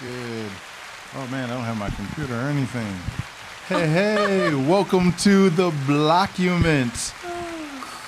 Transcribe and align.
Good? 0.00 0.50
Oh 1.16 1.26
man, 1.30 1.50
I 1.50 1.54
don't 1.54 1.64
have 1.64 1.76
my 1.78 1.90
computer 1.90 2.34
or 2.34 2.48
anything. 2.48 2.94
Hey, 3.66 3.86
hey, 3.88 4.54
welcome 4.54 5.12
to 5.14 5.50
the 5.50 5.70
Blockument. 5.86 7.12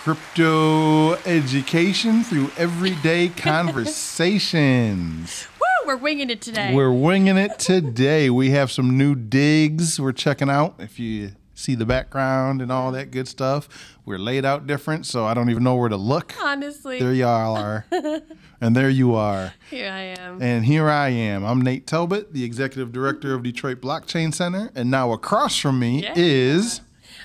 Crypto 0.05 1.15
education 1.27 2.23
through 2.25 2.51
everyday 2.57 3.29
conversations. 3.37 5.47
Woo! 5.61 5.67
We're 5.89 5.97
winging 5.97 6.31
it 6.31 6.41
today. 6.41 6.73
We're 6.75 6.93
winging 6.93 7.37
it 7.37 7.59
today. 7.59 8.31
We 8.31 8.51
have 8.51 8.71
some 8.71 8.97
new 8.97 9.15
digs 9.17 10.01
we're 10.01 10.13
checking 10.13 10.49
out. 10.49 10.77
If 10.79 10.99
you 11.01 11.33
see 11.55 11.75
the 11.75 11.85
background 11.87 12.63
and 12.63 12.71
all 12.73 12.93
that 12.93 13.11
good 13.11 13.27
stuff, 13.29 13.69
we're 14.07 14.19
laid 14.19 14.45
out 14.45 14.67
different, 14.67 15.05
so 15.07 15.27
I 15.27 15.35
don't 15.35 15.51
even 15.51 15.65
know 15.65 15.75
where 15.75 15.89
to 15.91 15.97
look. 15.97 16.35
Honestly, 16.41 16.99
There 17.01 17.13
y'all 17.13 17.57
are. 17.57 17.85
and 18.61 18.77
there 18.77 18.91
you 18.91 19.15
are. 19.15 19.55
here 19.71 19.91
I 19.91 20.15
am. 20.19 20.43
And 20.43 20.65
here 20.65 20.89
I 20.89 21.09
am. 21.09 21.45
I'm 21.45 21.61
Nate 21.61 21.87
Talbot, 21.87 22.33
the 22.33 22.45
executive 22.45 22.93
director 22.93 23.35
of 23.35 23.43
Detroit 23.43 23.81
Blockchain 23.81 24.33
Center. 24.35 24.71
And 24.75 24.91
now 24.91 25.13
across 25.13 25.59
from 25.59 25.79
me 25.79 26.03
Yeah. 26.03 26.15
is 26.17 26.81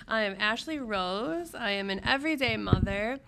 I 0.07 0.21
am 0.21 0.35
Ashlee 0.35 0.79
Rose. 0.85 1.55
I 1.55 1.71
am 1.71 1.89
an 1.89 2.01
everyday 2.05 2.57
mother. 2.57 3.19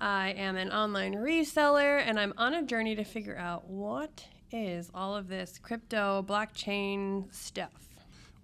I 0.00 0.30
am 0.30 0.56
an 0.56 0.70
online 0.70 1.14
reseller, 1.14 2.00
and 2.06 2.20
I'm 2.20 2.32
on 2.36 2.54
a 2.54 2.62
journey 2.62 2.94
to 2.94 3.02
figure 3.04 3.36
out 3.36 3.68
what 3.68 4.26
is 4.52 4.90
all 4.94 5.16
of 5.16 5.26
this 5.28 5.58
crypto 5.60 6.24
blockchain 6.26 7.34
stuff. 7.34 7.72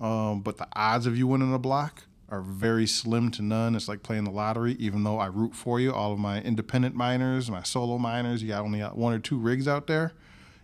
Um, 0.00 0.42
but 0.42 0.58
the 0.58 0.68
odds 0.76 1.04
of 1.06 1.18
you 1.18 1.26
winning 1.26 1.52
a 1.52 1.58
block 1.58 2.04
are 2.28 2.42
very 2.42 2.86
slim 2.86 3.32
to 3.32 3.42
none. 3.42 3.74
It's 3.74 3.88
like 3.88 4.04
playing 4.04 4.22
the 4.22 4.30
lottery, 4.30 4.76
even 4.78 5.02
though 5.02 5.18
I 5.18 5.26
root 5.26 5.52
for 5.56 5.80
you. 5.80 5.92
All 5.92 6.12
of 6.12 6.20
my 6.20 6.40
independent 6.40 6.94
miners, 6.94 7.50
my 7.50 7.64
solo 7.64 7.98
miners, 7.98 8.40
you 8.40 8.46
got 8.50 8.62
only 8.62 8.78
one 8.82 9.12
or 9.12 9.18
two 9.18 9.36
rigs 9.36 9.66
out 9.66 9.88
there, 9.88 10.12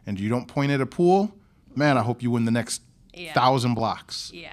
and 0.07 0.21
you 0.21 0.29
don't 0.29 0.47
point 0.47 0.71
at 0.71 0.81
a 0.81 0.87
pool, 0.87 1.35
man, 1.75 1.99
I 1.99 2.03
hope 2.03 2.23
you 2.23 2.31
win 2.31 2.45
the 2.45 2.53
next 2.53 2.83
Yeah. 3.15 3.33
thousand 3.33 3.75
blocks 3.75 4.31
Yeah. 4.33 4.53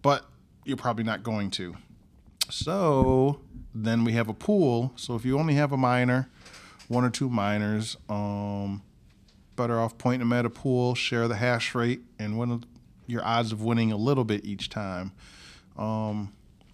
but 0.00 0.24
you're 0.64 0.78
probably 0.78 1.04
not 1.04 1.22
going 1.22 1.50
to. 1.50 1.76
So 2.52 3.40
then 3.74 4.04
we 4.04 4.12
have 4.12 4.28
a 4.28 4.34
pool. 4.34 4.92
So 4.96 5.14
if 5.14 5.24
you 5.24 5.38
only 5.38 5.54
have 5.54 5.72
a 5.72 5.76
miner, 5.78 6.28
one 6.88 7.02
or 7.04 7.10
two 7.10 7.30
miners, 7.30 7.96
um, 8.10 8.82
better 9.56 9.80
off 9.80 9.96
pointing 9.96 10.20
them 10.20 10.32
at 10.34 10.44
a 10.44 10.50
pool, 10.50 10.94
share 10.94 11.28
the 11.28 11.36
hash 11.36 11.74
rate, 11.74 12.02
and 12.18 12.38
win 12.38 12.64
your 13.06 13.24
odds 13.24 13.52
of 13.52 13.62
winning 13.62 13.90
a 13.90 13.96
little 13.96 14.24
bit 14.24 14.44
each 14.44 14.68
time. 14.68 15.12
Um, 15.78 16.32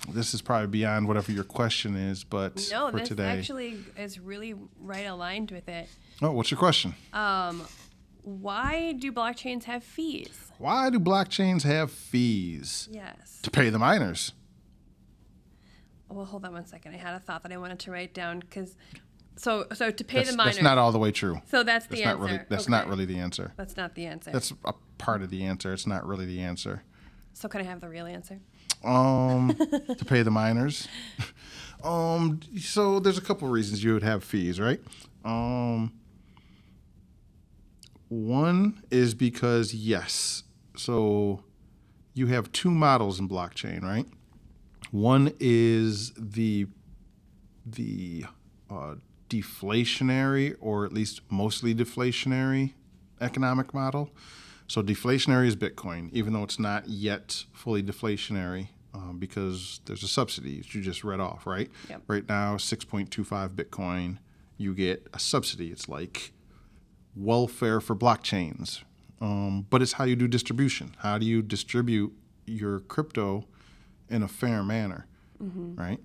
this 0.08 0.34
is 0.34 0.42
probably 0.42 0.66
beyond 0.66 1.06
whatever 1.06 1.30
your 1.30 1.44
question 1.44 1.94
is, 1.94 2.24
but 2.24 2.68
No, 2.72 2.90
for 2.90 2.98
this 2.98 3.08
today. 3.08 3.38
actually 3.38 3.78
is 3.96 4.18
really 4.18 4.54
right 4.80 5.06
aligned 5.06 5.52
with 5.52 5.68
it. 5.68 5.88
oh, 6.22 6.32
what's 6.32 6.50
your 6.50 6.58
question? 6.58 6.94
Um, 7.12 7.62
why 8.22 8.92
do 8.92 9.12
blockchains 9.12 9.64
have 9.64 9.84
fees? 9.84 10.50
Why 10.58 10.90
do 10.90 10.98
blockchains 10.98 11.62
have 11.62 11.90
fees 11.92 12.88
Yes. 12.90 13.38
to 13.42 13.50
pay 13.50 13.70
the 13.70 13.78
miners? 13.78 14.32
Well, 16.10 16.24
hold 16.24 16.44
on 16.44 16.52
one 16.52 16.66
second. 16.66 16.94
I 16.94 16.98
had 16.98 17.14
a 17.14 17.20
thought 17.20 17.42
that 17.42 17.52
I 17.52 17.56
wanted 17.58 17.78
to 17.80 17.90
write 17.90 18.14
down 18.14 18.40
because, 18.40 18.76
so 19.36 19.66
so 19.74 19.90
to 19.90 20.04
pay 20.04 20.18
That's, 20.18 20.30
the 20.30 20.36
miners. 20.36 20.54
that's 20.56 20.64
not 20.64 20.78
all 20.78 20.90
the 20.92 20.98
way 20.98 21.12
true. 21.12 21.40
so 21.50 21.62
that's 21.62 21.86
the 21.86 21.96
That's 21.96 22.04
not 22.06 22.10
answer. 22.14 22.24
really. 22.24 22.40
That's 22.48 22.68
not 22.68 22.88
really 22.88 23.04
the 23.04 23.18
answer. 23.18 23.52
That's 23.56 23.76
not 23.76 23.94
the 23.94 24.06
answer. 24.06 24.30
That's 24.30 24.52
a 24.64 24.72
part 24.96 25.22
of 25.22 25.30
the 25.30 25.44
answer. 25.44 25.72
It's 25.72 25.86
not 25.86 26.06
really 26.06 26.26
the 26.26 26.40
answer. 26.40 26.82
so 27.34 27.48
can 27.48 27.60
I 27.60 27.64
have 27.64 27.80
the 27.80 27.88
real 27.88 28.06
answer? 28.06 28.40
Um, 28.84 29.54
to 29.98 30.04
pay 30.04 30.22
the 30.22 30.30
miners. 30.30 30.88
Um, 31.84 32.40
so 32.58 32.98
there's 33.00 33.18
a 33.18 33.20
couple 33.20 33.46
reasons 33.48 33.84
you 33.84 33.92
would 33.92 34.02
have 34.02 34.24
fees, 34.24 34.58
right? 34.58 34.80
Um, 35.24 35.92
one 38.08 38.82
is 38.90 39.14
because 39.14 39.74
yes, 39.74 40.44
so 40.76 41.42
you 42.14 42.28
have 42.28 42.50
two 42.52 42.70
models 42.70 43.20
in 43.20 43.28
blockchain, 43.28 43.82
right? 43.82 44.06
One 44.90 45.32
is 45.38 46.12
the 46.16 46.66
the 47.66 48.24
uh, 48.70 48.94
deflationary, 49.28 50.56
or 50.60 50.84
at 50.84 50.92
least 50.92 51.20
mostly 51.30 51.74
deflationary 51.74 52.72
economic 53.20 53.74
model. 53.74 54.10
So 54.66 54.82
deflationary 54.82 55.46
is 55.46 55.56
Bitcoin, 55.56 56.10
even 56.12 56.32
though 56.32 56.42
it's 56.42 56.58
not 56.58 56.88
yet 56.88 57.44
fully 57.52 57.82
deflationary 57.82 58.68
um, 58.94 59.18
because 59.18 59.80
there's 59.86 60.02
a 60.02 60.08
subsidy 60.08 60.58
that 60.58 60.74
you 60.74 60.82
just 60.82 61.04
read 61.04 61.20
off, 61.20 61.46
right? 61.46 61.70
Yep. 61.88 62.02
Right 62.06 62.28
now, 62.28 62.56
6.25 62.56 63.50
Bitcoin, 63.50 64.18
you 64.56 64.74
get 64.74 65.06
a 65.14 65.18
subsidy. 65.18 65.70
It's 65.70 65.88
like 65.88 66.32
welfare 67.16 67.80
for 67.80 67.96
blockchains, 67.96 68.82
um, 69.20 69.66
but 69.70 69.82
it's 69.82 69.92
how 69.92 70.04
you 70.04 70.16
do 70.16 70.28
distribution. 70.28 70.94
How 70.98 71.18
do 71.18 71.26
you 71.26 71.42
distribute 71.42 72.12
your 72.46 72.80
crypto 72.80 73.44
in 74.10 74.22
a 74.22 74.28
fair 74.28 74.62
manner, 74.62 75.06
right? 75.40 75.98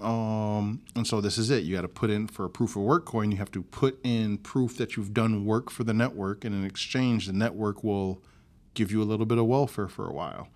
Um, 0.00 0.80
and 0.96 1.06
so 1.06 1.20
this 1.20 1.36
is 1.36 1.50
it. 1.50 1.62
You 1.64 1.74
got 1.76 1.82
to 1.82 1.88
put 1.88 2.08
in 2.10 2.26
for 2.26 2.44
a 2.46 2.50
proof 2.50 2.74
of 2.74 2.82
work 2.82 3.04
coin. 3.04 3.30
You 3.30 3.36
have 3.36 3.50
to 3.52 3.62
put 3.62 3.98
in 4.02 4.38
proof 4.38 4.76
that 4.78 4.96
you've 4.96 5.12
done 5.12 5.44
work 5.44 5.70
for 5.70 5.84
the 5.84 5.92
network, 5.92 6.44
and 6.44 6.54
in 6.54 6.64
exchange, 6.64 7.26
the 7.26 7.32
network 7.34 7.84
will 7.84 8.22
give 8.74 8.90
you 8.90 9.02
a 9.02 9.04
little 9.04 9.26
bit 9.26 9.36
of 9.38 9.44
welfare 9.46 9.88
for 9.88 10.08
a 10.08 10.12
while. 10.12 10.48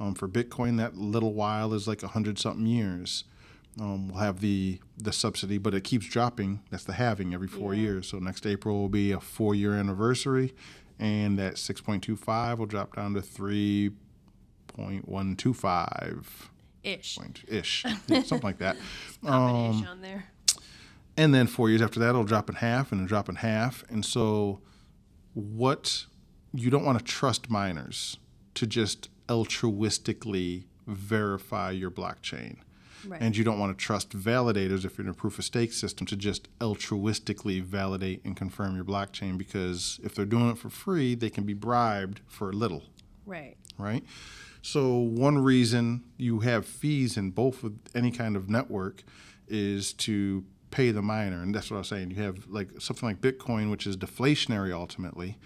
Um, 0.00 0.14
for 0.14 0.28
Bitcoin, 0.28 0.76
that 0.78 0.96
little 0.96 1.32
while 1.32 1.72
is 1.74 1.86
like 1.86 2.02
a 2.02 2.08
hundred 2.08 2.38
something 2.38 2.66
years. 2.66 3.24
Um, 3.80 4.08
we'll 4.08 4.18
have 4.18 4.40
the 4.40 4.80
the 4.96 5.12
subsidy, 5.12 5.58
but 5.58 5.74
it 5.74 5.84
keeps 5.84 6.06
dropping. 6.06 6.60
That's 6.70 6.84
the 6.84 6.94
halving 6.94 7.32
every 7.34 7.46
four 7.48 7.74
Yeah. 7.74 7.82
years. 7.82 8.08
So 8.08 8.18
next 8.18 8.46
April 8.46 8.78
will 8.80 8.88
be 8.88 9.12
a 9.12 9.20
four 9.20 9.54
year 9.54 9.74
anniversary, 9.74 10.54
and 10.98 11.38
that 11.38 11.54
6.25 11.54 12.58
will 12.58 12.66
drop 12.66 12.96
down 12.96 13.14
to 13.14 13.22
3.125. 14.78 16.24
Ish. 16.84 17.18
ish, 17.48 17.84
yeah, 18.06 18.22
something 18.22 18.46
like 18.46 18.58
that. 18.58 18.76
Combination 19.24 19.86
um, 19.86 19.92
on 19.92 20.00
there. 20.00 20.24
And 21.16 21.34
then 21.34 21.46
four 21.48 21.68
years 21.68 21.82
after 21.82 21.98
that, 22.00 22.10
it'll 22.10 22.24
drop 22.24 22.48
in 22.48 22.54
half 22.56 22.92
and 22.92 23.00
it'll 23.00 23.08
drop 23.08 23.28
in 23.28 23.34
half. 23.36 23.84
And 23.90 24.04
so, 24.04 24.60
what 25.34 26.06
you 26.54 26.70
don't 26.70 26.84
want 26.84 26.98
to 26.98 27.04
trust 27.04 27.50
miners 27.50 28.16
to 28.54 28.66
just 28.66 29.08
altruistically 29.28 30.64
verify 30.86 31.70
your 31.70 31.90
blockchain. 31.90 32.58
Right. 33.06 33.20
And 33.20 33.36
you 33.36 33.44
don't 33.44 33.58
want 33.58 33.76
to 33.76 33.84
trust 33.84 34.10
validators 34.10 34.84
if 34.84 34.98
you're 34.98 35.04
in 35.04 35.10
a 35.10 35.14
proof 35.14 35.38
of 35.38 35.44
stake 35.44 35.72
system 35.72 36.06
to 36.08 36.16
just 36.16 36.48
altruistically 36.58 37.62
validate 37.62 38.24
and 38.24 38.36
confirm 38.36 38.74
your 38.74 38.84
blockchain 38.84 39.38
because 39.38 40.00
if 40.02 40.14
they're 40.14 40.24
doing 40.24 40.50
it 40.50 40.58
for 40.58 40.68
free, 40.68 41.14
they 41.14 41.30
can 41.30 41.44
be 41.44 41.54
bribed 41.54 42.20
for 42.26 42.50
a 42.50 42.52
little 42.52 42.82
Right. 43.24 43.56
right? 43.76 44.02
So 44.68 44.96
one 44.98 45.38
reason 45.38 46.04
you 46.18 46.40
have 46.40 46.66
fees 46.66 47.16
in 47.16 47.30
both 47.30 47.64
of 47.64 47.72
any 47.94 48.10
kind 48.10 48.36
of 48.36 48.50
network 48.50 49.02
is 49.46 49.94
to 49.94 50.44
pay 50.70 50.90
the 50.90 51.00
miner, 51.00 51.40
and 51.40 51.54
that's 51.54 51.70
what 51.70 51.78
I 51.78 51.78
was 51.78 51.88
saying. 51.88 52.10
You 52.10 52.22
have 52.24 52.46
like 52.48 52.68
something 52.78 53.08
like 53.08 53.22
Bitcoin, 53.22 53.70
which 53.70 53.86
is 53.86 53.96
deflationary 53.96 54.70
ultimately, 54.70 55.38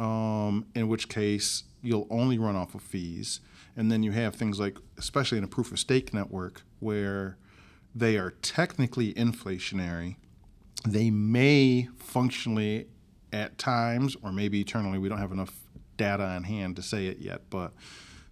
um, 0.00 0.64
in 0.74 0.88
which 0.88 1.10
case 1.10 1.64
you'll 1.82 2.06
only 2.08 2.38
run 2.38 2.56
off 2.56 2.74
of 2.74 2.80
fees, 2.80 3.40
and 3.76 3.92
then 3.92 4.02
you 4.02 4.12
have 4.12 4.34
things 4.34 4.58
like, 4.58 4.78
especially 4.96 5.36
in 5.36 5.44
a 5.44 5.48
proof 5.48 5.70
of 5.70 5.78
stake 5.78 6.14
network, 6.14 6.62
where 6.80 7.36
they 7.94 8.16
are 8.16 8.30
technically 8.30 9.12
inflationary. 9.12 10.16
They 10.88 11.10
may 11.10 11.90
functionally 11.98 12.86
at 13.30 13.58
times, 13.58 14.16
or 14.22 14.32
maybe 14.32 14.62
eternally, 14.62 14.96
we 14.96 15.10
don't 15.10 15.18
have 15.18 15.32
enough 15.32 15.52
data 15.98 16.24
on 16.24 16.44
hand 16.44 16.76
to 16.76 16.82
say 16.82 17.08
it 17.08 17.18
yet, 17.18 17.42
but 17.50 17.74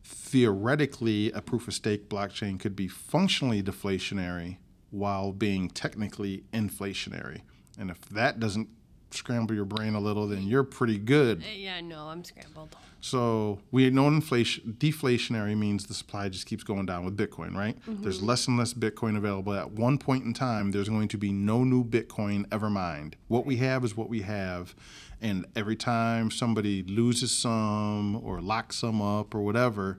theoretically, 0.02 1.30
a 1.32 1.40
proof 1.40 1.68
of 1.68 1.74
stake 1.74 2.08
blockchain 2.08 2.58
could 2.58 2.74
be 2.74 2.88
functionally 2.88 3.62
deflationary 3.62 4.56
while 4.90 5.32
being 5.32 5.68
technically 5.68 6.44
inflationary. 6.52 7.42
And 7.78 7.90
if 7.90 8.00
that 8.10 8.40
doesn't 8.40 8.68
scramble 9.10 9.54
your 9.54 9.64
brain 9.66 9.94
a 9.94 10.00
little, 10.00 10.26
then 10.26 10.42
you're 10.42 10.64
pretty 10.64 10.98
good. 10.98 11.42
Uh, 11.42 11.46
Yeah, 11.54 11.80
no, 11.80 12.08
I'm 12.08 12.24
scrambled. 12.24 12.74
So 13.00 13.58
we 13.70 13.90
know 13.90 14.06
inflation 14.06 14.76
deflationary 14.78 15.56
means 15.58 15.86
the 15.86 15.94
supply 15.94 16.28
just 16.28 16.46
keeps 16.46 16.62
going 16.62 16.86
down 16.86 17.04
with 17.04 17.16
Bitcoin, 17.16 17.54
right? 17.54 17.76
There's 17.86 18.22
less 18.22 18.46
and 18.46 18.56
less 18.56 18.72
Bitcoin 18.74 19.16
available. 19.16 19.54
At 19.54 19.72
one 19.72 19.98
point 19.98 20.24
in 20.24 20.32
time, 20.32 20.70
there's 20.70 20.88
going 20.88 21.08
to 21.08 21.18
be 21.18 21.32
no 21.32 21.64
new 21.64 21.84
Bitcoin 21.84 22.46
ever 22.52 22.70
mined. 22.70 23.16
What 23.28 23.44
we 23.44 23.56
have 23.56 23.84
is 23.84 23.96
what 23.96 24.08
we 24.08 24.22
have, 24.22 24.74
and 25.22 25.46
every 25.56 25.76
time 25.76 26.30
somebody 26.30 26.82
loses 26.82 27.30
some 27.36 28.16
or 28.22 28.40
locks 28.42 28.76
some 28.76 29.00
up 29.00 29.34
or 29.34 29.40
whatever, 29.42 29.98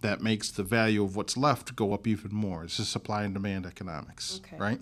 that 0.00 0.20
makes 0.20 0.50
the 0.50 0.62
value 0.62 1.02
of 1.02 1.16
what's 1.16 1.36
left 1.36 1.74
go 1.76 1.94
up 1.94 2.06
even 2.06 2.34
more. 2.34 2.64
It's 2.64 2.76
just 2.76 2.92
supply 2.92 3.22
and 3.22 3.32
demand 3.32 3.64
economics, 3.64 4.40
Okay. 4.44 4.58
right? 4.58 4.80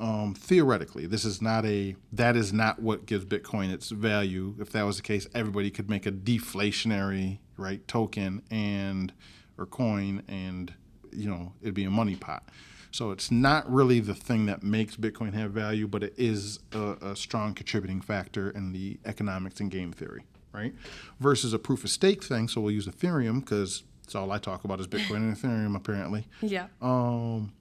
Um, 0.00 0.34
theoretically, 0.34 1.06
this 1.06 1.24
is 1.24 1.40
not 1.40 1.64
a 1.64 1.94
that 2.12 2.34
is 2.34 2.52
not 2.52 2.80
what 2.82 3.06
gives 3.06 3.24
Bitcoin 3.24 3.72
its 3.72 3.90
value. 3.90 4.56
If 4.58 4.70
that 4.70 4.82
was 4.82 4.96
the 4.96 5.02
case, 5.02 5.28
everybody 5.34 5.70
could 5.70 5.88
make 5.88 6.06
a 6.06 6.10
deflationary 6.10 7.38
right 7.56 7.86
token 7.86 8.42
and 8.50 9.12
or 9.56 9.66
coin, 9.66 10.22
and 10.26 10.74
you 11.12 11.28
know 11.30 11.52
it'd 11.62 11.74
be 11.74 11.84
a 11.84 11.90
money 11.90 12.16
pot. 12.16 12.48
So 12.94 13.10
it's 13.10 13.28
not 13.28 13.68
really 13.68 13.98
the 13.98 14.14
thing 14.14 14.46
that 14.46 14.62
makes 14.62 14.94
Bitcoin 14.94 15.34
have 15.34 15.50
value, 15.50 15.88
but 15.88 16.04
it 16.04 16.14
is 16.16 16.60
a, 16.72 16.94
a 17.02 17.16
strong 17.16 17.52
contributing 17.52 18.00
factor 18.00 18.50
in 18.50 18.70
the 18.70 19.00
economics 19.04 19.58
and 19.58 19.68
game 19.68 19.90
theory, 19.90 20.22
right? 20.52 20.72
Versus 21.18 21.52
a 21.52 21.58
proof 21.58 21.82
of 21.82 21.90
stake 21.90 22.22
thing. 22.22 22.46
So 22.46 22.60
we'll 22.60 22.70
use 22.70 22.86
Ethereum 22.86 23.40
because 23.40 23.82
it's 24.04 24.14
all 24.14 24.30
I 24.30 24.38
talk 24.38 24.62
about 24.62 24.78
is 24.78 24.86
Bitcoin 24.86 25.16
and 25.16 25.36
Ethereum 25.36 25.74
apparently. 25.74 26.28
Yeah. 26.40 26.68
Um, 26.80 27.52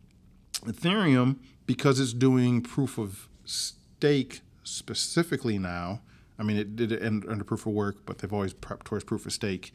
Ethereum, 0.66 1.38
because 1.66 2.00
it's 2.00 2.14
doing 2.14 2.62
proof 2.62 3.00
of 3.00 3.28
stake 3.44 4.42
specifically 4.64 5.58
now, 5.58 6.02
I 6.38 6.44
mean, 6.44 6.58
it 6.58 6.76
did 6.76 6.92
it 6.92 7.02
under 7.02 7.44
proof 7.44 7.66
of 7.66 7.74
work, 7.74 8.06
but 8.06 8.20
they've 8.20 8.32
always 8.32 8.54
prepped 8.54 8.84
towards 8.84 9.04
proof 9.04 9.26
of 9.26 9.34
stake. 9.34 9.74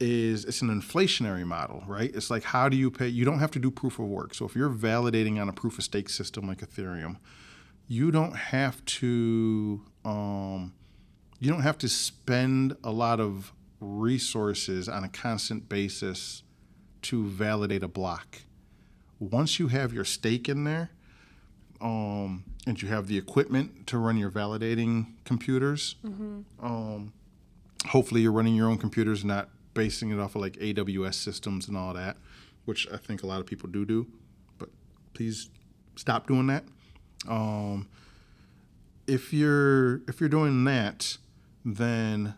Is 0.00 0.46
it's 0.46 0.62
an 0.62 0.68
inflationary 0.68 1.44
model, 1.44 1.84
right? 1.86 2.10
It's 2.14 2.30
like 2.30 2.42
how 2.42 2.68
do 2.68 2.76
you 2.76 2.90
pay? 2.90 3.08
You 3.08 3.24
don't 3.24 3.38
have 3.38 3.50
to 3.52 3.58
do 3.58 3.70
proof 3.70 3.98
of 3.98 4.06
work. 4.06 4.34
So 4.34 4.46
if 4.46 4.56
you're 4.56 4.70
validating 4.70 5.40
on 5.40 5.48
a 5.48 5.52
proof 5.52 5.76
of 5.76 5.84
stake 5.84 6.08
system 6.08 6.46
like 6.48 6.58
Ethereum, 6.58 7.18
you 7.86 8.10
don't 8.10 8.34
have 8.34 8.82
to 8.86 9.82
um, 10.04 10.72
you 11.38 11.50
don't 11.50 11.62
have 11.62 11.76
to 11.78 11.88
spend 11.88 12.76
a 12.82 12.90
lot 12.90 13.20
of 13.20 13.52
resources 13.80 14.88
on 14.88 15.04
a 15.04 15.08
constant 15.08 15.68
basis 15.68 16.42
to 17.02 17.24
validate 17.26 17.82
a 17.82 17.88
block. 17.88 18.42
Once 19.18 19.58
you 19.58 19.68
have 19.68 19.92
your 19.92 20.04
stake 20.04 20.48
in 20.48 20.64
there, 20.64 20.90
um, 21.80 22.44
and 22.66 22.80
you 22.80 22.88
have 22.88 23.06
the 23.06 23.16
equipment 23.18 23.86
to 23.86 23.98
run 23.98 24.16
your 24.16 24.30
validating 24.30 25.06
computers, 25.24 25.96
um, 26.62 27.12
hopefully 27.88 28.20
you're 28.20 28.32
running 28.32 28.54
your 28.54 28.68
own 28.68 28.76
computers, 28.78 29.24
not 29.24 29.48
basing 29.74 30.10
it 30.10 30.18
off 30.18 30.34
of 30.34 30.40
like 30.40 30.54
AWS 30.54 31.14
systems 31.14 31.68
and 31.68 31.76
all 31.76 31.94
that, 31.94 32.16
which 32.64 32.88
I 32.92 32.96
think 32.96 33.22
a 33.22 33.26
lot 33.26 33.40
of 33.40 33.46
people 33.46 33.68
do 33.68 33.84
do. 33.84 34.06
But 34.58 34.70
please 35.14 35.50
stop 35.96 36.26
doing 36.26 36.46
that. 36.48 36.64
Um, 37.28 37.88
if 39.06 39.32
you're 39.32 40.02
if 40.08 40.20
you're 40.20 40.28
doing 40.28 40.64
that, 40.64 41.18
then 41.64 42.34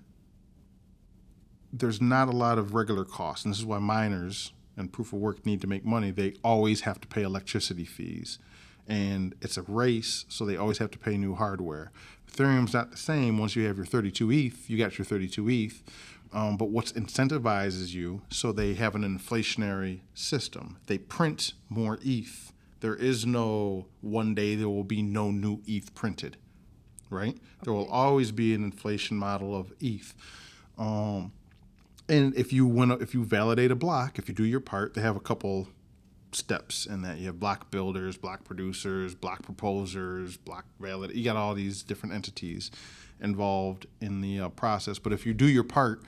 there's 1.72 2.00
not 2.00 2.28
a 2.28 2.32
lot 2.32 2.58
of 2.58 2.74
regular 2.74 3.04
costs, 3.04 3.44
and 3.44 3.52
this 3.52 3.58
is 3.58 3.64
why 3.64 3.78
miners 3.78 4.52
and 4.76 4.92
proof 4.92 5.12
of 5.12 5.20
work 5.20 5.44
need 5.46 5.60
to 5.60 5.66
make 5.66 5.84
money. 5.84 6.10
They 6.10 6.34
always 6.42 6.82
have 6.82 7.00
to 7.00 7.08
pay 7.08 7.22
electricity 7.22 7.84
fees, 7.84 8.38
and 8.88 9.34
it's 9.40 9.56
a 9.56 9.62
race, 9.62 10.24
so 10.28 10.44
they 10.44 10.56
always 10.56 10.78
have 10.78 10.90
to 10.92 10.98
pay 10.98 11.16
new 11.16 11.34
hardware. 11.34 11.92
Ethereum's 12.30 12.72
not 12.72 12.90
the 12.90 12.96
same. 12.96 13.38
Once 13.38 13.54
you 13.54 13.66
have 13.66 13.76
your 13.76 13.86
32 13.86 14.30
ETH, 14.32 14.70
you 14.70 14.78
got 14.78 14.98
your 14.98 15.04
32 15.04 15.48
ETH. 15.48 15.82
Um, 16.32 16.56
but 16.56 16.70
what 16.70 16.86
incentivizes 16.86 17.92
you, 17.92 18.22
so 18.30 18.52
they 18.52 18.74
have 18.74 18.94
an 18.94 19.02
inflationary 19.02 20.00
system. 20.14 20.78
They 20.86 20.96
print 20.98 21.52
more 21.68 21.98
ETH. 22.02 22.52
There 22.80 22.96
is 22.96 23.26
no 23.26 23.86
one 24.00 24.34
day 24.34 24.54
there 24.54 24.68
will 24.68 24.82
be 24.84 25.02
no 25.02 25.30
new 25.30 25.60
ETH 25.66 25.94
printed, 25.94 26.38
right? 27.10 27.36
There 27.62 27.72
will 27.72 27.88
always 27.88 28.32
be 28.32 28.54
an 28.54 28.64
inflation 28.64 29.18
model 29.18 29.54
of 29.54 29.72
ETH. 29.78 30.14
Um, 30.78 31.32
and 32.08 32.34
if 32.34 32.52
you 32.52 32.66
want 32.66 33.00
if 33.02 33.14
you 33.14 33.24
validate 33.24 33.70
a 33.70 33.76
block, 33.76 34.18
if 34.18 34.28
you 34.28 34.34
do 34.34 34.44
your 34.44 34.60
part, 34.60 34.94
they 34.94 35.02
have 35.02 35.16
a 35.16 35.20
couple 35.20 35.68
steps 36.32 36.86
in 36.86 37.02
that. 37.02 37.18
You 37.18 37.26
have 37.26 37.38
block 37.38 37.70
builders, 37.70 38.16
block 38.16 38.44
producers, 38.44 39.14
block 39.14 39.42
proposers, 39.42 40.36
block 40.36 40.64
valid. 40.80 41.14
You 41.14 41.24
got 41.24 41.36
all 41.36 41.54
these 41.54 41.82
different 41.82 42.14
entities 42.14 42.70
involved 43.20 43.86
in 44.00 44.20
the 44.20 44.40
uh, 44.40 44.48
process. 44.48 44.98
But 44.98 45.12
if 45.12 45.24
you 45.26 45.34
do 45.34 45.46
your 45.46 45.64
part, 45.64 46.02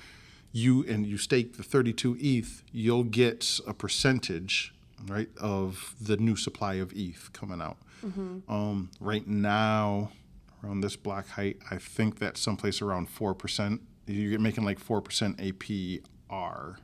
you 0.55 0.85
and 0.89 1.05
you 1.05 1.19
stake 1.19 1.57
the 1.57 1.65
32 1.65 2.17
ETH, 2.21 2.63
you'll 2.73 3.03
get 3.03 3.59
a 3.67 3.75
percentage, 3.75 4.73
right, 5.09 5.29
of 5.37 5.97
the 6.01 6.17
new 6.17 6.37
supply 6.37 6.75
of 6.75 6.93
ETH 6.95 7.31
coming 7.33 7.61
out. 7.61 7.77
Um, 8.49 8.91
right 9.01 9.27
now, 9.27 10.13
around 10.63 10.81
this 10.83 10.95
block 10.95 11.27
height, 11.29 11.57
I 11.71 11.79
think 11.79 12.21
that's 12.21 12.41
someplace 12.41 12.81
around 12.81 13.09
four 13.09 13.35
percent. 13.35 13.81
You're 14.07 14.39
making 14.39 14.65
like 14.65 14.79
four 14.79 15.01
percent 15.01 15.39
APR 15.39 16.77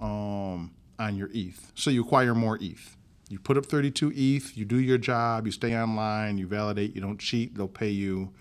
um, 0.00 0.72
on 0.98 1.16
your 1.16 1.28
ETH. 1.34 1.70
So 1.74 1.90
you 1.90 2.02
acquire 2.02 2.34
more 2.34 2.58
ETH. 2.62 2.96
You 3.28 3.38
put 3.38 3.56
up 3.58 3.66
32 3.66 4.12
ETH, 4.14 4.56
you 4.56 4.64
do 4.64 4.78
your 4.78 4.98
job, 4.98 5.46
you 5.46 5.52
stay 5.52 5.76
online, 5.76 6.38
you 6.38 6.46
validate, 6.46 6.94
you 6.94 7.00
don't 7.00 7.18
cheat, 7.18 7.54
they'll 7.54 7.66
pay 7.68 7.88
you 7.90 8.32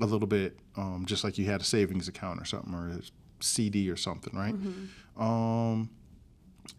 a 0.00 0.06
little 0.06 0.28
bit, 0.28 0.58
um, 0.76 1.04
just 1.06 1.24
like 1.24 1.36
you 1.38 1.46
had 1.46 1.60
a 1.60 1.64
savings 1.64 2.06
account 2.06 2.40
or 2.40 2.44
something, 2.44 2.74
or 2.74 3.00
CD 3.42 3.90
or 3.90 3.96
something, 3.96 4.36
right? 4.36 4.54
Um, 5.16 5.90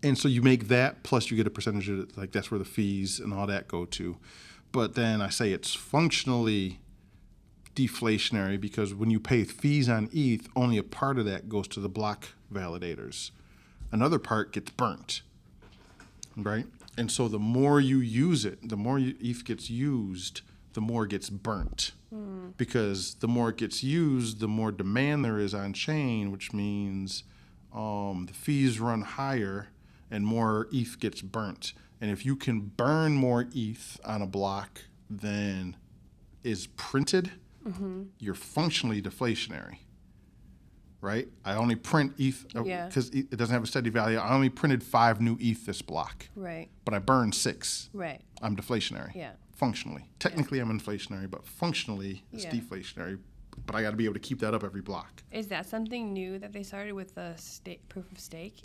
and 0.04 0.18
so 0.18 0.28
you 0.28 0.42
make 0.42 0.68
that 0.70 1.04
plus 1.04 1.30
you 1.30 1.38
get 1.38 1.48
a 1.48 1.52
percentage 1.52 1.90
of 1.90 2.00
it, 2.00 2.18
like 2.18 2.32
that's 2.32 2.50
where 2.52 2.58
the 2.60 2.66
fees 2.66 3.20
and 3.20 3.34
all 3.34 3.48
that 3.48 3.68
go 3.68 3.86
to. 3.86 4.18
But 4.72 4.96
then 4.96 5.22
I 5.22 5.30
say 5.30 5.52
it's 5.52 5.74
functionally 5.74 6.80
deflationary 7.76 8.60
because 8.60 8.94
when 8.94 9.10
you 9.10 9.20
pay 9.20 9.44
fees 9.44 9.90
on 9.90 10.10
ETH, 10.14 10.48
only 10.56 10.78
a 10.78 10.84
part 10.84 11.18
of 11.18 11.26
that 11.26 11.50
goes 11.50 11.68
to 11.70 11.80
the 11.80 11.90
block 11.90 12.30
validators. 12.54 13.32
Another 13.92 14.20
part 14.20 14.54
gets 14.54 14.72
burnt, 14.72 15.22
right? 16.38 16.66
And 16.98 17.12
so 17.12 17.28
the 17.28 17.40
more 17.40 17.80
you 17.80 18.00
use 18.00 18.46
it, 18.46 18.68
the 18.68 18.78
more 18.78 19.00
ETH 19.00 19.46
gets 19.46 19.70
used, 19.70 20.42
the 20.74 20.82
more 20.82 21.04
it 21.06 21.10
gets 21.10 21.30
burnt. 21.30 21.92
Because 22.58 23.16
the 23.16 23.28
more 23.28 23.50
it 23.50 23.58
gets 23.58 23.84
used, 23.84 24.40
the 24.40 24.48
more 24.48 24.72
demand 24.72 25.24
there 25.24 25.40
is 25.40 25.54
on 25.54 25.74
chain, 25.74 26.32
which 26.32 26.52
means 26.54 27.24
um, 27.74 28.26
the 28.28 28.34
fees 28.34 28.80
run 28.80 29.02
higher 29.02 29.70
and 30.10 30.26
more 30.26 30.68
ETH 30.74 31.00
gets 31.00 31.22
burnt. 31.22 31.74
And 32.02 32.12
if 32.12 32.26
you 32.26 32.36
can 32.36 32.60
burn 32.62 33.14
more 33.16 33.48
ETH 33.54 34.00
on 34.04 34.22
a 34.22 34.28
block 34.28 34.82
than 35.10 35.78
is 36.44 36.68
printed, 36.68 37.32
you're 38.20 38.34
functionally 38.36 39.02
deflationary. 39.02 39.78
right? 41.04 41.28
I 41.44 41.56
only 41.56 41.76
print 41.76 42.14
ETH 42.20 42.46
Yeah. 42.64 42.86
because 42.86 43.10
it 43.10 43.32
doesn't 43.36 43.52
have 43.54 43.64
a 43.64 43.68
steady 43.68 43.90
value. 43.90 44.18
I 44.20 44.36
only 44.36 44.50
printed 44.50 44.84
five 44.84 45.20
new 45.20 45.36
ETH 45.40 45.66
this 45.66 45.82
block, 45.82 46.28
Right. 46.36 46.70
but 46.86 46.94
I 46.94 47.00
burned 47.00 47.34
six. 47.34 47.90
Right. 47.92 48.22
I'm 48.40 48.56
deflationary. 48.56 49.16
Yeah. 49.16 49.32
Functionally, 49.66 50.04
technically, 50.18 50.58
I'm 50.58 50.72
inflationary, 50.80 51.30
but 51.30 51.46
functionally, 51.46 52.24
it's 52.34 52.46
Yeah. 52.46 52.50
deflationary. 52.52 53.20
But 53.68 53.76
I 53.76 53.84
got 53.84 53.92
to 53.92 53.96
be 53.96 54.06
able 54.06 54.16
to 54.16 54.20
keep 54.20 54.40
that 54.40 54.56
up 54.56 54.64
every 54.64 54.82
block. 54.82 55.22
Is 55.32 55.50
that 55.50 55.68
something 55.68 56.12
new 56.14 56.40
that 56.40 56.52
they 56.52 56.64
started 56.64 56.94
with 56.94 57.14
the 57.14 57.36
sta- 57.38 57.78
proof 57.88 58.12
of 58.12 58.20
stake? 58.20 58.56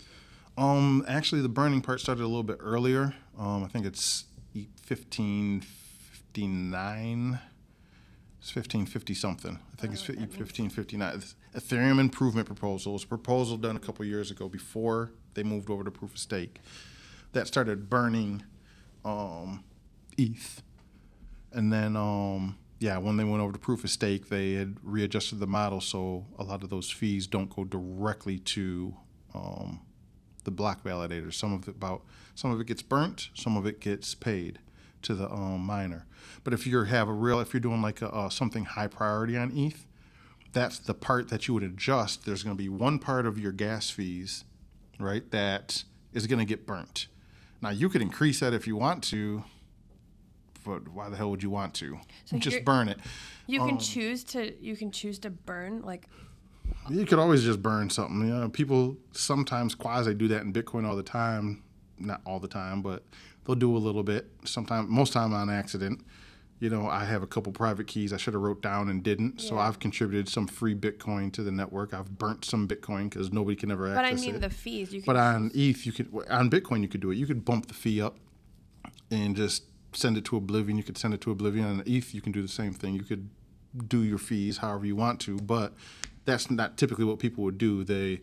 Um, 0.57 1.05
actually, 1.07 1.41
the 1.41 1.49
burning 1.49 1.81
part 1.81 1.99
started 2.01 2.23
a 2.23 2.25
little 2.25 2.41
bit 2.41 2.57
earlier. 2.59 3.13
Um, 3.37 3.63
I 3.63 3.67
think 3.67 3.85
it's 3.85 4.25
e- 4.55 4.69
1559. 4.87 7.39
It's 8.39 8.55
1550 8.55 9.13
something. 9.13 9.59
I 9.73 9.75
think 9.79 9.93
it's 9.93 10.01
that 10.07 10.17
means. 10.17 10.35
1559. 10.35 11.21
Ethereum 11.55 11.99
improvement 11.99 12.47
proposal. 12.47 12.95
It's 12.95 13.03
a 13.03 13.07
proposal 13.07 13.57
done 13.57 13.75
a 13.75 13.79
couple 13.79 14.03
years 14.03 14.31
ago 14.31 14.49
before 14.49 15.11
they 15.35 15.43
moved 15.43 15.69
over 15.69 15.83
to 15.83 15.91
proof 15.91 16.13
of 16.13 16.17
stake 16.17 16.59
that 17.33 17.45
started 17.45 17.87
burning 17.87 18.41
um, 19.05 19.63
ETH. 20.17 20.63
And 21.57 21.73
then, 21.73 21.97
um, 21.97 22.55
yeah, 22.77 22.99
when 22.99 23.17
they 23.17 23.23
went 23.23 23.41
over 23.41 23.51
to 23.51 23.57
proof 23.57 23.83
of 23.83 23.89
stake, 23.89 24.29
they 24.29 24.53
had 24.53 24.77
readjusted 24.83 25.39
the 25.39 25.47
model 25.47 25.81
so 25.81 26.27
a 26.37 26.43
lot 26.43 26.61
of 26.61 26.69
those 26.69 26.91
fees 26.91 27.25
don't 27.25 27.49
go 27.49 27.63
directly 27.63 28.37
to 28.37 28.95
um, 29.33 29.81
the 30.43 30.51
block 30.51 30.83
validator. 30.83 31.33
Some 31.33 31.53
of 31.53 31.67
it 31.67 31.75
about 31.75 32.03
some 32.35 32.51
of 32.51 32.61
it 32.61 32.67
gets 32.67 32.83
burnt, 32.83 33.29
some 33.33 33.57
of 33.57 33.65
it 33.65 33.79
gets 33.79 34.13
paid 34.13 34.59
to 35.01 35.15
the 35.15 35.27
um, 35.31 35.61
miner. 35.61 36.05
But 36.43 36.53
if 36.53 36.67
you 36.67 36.83
have 36.83 37.09
a 37.09 37.13
real, 37.13 37.39
if 37.39 37.53
you're 37.53 37.59
doing 37.59 37.81
like 37.81 38.03
a, 38.03 38.29
something 38.29 38.65
high 38.65 38.87
priority 38.87 39.35
on 39.35 39.51
ETH, 39.57 39.87
that's 40.53 40.77
the 40.77 40.93
part 40.93 41.29
that 41.29 41.47
you 41.47 41.55
would 41.55 41.63
adjust. 41.63 42.27
There's 42.27 42.43
going 42.43 42.55
to 42.55 42.63
be 42.63 42.69
one 42.69 42.99
part 42.99 43.25
of 43.25 43.39
your 43.39 43.51
gas 43.51 43.89
fees, 43.89 44.45
right, 44.99 45.29
that 45.31 45.83
is 46.13 46.27
going 46.27 46.39
to 46.39 46.45
get 46.45 46.67
burnt. 46.67 47.07
Now 47.63 47.71
you 47.71 47.89
could 47.89 48.03
increase 48.03 48.41
that 48.41 48.53
if 48.53 48.67
you 48.67 48.75
want 48.75 49.03
to, 49.05 49.43
but 50.67 50.87
why 50.89 51.09
the 51.09 51.15
hell 51.17 51.31
would 51.31 51.41
you 51.41 51.49
want 51.49 51.73
to? 51.75 51.97
So 52.25 52.37
Just 52.37 52.63
burn 52.65 52.89
it. 52.89 52.99
You 53.47 53.61
Um, 53.61 53.69
can 53.69 53.79
choose 53.79 54.23
to 54.25 54.53
you 54.63 54.75
can 54.75 54.91
choose 54.91 55.17
to 55.19 55.29
burn 55.29 55.81
like 55.81 56.07
You 56.89 57.05
could 57.05 57.17
always 57.19 57.43
just 57.43 57.61
burn 57.61 57.89
something. 57.89 58.19
You 58.27 58.33
know, 58.35 58.49
people 58.49 58.97
sometimes 59.13 59.73
quasi 59.73 60.13
do 60.13 60.27
that 60.29 60.41
in 60.43 60.53
Bitcoin 60.53 60.85
all 60.85 60.95
the 60.95 61.03
time. 61.03 61.63
Not 61.99 62.21
all 62.25 62.39
the 62.39 62.47
time, 62.47 62.81
but 62.81 63.03
they'll 63.45 63.55
do 63.55 63.75
a 63.75 63.79
little 63.79 64.03
bit. 64.03 64.29
Sometimes, 64.45 64.87
most 64.89 65.13
time 65.13 65.33
on 65.33 65.49
accident. 65.49 66.01
You 66.59 66.69
know, 66.71 66.87
I 66.87 67.05
have 67.05 67.21
a 67.21 67.27
couple 67.27 67.51
private 67.51 67.85
keys 67.85 68.11
I 68.11 68.17
should 68.17 68.33
have 68.33 68.41
wrote 68.41 68.63
down 68.63 68.89
and 68.89 69.03
didn't. 69.03 69.41
So 69.41 69.57
I've 69.59 69.77
contributed 69.79 70.27
some 70.27 70.47
free 70.47 70.73
Bitcoin 70.73 71.31
to 71.33 71.43
the 71.43 71.51
network. 71.51 71.93
I've 71.93 72.17
burnt 72.17 72.45
some 72.45 72.67
Bitcoin 72.67 73.09
because 73.11 73.31
nobody 73.31 73.55
can 73.55 73.69
ever 73.71 73.87
access 73.87 73.99
it. 73.99 74.15
but 74.15 74.19
I 74.19 74.25
mean 74.25 74.35
it. 74.35 74.41
the 74.41 74.49
fees 74.49 74.91
you 74.91 75.03
But 75.05 75.17
on 75.17 75.51
ETH, 75.53 75.85
you 75.85 75.91
could 75.91 76.09
on 76.29 76.49
Bitcoin, 76.49 76.81
you 76.81 76.87
could 76.87 77.01
do 77.01 77.11
it. 77.11 77.15
You 77.15 77.27
could 77.27 77.45
bump 77.45 77.67
the 77.67 77.75
fee 77.75 78.01
up 78.01 78.17
and 79.11 79.35
just 79.35 79.63
send 79.97 80.17
it 80.17 80.25
to 80.25 80.37
Oblivion. 80.37 80.77
You 80.77 80.83
could 80.83 80.97
send 80.97 81.13
it 81.13 81.21
to 81.21 81.31
Oblivion. 81.31 81.65
On 81.65 81.83
ETH, 81.85 82.13
you 82.13 82.21
can 82.21 82.31
do 82.31 82.41
the 82.41 82.47
same 82.47 82.73
thing. 82.73 82.93
You 82.93 83.03
could 83.03 83.29
do 83.87 84.03
your 84.03 84.17
fees 84.17 84.57
however 84.57 84.85
you 84.85 84.95
want 84.95 85.19
to, 85.21 85.37
but 85.37 85.73
that's 86.25 86.49
not 86.49 86.77
typically 86.77 87.05
what 87.05 87.19
people 87.19 87.43
would 87.43 87.57
do. 87.57 87.83
They, 87.83 88.21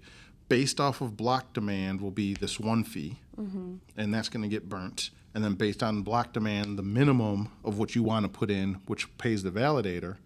based 0.49 0.81
off 0.81 1.01
of 1.01 1.17
block 1.17 1.53
demand, 1.53 2.01
will 2.01 2.11
be 2.11 2.35
this 2.35 2.59
one 2.59 2.85
fee, 2.85 3.21
mm-hmm. 3.39 3.77
and 3.97 4.15
that's 4.15 4.29
going 4.29 4.43
to 4.43 4.49
get 4.49 4.69
burnt. 4.69 5.11
And 5.35 5.43
then 5.43 5.55
based 5.55 5.83
on 5.83 6.03
block 6.03 6.33
demand, 6.33 6.79
the 6.79 6.83
minimum 6.83 7.51
of 7.65 7.79
what 7.79 7.95
you 7.97 8.03
want 8.03 8.25
to 8.25 8.29
put 8.29 8.51
in, 8.51 8.75
which 8.87 9.17
pays 9.19 9.43
the 9.43 9.51
validator, 9.51 10.17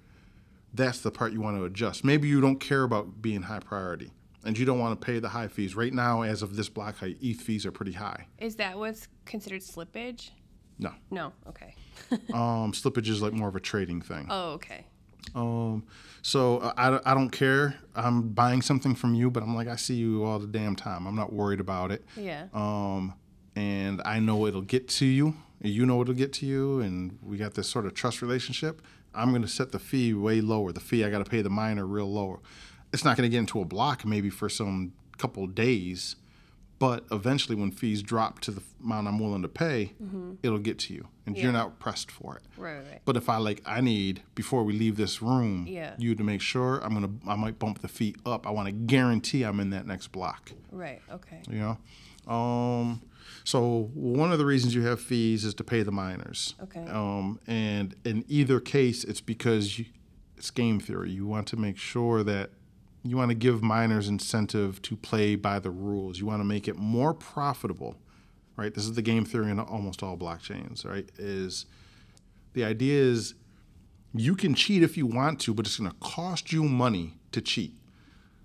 that's 0.74 1.00
the 1.00 1.10
part 1.10 1.32
you 1.32 1.40
want 1.40 1.56
to 1.56 1.64
adjust. 1.64 2.04
Maybe 2.04 2.28
you 2.28 2.42
don't 2.42 2.60
care 2.60 2.82
about 2.82 3.22
being 3.22 3.42
high 3.42 3.60
priority 3.60 4.12
and 4.44 4.58
you 4.58 4.64
don't 4.64 4.78
want 4.78 5.00
to 5.00 5.04
pay 5.04 5.18
the 5.18 5.30
high 5.30 5.48
fees. 5.48 5.74
Right 5.74 5.92
now, 5.92 6.22
as 6.22 6.42
of 6.42 6.56
this 6.56 6.68
block 6.68 6.98
height, 6.98 7.16
ETH 7.22 7.40
fees 7.40 7.64
are 7.66 7.72
pretty 7.72 7.92
high. 7.92 8.26
Is 8.38 8.56
that 8.56 8.78
what's 8.78 9.08
considered 9.24 9.62
slippage? 9.62 10.30
No. 10.78 10.92
No. 11.10 11.32
Okay. 11.48 11.74
Um, 12.32 12.72
slippage 12.72 13.08
is 13.08 13.20
like 13.20 13.34
more 13.34 13.48
of 13.48 13.56
a 13.56 13.60
trading 13.60 14.00
thing. 14.00 14.28
Oh, 14.30 14.52
okay. 14.52 14.86
Um, 15.34 15.84
so 16.22 16.72
I, 16.76 16.98
I 17.04 17.12
don't 17.12 17.28
care. 17.28 17.74
I'm 17.94 18.30
buying 18.30 18.62
something 18.62 18.94
from 18.94 19.14
you, 19.14 19.30
but 19.30 19.42
I'm 19.42 19.54
like, 19.54 19.68
I 19.68 19.76
see 19.76 19.96
you 19.96 20.24
all 20.24 20.38
the 20.38 20.46
damn 20.46 20.74
time. 20.74 21.06
I'm 21.06 21.16
not 21.16 21.32
worried 21.32 21.60
about 21.60 21.90
it. 21.90 22.04
Yeah. 22.16 22.46
Um, 22.54 23.14
and 23.56 24.00
I 24.04 24.20
know 24.20 24.46
it'll 24.46 24.62
get 24.62 24.88
to 24.88 25.04
you. 25.06 25.34
You 25.60 25.84
know 25.84 26.00
it'll 26.00 26.14
get 26.14 26.32
to 26.34 26.46
you, 26.46 26.80
and 26.80 27.18
we 27.22 27.36
got 27.36 27.54
this 27.54 27.68
sort 27.68 27.84
of 27.84 27.92
trust 27.92 28.22
relationship. 28.22 28.80
I'm 29.14 29.30
going 29.30 29.42
to 29.42 29.48
set 29.48 29.72
the 29.72 29.78
fee 29.78 30.14
way 30.14 30.40
lower. 30.40 30.72
The 30.72 30.80
fee 30.80 31.04
I 31.04 31.10
got 31.10 31.24
to 31.24 31.30
pay 31.30 31.42
the 31.42 31.50
miner 31.50 31.86
real 31.86 32.10
lower. 32.10 32.38
It's 32.92 33.04
not 33.04 33.16
going 33.16 33.28
to 33.28 33.30
get 33.30 33.40
into 33.40 33.60
a 33.60 33.64
block 33.64 34.04
maybe 34.04 34.30
for 34.30 34.48
some 34.48 34.92
couple 35.18 35.46
days, 35.48 36.16
but 36.78 37.04
eventually 37.10 37.56
when 37.56 37.70
fees 37.70 38.02
drop 38.02 38.40
to 38.40 38.50
the 38.50 38.62
amount 38.82 39.08
I'm 39.08 39.18
willing 39.18 39.42
to 39.42 39.48
pay, 39.48 39.92
it'll 40.42 40.58
get 40.58 40.78
to 40.80 40.94
you, 40.94 41.08
and 41.26 41.36
Yeah. 41.36 41.44
you're 41.44 41.52
not 41.52 41.78
pressed 41.80 42.10
for 42.10 42.36
it. 42.36 42.42
Right, 42.56 42.74
right, 42.74 42.84
right. 42.90 43.00
But 43.04 43.16
if 43.16 43.28
I 43.28 43.36
like, 43.38 43.62
I 43.66 43.80
need 43.80 44.22
before 44.34 44.62
we 44.64 44.72
leave 44.72 44.96
this 44.96 45.20
room, 45.20 45.66
Yeah. 45.68 45.94
you 45.98 46.14
to 46.14 46.22
make 46.22 46.40
sure 46.40 46.78
I'm 46.84 46.94
gonna, 46.94 47.10
I 47.26 47.34
might 47.36 47.58
bump 47.58 47.80
the 47.80 47.88
fee 47.88 48.14
up. 48.24 48.46
I 48.46 48.50
want 48.50 48.66
to 48.66 48.72
guarantee 48.72 49.42
I'm 49.42 49.58
in 49.60 49.70
that 49.70 49.86
next 49.86 50.08
block. 50.12 50.52
Right. 50.70 51.00
Okay. 51.10 51.42
You 51.50 51.58
know, 52.26 52.32
um, 52.32 53.02
so 53.44 53.90
one 53.94 54.30
of 54.32 54.38
the 54.38 54.46
reasons 54.46 54.74
you 54.74 54.82
have 54.82 55.00
fees 55.00 55.44
is 55.44 55.54
to 55.54 55.64
pay 55.64 55.82
the 55.82 55.90
miners. 55.92 56.54
Okay. 56.62 56.84
Um, 56.86 57.40
and 57.46 57.94
in 58.04 58.24
either 58.28 58.60
case, 58.60 59.04
it's 59.04 59.20
because 59.20 59.78
you, 59.78 59.86
it's 60.36 60.50
game 60.50 60.78
theory. 60.78 61.10
You 61.10 61.26
want 61.26 61.48
to 61.48 61.56
make 61.56 61.76
sure 61.78 62.22
that 62.22 62.50
you 63.08 63.16
want 63.16 63.30
to 63.30 63.34
give 63.34 63.62
miners 63.62 64.08
incentive 64.08 64.80
to 64.82 64.96
play 64.96 65.34
by 65.36 65.58
the 65.58 65.70
rules. 65.70 66.18
You 66.18 66.26
want 66.26 66.40
to 66.40 66.44
make 66.44 66.68
it 66.68 66.76
more 66.76 67.14
profitable, 67.14 67.96
right? 68.56 68.72
This 68.74 68.84
is 68.84 68.94
the 68.94 69.02
game 69.02 69.24
theory 69.24 69.50
in 69.50 69.58
almost 69.60 70.02
all 70.02 70.16
blockchains, 70.16 70.84
right? 70.84 71.08
Is 71.18 71.66
the 72.54 72.64
idea 72.64 73.00
is 73.02 73.34
you 74.14 74.34
can 74.34 74.54
cheat 74.54 74.82
if 74.82 74.96
you 74.96 75.06
want 75.06 75.40
to, 75.40 75.54
but 75.54 75.66
it's 75.66 75.76
going 75.78 75.90
to 75.90 75.96
cost 76.00 76.52
you 76.52 76.64
money 76.64 77.14
to 77.32 77.40
cheat. 77.40 77.74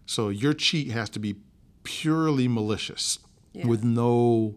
So 0.05 0.29
your 0.29 0.53
cheat 0.53 0.91
has 0.91 1.09
to 1.11 1.19
be 1.19 1.35
purely 1.83 2.47
malicious 2.47 3.19
Yeah. 3.53 3.67
with 3.67 3.83
no 3.83 4.55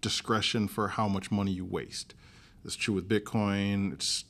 discretion 0.00 0.68
for 0.68 0.88
how 0.88 1.08
much 1.08 1.30
money 1.30 1.52
you 1.52 1.64
waste. 1.64 2.14
It's 2.64 2.76
true 2.76 2.94
with 2.94 3.08
Bitcoin. 3.08 3.92
It's 3.92 4.24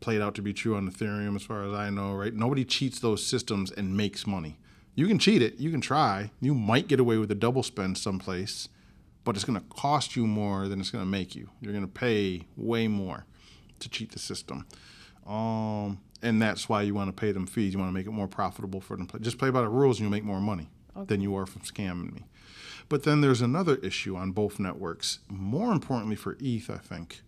played 0.00 0.20
out 0.20 0.34
to 0.36 0.42
be 0.42 0.52
true 0.52 0.76
on 0.76 0.90
Ethereum, 0.90 1.36
as 1.36 1.42
far 1.42 1.64
as 1.64 1.72
I 1.72 1.90
know, 1.90 2.14
right? 2.14 2.34
Nobody 2.34 2.64
cheats 2.64 2.98
those 2.98 3.24
systems 3.24 3.70
and 3.70 3.96
makes 3.96 4.26
money. 4.26 4.58
You 4.94 5.06
can 5.06 5.18
cheat 5.18 5.42
it, 5.42 5.58
you 5.58 5.70
can 5.70 5.80
try. 5.80 6.30
You 6.40 6.54
might 6.54 6.88
get 6.88 7.00
away 7.00 7.18
with 7.18 7.30
a 7.30 7.34
double 7.34 7.62
spend 7.62 7.98
someplace, 7.98 8.68
but 9.24 9.36
it's 9.36 9.44
going 9.44 9.58
to 9.58 9.66
cost 9.68 10.16
you 10.16 10.26
more 10.26 10.68
than 10.68 10.80
it's 10.80 10.90
going 10.90 11.04
to 11.04 11.10
make 11.10 11.34
you. 11.34 11.50
You're 11.60 11.72
going 11.72 11.86
to 11.86 11.92
pay 11.92 12.46
way 12.56 12.88
more 12.88 13.26
to 13.80 13.88
cheat 13.88 14.12
the 14.12 14.18
system. 14.18 14.66
Um, 15.26 16.00
and 16.22 16.40
that's 16.40 16.68
why 16.68 16.82
you 16.82 16.94
want 16.94 17.14
to 17.14 17.20
pay 17.20 17.32
them 17.32 17.46
fees. 17.46 17.72
You 17.72 17.78
want 17.78 17.90
to 17.90 17.94
make 17.94 18.06
it 18.06 18.12
more 18.12 18.28
profitable 18.28 18.80
for 18.80 18.96
them. 18.96 19.08
Just 19.20 19.38
play 19.38 19.50
by 19.50 19.60
the 19.60 19.68
rules 19.68 19.98
and 19.98 20.04
you'll 20.04 20.12
make 20.12 20.24
more 20.24 20.40
money 20.40 20.70
than 20.94 21.20
you 21.20 21.36
are 21.36 21.46
from 21.46 21.62
scamming 21.62 22.14
me. 22.14 22.24
But 22.88 23.02
then 23.02 23.20
there's 23.20 23.42
another 23.42 23.76
issue 23.76 24.16
on 24.16 24.30
both 24.30 24.58
networks. 24.58 25.18
More 25.28 25.72
importantly 25.72 26.16
for 26.16 26.36
ETH, 26.40 26.70
I 26.70 26.78
think, 26.78 27.22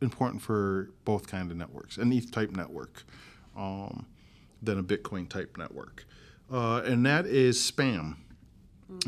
important 0.00 0.42
for 0.42 0.90
both 1.04 1.26
kind 1.26 1.50
of 1.50 1.56
networks, 1.56 1.96
an 1.96 2.12
ETH 2.12 2.30
type 2.30 2.50
network 2.50 3.04
um, 3.56 4.06
than 4.62 4.78
a 4.78 4.82
Bitcoin 4.82 5.28
type 5.28 5.56
network, 5.56 6.04
uh, 6.52 6.82
and 6.84 7.04
that 7.06 7.26
is 7.26 7.58
spam. 7.58 8.16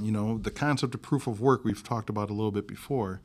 You 0.02 0.11
know, 0.11 0.38
the 0.38 0.50
concept 0.50 0.95
of 0.95 1.02
proof 1.02 1.26
of 1.26 1.40
work 1.40 1.64
we've 1.64 1.85
talked 1.85 2.11
about 2.11 2.30
a 2.30 2.33
little 2.33 2.50
bit 2.50 2.66
before. 2.66 3.21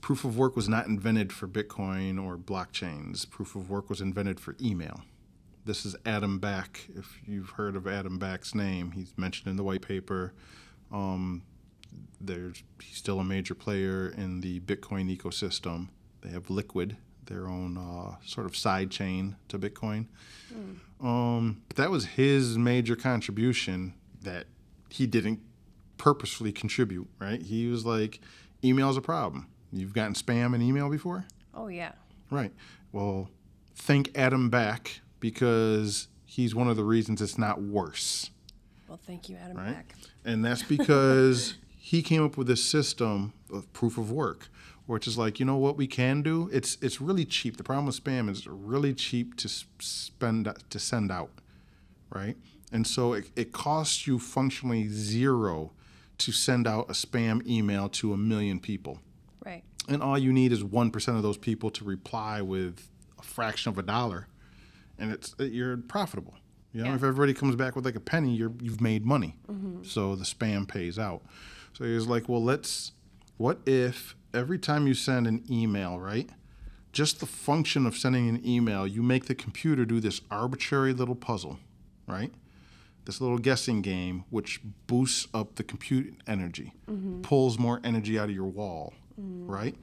Proof 0.00 0.24
of 0.24 0.38
work 0.38 0.56
was 0.56 0.68
not 0.68 0.86
invented 0.86 1.32
for 1.32 1.46
Bitcoin 1.46 2.22
or 2.22 2.38
blockchains. 2.38 3.28
Proof 3.28 3.54
of 3.54 3.68
work 3.68 3.90
was 3.90 4.00
invented 4.00 4.40
for 4.40 4.56
email. 4.60 5.02
This 5.66 5.84
is 5.84 5.94
Adam 6.06 6.38
Back. 6.38 6.88
If 6.96 7.20
you've 7.26 7.50
heard 7.50 7.76
of 7.76 7.86
Adam 7.86 8.18
Back's 8.18 8.54
name, 8.54 8.92
he's 8.92 9.12
mentioned 9.18 9.48
in 9.48 9.56
the 9.56 9.64
white 9.64 9.82
paper. 9.82 10.32
Um, 10.90 11.42
there's 12.20 12.62
he's 12.82 12.96
still 12.96 13.20
a 13.20 13.24
major 13.24 13.54
player 13.54 14.08
in 14.08 14.40
the 14.40 14.60
Bitcoin 14.60 15.14
ecosystem. 15.14 15.88
They 16.22 16.30
have 16.30 16.48
Liquid, 16.48 16.96
their 17.28 17.46
own 17.46 17.76
uh, 17.76 18.16
sort 18.24 18.46
of 18.46 18.56
side 18.56 18.90
chain 18.90 19.36
to 19.48 19.58
Bitcoin. 19.58 20.06
Um, 21.00 21.62
but 21.68 21.76
that 21.76 21.90
was 21.90 22.04
his 22.04 22.58
major 22.58 22.96
contribution 22.96 23.94
that 24.22 24.46
he 24.88 25.06
didn't 25.06 25.40
purposefully 25.96 26.52
contribute. 26.52 27.08
Right? 27.20 27.40
He 27.40 27.68
was 27.68 27.86
like, 27.86 28.20
"Email's 28.64 28.96
a 28.96 29.00
problem. 29.02 29.46
You've 29.72 29.92
gotten 29.92 30.14
spam 30.14 30.54
in 30.54 30.62
email 30.62 30.88
before." 30.90 31.26
Oh 31.54 31.68
yeah. 31.68 31.92
Right. 32.30 32.52
Well, 32.92 33.30
thank 33.74 34.16
Adam 34.16 34.50
Back 34.50 35.00
because 35.20 36.08
he's 36.24 36.54
one 36.54 36.68
of 36.68 36.76
the 36.76 36.84
reasons 36.84 37.22
it's 37.22 37.38
not 37.38 37.62
worse. 37.62 38.30
Well, 38.88 38.98
thank 39.06 39.28
you, 39.28 39.36
Adam 39.36 39.56
Right. 39.56 39.74
Back. 39.74 39.94
And 40.24 40.44
that's 40.44 40.62
because 40.62 41.54
he 41.76 42.02
came 42.02 42.24
up 42.24 42.36
with 42.36 42.46
this 42.46 42.62
system 42.64 43.32
of 43.52 43.70
proof 43.72 43.98
of 43.98 44.10
work, 44.10 44.48
which 44.88 45.06
is 45.06 45.16
like, 45.18 45.38
you 45.38 45.44
know 45.46 45.56
what 45.56 45.76
we 45.76 45.86
can 45.86 46.22
do? 46.22 46.48
It's 46.52 46.76
it's 46.80 47.00
really 47.00 47.24
cheap. 47.24 47.56
The 47.58 47.62
problem 47.62 47.86
with 47.86 48.02
spam 48.02 48.28
is 48.28 48.46
really 48.46 48.94
cheap 48.94 49.36
to 49.36 49.48
spend 49.48 50.48
to 50.70 50.78
send 50.78 51.12
out, 51.12 51.30
right? 52.10 52.36
And 52.72 52.86
so 52.86 53.12
it, 53.12 53.30
it 53.36 53.52
costs 53.52 54.06
you 54.06 54.18
functionally 54.18 54.88
zero 54.88 55.72
to 56.18 56.32
send 56.32 56.66
out 56.66 56.86
a 56.88 56.92
spam 56.94 57.46
email 57.46 57.88
to 57.90 58.12
a 58.12 58.16
million 58.16 58.60
people. 58.60 58.98
Right. 59.44 59.62
And 59.88 60.02
all 60.02 60.18
you 60.18 60.32
need 60.32 60.52
is 60.52 60.62
1% 60.62 61.16
of 61.16 61.22
those 61.22 61.38
people 61.38 61.70
to 61.70 61.84
reply 61.84 62.42
with 62.42 62.90
a 63.18 63.22
fraction 63.22 63.70
of 63.70 63.78
a 63.78 63.82
dollar 63.82 64.26
and 64.98 65.12
it's 65.12 65.34
uh, 65.40 65.44
you're 65.44 65.76
profitable. 65.76 66.34
You 66.72 66.82
know, 66.82 66.88
Yeah. 66.90 66.96
if 66.96 67.02
everybody 67.04 67.32
comes 67.34 67.56
back 67.56 67.76
with 67.76 67.84
like 67.86 67.94
a 67.96 68.00
penny, 68.00 68.34
you're 68.34 68.52
you've 68.60 68.80
made 68.80 69.06
money. 69.06 69.36
Mm-hmm. 69.50 69.84
So 69.84 70.14
the 70.16 70.24
spam 70.24 70.66
pays 70.68 70.98
out. 70.98 71.22
So 71.74 71.84
he 71.84 71.94
was 71.94 72.06
like, 72.06 72.28
well, 72.28 72.42
let's. 72.42 72.92
What 73.38 73.60
if 73.66 74.16
every 74.34 74.58
time 74.58 74.86
you 74.86 74.94
send 74.94 75.26
an 75.26 75.44
email, 75.50 75.98
right? 75.98 76.28
Just 76.92 77.20
the 77.20 77.26
function 77.26 77.86
of 77.86 77.96
sending 77.96 78.28
an 78.28 78.44
email, 78.46 78.86
you 78.86 79.02
make 79.02 79.26
the 79.26 79.34
computer 79.34 79.84
do 79.84 80.00
this 80.00 80.20
arbitrary 80.30 80.92
little 80.92 81.14
puzzle, 81.14 81.58
right? 82.06 82.32
This 83.04 83.20
little 83.20 83.38
guessing 83.38 83.80
game, 83.80 84.24
which 84.30 84.60
boosts 84.86 85.28
up 85.32 85.54
the 85.54 85.62
compute 85.62 86.14
energy, 86.26 86.72
pulls 87.22 87.58
more 87.58 87.80
energy 87.84 88.18
out 88.18 88.28
of 88.28 88.34
your 88.34 88.46
wall, 88.46 88.92
right? 89.16 89.76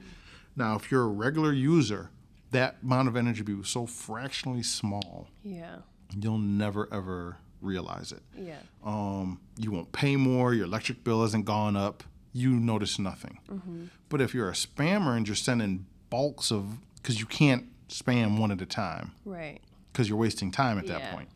Now, 0.54 0.76
if 0.76 0.90
you're 0.90 1.02
a 1.04 1.08
regular 1.08 1.52
user, 1.52 2.10
that 2.50 2.76
amount 2.82 3.08
of 3.08 3.16
energy 3.16 3.42
will 3.42 3.62
be 3.62 3.64
so 3.66 3.86
fractionally 3.86 4.62
small, 4.62 5.28
Yeah. 5.42 5.78
you'll 6.20 6.38
never 6.38 6.88
ever 6.92 7.38
realize 7.60 8.12
it. 8.12 8.22
Yeah. 8.36 8.58
Um, 8.84 9.40
you 9.56 9.70
won't 9.70 9.90
pay 9.92 10.14
more, 10.16 10.52
your 10.54 10.66
electric 10.66 11.02
bill 11.02 11.22
hasn't 11.22 11.46
gone 11.46 11.74
up, 11.76 12.04
you 12.36 12.50
notice 12.50 12.98
nothing. 12.98 13.38
But 14.08 14.20
if 14.20 14.34
you're 14.34 14.48
a 14.48 14.52
spammer 14.52 15.16
and 15.16 15.26
you're 15.26 15.34
sending 15.34 15.86
bulks 16.10 16.50
of, 16.52 16.78
because 16.96 17.18
you 17.18 17.26
can't 17.26 17.64
spam 17.88 18.38
one 18.38 18.50
at 18.50 18.60
a 18.60 18.66
time, 18.66 19.12
Right. 19.24 19.60
because 19.92 20.08
you're 20.08 20.18
wasting 20.18 20.50
time 20.50 20.78
at 20.78 20.86
Yeah. 20.86 20.98
that 20.98 21.12
point. 21.14 21.28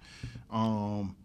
Um, 0.50 1.16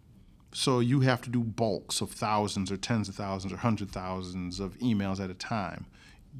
so 0.53 0.79
you 0.79 1.01
have 1.01 1.21
to 1.23 1.29
do 1.29 1.41
bulks 1.41 1.99
of 2.01 2.11
thousands 2.11 2.71
or 2.71 2.77
tens 2.77 3.09
of 3.09 3.15
thousands 3.15 3.51
or 3.51 3.57
hundred 3.57 3.91
thousands 3.91 4.59
of 4.59 4.77
emails 4.79 5.19
at 5.19 5.29
a 5.29 5.33
time. 5.33 5.85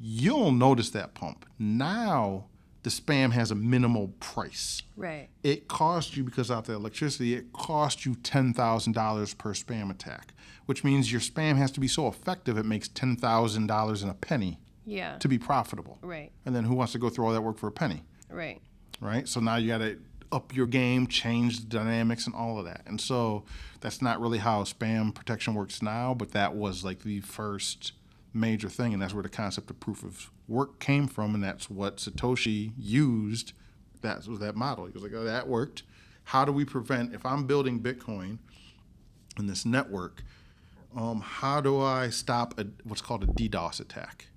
You'll 0.00 0.52
notice 0.52 0.90
that 0.90 1.14
pump. 1.14 1.44
Now 1.58 2.46
the 2.82 2.90
spam 2.90 3.32
has 3.32 3.50
a 3.50 3.54
minimal 3.54 4.08
price. 4.20 4.82
Right. 4.96 5.28
It 5.42 5.66
costs 5.68 6.16
you 6.16 6.22
because 6.24 6.50
out 6.50 6.64
the 6.66 6.74
electricity, 6.74 7.34
it 7.34 7.52
costs 7.52 8.06
you 8.06 8.14
ten 8.14 8.54
thousand 8.54 8.92
dollars 8.92 9.34
per 9.34 9.52
spam 9.54 9.90
attack, 9.90 10.32
which 10.66 10.84
means 10.84 11.10
your 11.10 11.20
spam 11.20 11.56
has 11.56 11.70
to 11.72 11.80
be 11.80 11.88
so 11.88 12.06
effective 12.08 12.58
it 12.58 12.66
makes 12.66 12.88
ten 12.88 13.16
thousand 13.16 13.66
dollars 13.66 14.02
in 14.02 14.08
a 14.08 14.14
penny 14.14 14.58
Yeah. 14.84 15.16
to 15.18 15.28
be 15.28 15.38
profitable. 15.38 15.98
Right. 16.02 16.30
And 16.44 16.54
then 16.54 16.64
who 16.64 16.74
wants 16.74 16.92
to 16.92 16.98
go 16.98 17.08
through 17.08 17.26
all 17.26 17.32
that 17.32 17.42
work 17.42 17.58
for 17.58 17.66
a 17.68 17.72
penny? 17.72 18.02
Right. 18.30 18.60
right? 19.00 19.26
So 19.28 19.40
now 19.40 19.56
you 19.56 19.68
got 19.68 19.78
to 19.78 19.98
up 20.32 20.54
your 20.54 20.66
game, 20.66 21.06
change 21.06 21.60
the 21.60 21.66
dynamics, 21.66 22.26
and 22.26 22.34
all 22.34 22.58
of 22.58 22.64
that. 22.64 22.82
And 22.86 23.00
so 23.00 23.44
that's 23.80 24.02
not 24.02 24.20
really 24.20 24.38
how 24.38 24.64
spam 24.64 25.14
protection 25.14 25.54
works 25.54 25.80
now, 25.82 26.14
but 26.14 26.32
that 26.32 26.54
was 26.56 26.84
like 26.84 27.00
the 27.04 27.20
first 27.20 27.92
major 28.34 28.68
thing, 28.68 28.92
and 28.92 29.00
that's 29.00 29.14
where 29.14 29.22
the 29.22 29.28
concept 29.28 29.70
of 29.70 29.78
proof 29.80 30.02
of 30.02 30.30
work 30.48 30.80
came 30.80 31.06
from, 31.06 31.34
and 31.34 31.42
that's 31.44 31.70
what 31.70 31.98
Satoshi 31.98 32.72
used. 32.76 33.52
That 34.02 34.26
was 34.26 34.40
that 34.40 34.56
model. 34.56 34.86
He 34.86 34.92
was 34.92 35.02
like, 35.04 35.12
"Oh, 35.14 35.24
that 35.24 35.46
worked. 35.48 35.84
How 36.24 36.44
do 36.44 36.50
we 36.52 36.64
prevent 36.64 37.14
if 37.14 37.24
I'm 37.24 37.46
building 37.46 37.80
Bitcoin 37.80 38.38
in 39.38 39.46
this 39.46 39.64
network? 39.64 40.24
Um, 40.96 41.20
how 41.20 41.60
do 41.60 41.80
I 41.80 42.08
stop 42.08 42.58
a, 42.58 42.66
what's 42.84 43.02
called 43.02 43.22
a 43.22 43.26
DDoS 43.26 43.80
attack?" 43.80 44.28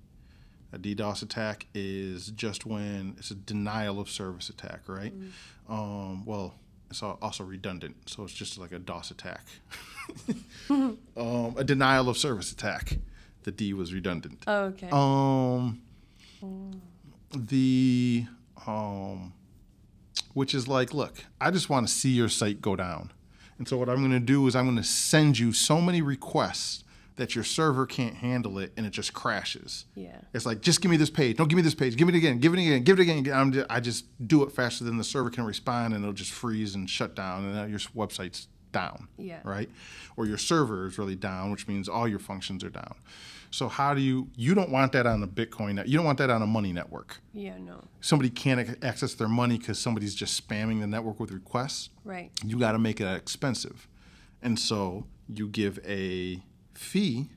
A 0.71 0.77
DDoS 0.77 1.23
attack 1.23 1.65
is 1.73 2.27
just 2.27 2.65
when 2.65 3.15
it's 3.17 3.31
a 3.31 3.35
denial 3.35 3.99
of 3.99 4.09
service 4.09 4.49
attack, 4.49 4.81
right? 4.87 5.13
Um, 5.67 6.25
well, 6.25 6.53
it's 6.89 7.01
also 7.01 7.43
redundant, 7.43 7.95
so 8.07 8.23
it's 8.23 8.33
just 8.33 8.57
like 8.57 8.71
a 8.71 8.79
DOS 8.79 9.11
attack. 9.11 9.45
um, 10.69 10.97
a 11.57 11.63
denial 11.63 12.09
of 12.09 12.17
service 12.17 12.51
attack. 12.51 12.97
The 13.43 13.51
D 13.51 13.73
was 13.73 13.93
redundant. 13.93 14.43
Okay. 14.47 14.89
Um, 14.91 15.81
the 17.35 18.25
um, 18.67 19.33
which 20.33 20.53
is 20.53 20.67
like, 20.67 20.93
look, 20.93 21.23
I 21.39 21.51
just 21.51 21.69
want 21.69 21.87
to 21.87 21.93
see 21.93 22.09
your 22.11 22.29
site 22.29 22.61
go 22.61 22.75
down, 22.75 23.11
and 23.59 23.67
so 23.67 23.77
what 23.77 23.89
I'm 23.89 23.97
going 23.97 24.11
to 24.11 24.19
do 24.19 24.47
is 24.47 24.55
I'm 24.55 24.65
going 24.65 24.77
to 24.77 24.83
send 24.83 25.37
you 25.37 25.53
so 25.53 25.79
many 25.79 26.01
requests 26.01 26.83
that 27.17 27.35
your 27.35 27.43
server 27.43 27.85
can't 27.85 28.15
handle 28.15 28.57
it, 28.59 28.71
and 28.77 28.85
it 28.85 28.91
just 28.91 29.13
crashes. 29.13 29.85
yeah. 29.93 30.21
It's 30.33 30.45
like, 30.45 30.61
just 30.61 30.81
give 30.81 30.89
me 30.89 30.95
this 30.95 31.09
page. 31.09 31.35
Don't 31.35 31.49
give 31.49 31.57
me 31.57 31.61
this 31.61 31.75
page. 31.75 31.97
Give 31.97 32.07
it 32.07 32.15
again. 32.15 32.39
Give 32.39 32.53
it 32.53 32.59
again. 32.59 32.83
Give 32.83 32.97
it 32.97 33.01
again. 33.01 33.29
I'm 33.33 33.51
just, 33.51 33.67
I 33.69 33.81
just 33.81 34.05
do 34.25 34.43
it 34.43 34.53
faster 34.53 34.85
than 34.85 34.97
the 34.97 35.03
server 35.03 35.29
can 35.29 35.43
respond, 35.43 35.93
and 35.93 36.01
it'll 36.03 36.13
just 36.13 36.31
freeze 36.31 36.75
and 36.75 36.89
shut 36.89 37.15
down, 37.15 37.43
and 37.43 37.53
now 37.55 37.65
your 37.65 37.79
website's 37.79 38.47
down. 38.71 39.09
Yeah. 39.17 39.39
Right. 39.43 39.69
Or 40.15 40.27
your 40.27 40.37
server 40.37 40.87
is 40.87 40.97
really 40.97 41.15
down, 41.15 41.51
which 41.51 41.67
means 41.67 41.89
all 41.89 42.07
your 42.07 42.19
functions 42.19 42.63
are 42.63 42.69
down. 42.69 42.95
So 43.51 43.67
how 43.67 43.93
do 43.93 44.01
you? 44.01 44.29
You 44.35 44.53
don't 44.53 44.69
want 44.69 44.91
that 44.91 45.05
on 45.07 45.23
a 45.23 45.27
Bitcoin. 45.27 45.75
net- 45.75 45.87
You 45.87 45.97
don't 45.97 46.05
want 46.05 46.17
that 46.19 46.29
on 46.29 46.41
a 46.41 46.47
money 46.47 46.71
network. 46.71 47.19
Yeah. 47.33 47.57
No. 47.57 47.83
Somebody 48.01 48.29
can't 48.29 48.77
access 48.83 49.13
their 49.15 49.27
money 49.27 49.57
because 49.57 49.79
somebody's 49.79 50.13
just 50.15 50.47
spamming 50.47 50.79
the 50.81 50.87
network 50.87 51.19
with 51.19 51.31
requests 51.31 51.89
Right. 52.05 52.31
you 52.45 52.57
got 52.59 52.73
to 52.73 52.79
make 52.79 53.01
it 53.01 53.07
expensive. 53.07 53.87
And 54.41 54.57
so 54.59 55.05
you 55.27 55.47
give 55.47 55.79
a 55.85 56.41
fee, 56.73 57.29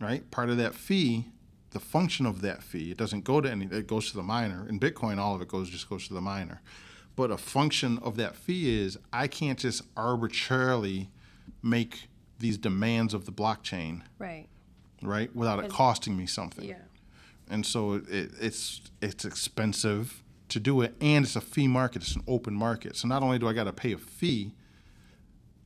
right? 0.00 0.28
Part 0.30 0.50
of 0.50 0.56
that 0.58 0.74
fee, 0.74 1.26
the 1.70 1.80
function 1.80 2.26
of 2.26 2.40
that 2.42 2.62
fee, 2.62 2.90
it 2.90 2.96
doesn't 2.98 3.24
go 3.24 3.40
to 3.40 3.50
any, 3.50 3.66
it 3.66 3.86
goes 3.86 4.10
to 4.10 4.16
the 4.16 4.22
miner. 4.22 4.66
In 4.68 4.78
Bitcoin, 4.80 5.18
all 5.18 5.34
of 5.34 5.40
it 5.42 5.48
goes 5.48 5.70
just 5.70 5.88
goes 5.88 6.08
to 6.08 6.14
the 6.14 6.20
miner. 6.20 6.60
But 7.16 7.30
a 7.30 7.36
function 7.38 7.98
of 7.98 8.16
that 8.16 8.36
fee 8.36 8.78
is 8.80 8.98
I 9.12 9.26
can't 9.28 9.58
just 9.58 9.82
arbitrarily 9.96 11.10
make 11.62 12.08
these 12.38 12.56
demands 12.58 13.14
of 13.14 13.24
the 13.24 13.32
blockchain, 13.32 14.02
Right. 14.18 14.48
Right, 15.02 15.34
without 15.34 15.62
it 15.64 15.70
costing 15.70 16.16
me 16.16 16.26
something 16.26 16.64
Yeah. 16.64 16.76
and 17.50 17.64
so 17.64 17.94
it, 17.94 18.30
it's 18.40 18.80
it's 19.00 19.24
expensive 19.24 20.22
to 20.48 20.58
do 20.60 20.80
it, 20.80 20.94
and 21.00 21.24
it's 21.24 21.36
a 21.36 21.40
fee 21.40 21.68
market. 21.68 22.02
It's 22.02 22.14
an 22.16 22.22
open 22.26 22.54
market. 22.54 22.96
So 22.96 23.06
not 23.06 23.22
only 23.22 23.38
do 23.38 23.46
I 23.48 23.52
got 23.52 23.64
to 23.64 23.72
pay 23.72 23.92
a 23.92 23.98
fee, 23.98 24.54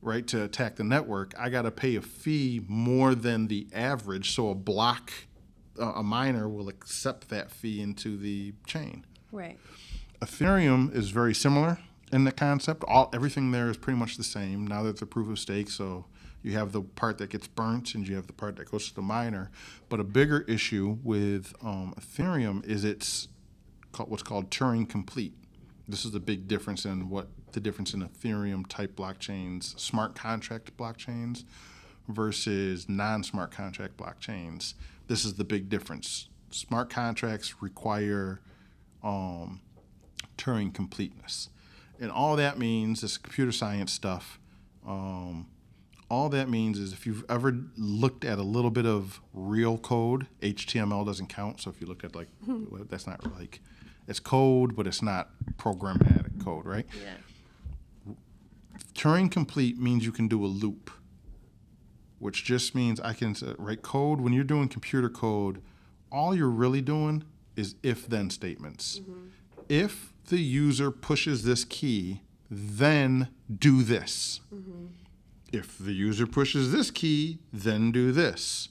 right, 0.01 0.27
to 0.27 0.43
attack 0.43 0.75
the 0.75 0.83
network, 0.83 1.33
I 1.39 1.49
got 1.49 1.61
to 1.61 1.71
pay 1.71 1.95
a 1.95 2.01
fee 2.01 2.61
more 2.67 3.15
than 3.15 3.47
the 3.47 3.67
average. 3.73 4.31
So 4.35 4.49
a 4.49 4.55
block, 4.55 5.11
uh, 5.79 5.93
a 5.93 6.03
miner 6.03 6.49
will 6.49 6.67
accept 6.67 7.29
that 7.29 7.49
fee 7.49 7.79
into 7.81 8.17
the 8.17 8.53
chain. 8.67 9.05
Right. 9.31 9.57
Ethereum 10.21 10.93
is 10.93 11.09
very 11.11 11.33
similar 11.33 11.79
in 12.11 12.23
the 12.25 12.31
concept. 12.31 12.83
All 12.87 13.09
everything 13.13 13.51
there 13.51 13.69
is 13.69 13.77
pretty 13.77 13.97
much 13.97 14.17
the 14.17 14.23
same. 14.23 14.67
Now 14.67 14.83
that 14.83 14.89
it's 14.89 15.01
a 15.01 15.05
proof 15.05 15.29
of 15.29 15.39
stake, 15.39 15.69
so 15.69 16.05
you 16.43 16.51
have 16.53 16.73
the 16.73 16.81
part 16.81 17.17
that 17.17 17.29
gets 17.29 17.47
burnt 17.47 17.95
and 17.95 18.07
you 18.07 18.15
have 18.15 18.27
the 18.27 18.33
part 18.33 18.57
that 18.57 18.69
goes 18.69 18.89
to 18.89 18.95
the 18.95 19.01
miner. 19.01 19.49
But 19.89 19.99
a 19.99 20.03
bigger 20.03 20.41
issue 20.41 20.97
with 21.01 21.53
um, 21.63 21.95
Ethereum 21.99 22.65
is 22.65 22.83
it's 22.83 23.29
called, 23.93 24.09
what's 24.09 24.23
called 24.23 24.51
Turing 24.51 24.87
complete. 24.87 25.33
This 25.87 26.05
is 26.05 26.11
the 26.11 26.19
big 26.19 26.47
difference 26.47 26.85
in 26.85 27.09
what 27.09 27.27
the 27.53 27.59
difference 27.59 27.93
in 27.93 28.01
Ethereum 28.01 28.67
type 28.67 28.95
blockchains, 28.95 29.79
smart 29.79 30.15
contract 30.15 30.75
blockchains, 30.77 31.43
versus 32.07 32.89
non-smart 32.89 33.51
contract 33.51 33.95
blockchains. 33.97 34.73
This 35.07 35.23
is 35.23 35.35
the 35.35 35.43
big 35.43 35.69
difference. 35.69 36.27
Smart 36.51 36.89
contracts 36.89 37.61
require 37.61 38.41
um, 39.03 39.61
Turing 40.37 40.73
completeness. 40.73 41.49
And 41.99 42.11
all 42.11 42.35
that 42.35 42.57
means 42.57 43.03
is 43.03 43.17
computer 43.17 43.51
science 43.51 43.93
stuff. 43.93 44.39
Um, 44.85 45.47
all 46.13 46.29
that 46.29 46.47
means 46.47 46.77
is 46.77 46.93
if 46.93 47.07
you've 47.07 47.25
ever 47.27 47.57
looked 47.75 48.23
at 48.23 48.37
a 48.37 48.43
little 48.43 48.69
bit 48.69 48.85
of 48.85 49.19
real 49.33 49.79
code, 49.79 50.27
HTML 50.41 51.03
doesn't 51.03 51.27
count. 51.27 51.59
So 51.59 51.71
if 51.71 51.81
you 51.81 51.87
look 51.87 52.03
at 52.03 52.15
like, 52.15 52.27
hmm. 52.45 52.65
well, 52.69 52.85
that's 52.87 53.07
not 53.07 53.25
like, 53.35 53.61
it's 54.07 54.19
code, 54.19 54.75
but 54.75 54.85
it's 54.85 55.01
not 55.01 55.31
programmatic 55.57 56.43
code, 56.43 56.65
right? 56.65 56.85
Yeah. 57.03 58.13
Turing 58.93 59.31
complete 59.31 59.79
means 59.79 60.05
you 60.05 60.11
can 60.11 60.27
do 60.27 60.45
a 60.45 60.47
loop, 60.47 60.91
which 62.19 62.43
just 62.43 62.75
means 62.75 62.99
I 62.99 63.13
can 63.13 63.35
write 63.57 63.81
code. 63.81 64.21
When 64.21 64.33
you're 64.33 64.43
doing 64.43 64.67
computer 64.67 65.09
code, 65.09 65.63
all 66.11 66.35
you're 66.35 66.47
really 66.47 66.81
doing 66.81 67.23
is 67.55 67.73
if 67.81 68.07
then 68.07 68.29
statements. 68.29 68.99
Mm-hmm. 68.99 69.29
If 69.67 70.13
the 70.29 70.39
user 70.39 70.91
pushes 70.91 71.43
this 71.43 71.65
key, 71.65 72.21
then 72.51 73.29
do 73.51 73.81
this. 73.81 74.41
Mm-hmm. 74.53 74.85
If 75.53 75.77
the 75.77 75.93
user 75.93 76.25
pushes 76.25 76.71
this 76.71 76.89
key, 76.89 77.37
then 77.53 77.91
do 77.91 78.11
this. 78.11 78.69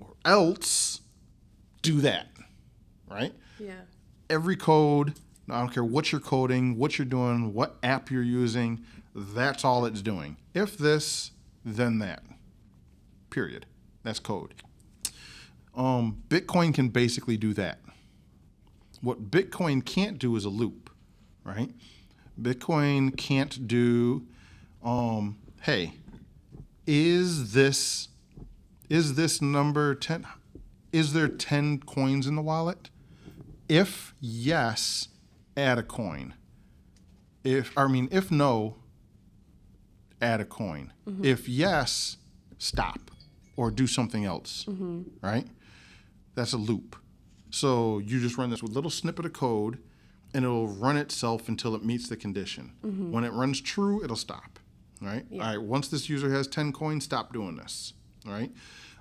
Or 0.00 0.14
else 0.24 1.02
do 1.82 2.00
that. 2.00 2.28
Right? 3.08 3.34
Yeah. 3.60 3.82
every 4.28 4.56
code, 4.56 5.14
I 5.48 5.60
don't 5.60 5.72
care 5.72 5.84
what 5.84 6.10
you're 6.10 6.20
coding, 6.20 6.76
what 6.76 6.98
you're 6.98 7.06
doing, 7.06 7.54
what 7.54 7.76
app 7.82 8.10
you're 8.10 8.22
using, 8.22 8.84
that's 9.14 9.64
all 9.64 9.84
it's 9.86 10.02
doing. 10.02 10.36
If 10.54 10.76
this, 10.76 11.30
then 11.64 11.98
that. 12.00 12.22
Period. 13.30 13.66
That's 14.02 14.18
code. 14.18 14.54
Um, 15.74 16.22
Bitcoin 16.28 16.74
can 16.74 16.88
basically 16.88 17.36
do 17.36 17.52
that. 17.54 17.78
What 19.02 19.30
Bitcoin 19.30 19.84
can't 19.84 20.18
do 20.18 20.34
is 20.36 20.44
a 20.44 20.48
loop, 20.48 20.90
right? 21.44 21.70
Bitcoin 22.40 23.16
can't 23.16 23.68
do 23.68 24.26
um, 24.82 25.38
hey, 25.66 25.94
is 26.86 27.52
this 27.52 28.06
is 28.88 29.16
this 29.16 29.42
number 29.42 29.96
10 29.96 30.24
is 30.92 31.12
there 31.12 31.26
10 31.26 31.80
coins 31.80 32.28
in 32.28 32.36
the 32.36 32.40
wallet? 32.40 32.88
If 33.68 34.14
yes, 34.20 35.08
add 35.56 35.76
a 35.76 35.82
coin. 35.82 36.34
If 37.42 37.76
I 37.76 37.88
mean 37.88 38.08
if 38.12 38.30
no, 38.30 38.76
add 40.22 40.40
a 40.40 40.44
coin. 40.44 40.92
Mm-hmm. 41.04 41.24
If 41.24 41.48
yes, 41.48 42.18
stop 42.58 43.10
or 43.56 43.72
do 43.72 43.88
something 43.88 44.24
else. 44.24 44.66
Mm-hmm. 44.68 45.02
Right? 45.20 45.48
That's 46.36 46.52
a 46.52 46.58
loop. 46.58 46.94
So 47.50 47.98
you 47.98 48.20
just 48.20 48.38
run 48.38 48.50
this 48.50 48.62
with 48.62 48.70
little 48.70 48.90
snippet 48.90 49.26
of 49.26 49.32
code 49.32 49.80
and 50.32 50.44
it'll 50.44 50.68
run 50.68 50.96
itself 50.96 51.48
until 51.48 51.74
it 51.74 51.84
meets 51.84 52.08
the 52.08 52.16
condition. 52.16 52.74
Mm-hmm. 52.84 53.10
When 53.10 53.24
it 53.24 53.32
runs 53.32 53.60
true, 53.60 54.04
it'll 54.04 54.14
stop. 54.14 54.55
Right? 55.00 55.24
All 55.32 55.38
right, 55.38 55.60
once 55.60 55.88
this 55.88 56.08
user 56.08 56.30
has 56.30 56.46
10 56.46 56.72
coins, 56.72 57.04
stop 57.04 57.32
doing 57.32 57.56
this. 57.56 57.92
Right? 58.24 58.50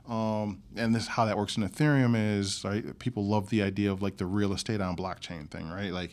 Um, 0.08 0.62
and 0.76 0.94
this 0.94 1.04
is 1.04 1.10
how 1.10 1.26
that 1.26 1.38
works 1.38 1.58
in 1.58 1.64
Ethereum 1.64 2.16
is 2.16 2.64
right. 2.64 2.98
People 3.00 3.26
love 3.26 3.50
the 3.50 3.64
idea 3.64 3.92
of 3.92 4.02
like 4.02 4.18
the 4.18 4.26
real 4.26 4.54
estate 4.54 4.80
on 4.80 4.96
blockchain 4.96 5.50
thing, 5.50 5.70
right? 5.70 5.92
Like, 5.92 6.12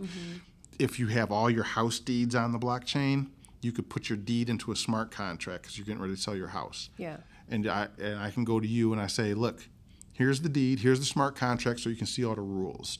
if 0.78 0.98
you 0.98 1.08
have 1.08 1.30
all 1.30 1.50
your 1.50 1.64
house 1.64 1.98
deeds 1.98 2.34
on 2.34 2.52
the 2.52 2.58
blockchain, 2.58 3.28
you 3.60 3.70
could 3.70 3.90
put 3.90 4.08
your 4.08 4.16
deed 4.16 4.48
into 4.48 4.72
a 4.72 4.76
smart 4.76 5.10
contract 5.10 5.62
because 5.62 5.76
you're 5.76 5.84
getting 5.84 6.00
ready 6.00 6.14
to 6.14 6.20
sell 6.20 6.34
your 6.34 6.48
house. 6.48 6.88
Yeah. 6.96 7.18
And 7.50 7.66
I 7.68 7.88
and 8.00 8.18
I 8.18 8.30
can 8.30 8.44
go 8.44 8.60
to 8.60 8.66
you 8.66 8.92
and 8.92 9.00
I 9.00 9.08
say, 9.08 9.34
look, 9.34 9.68
here's 10.12 10.40
the 10.40 10.48
deed, 10.48 10.80
here's 10.80 10.98
the 10.98 11.06
smart 11.06 11.36
contract, 11.36 11.80
so 11.80 11.90
you 11.90 11.96
can 11.96 12.06
see 12.06 12.24
all 12.24 12.34
the 12.34 12.40
rules. 12.40 12.98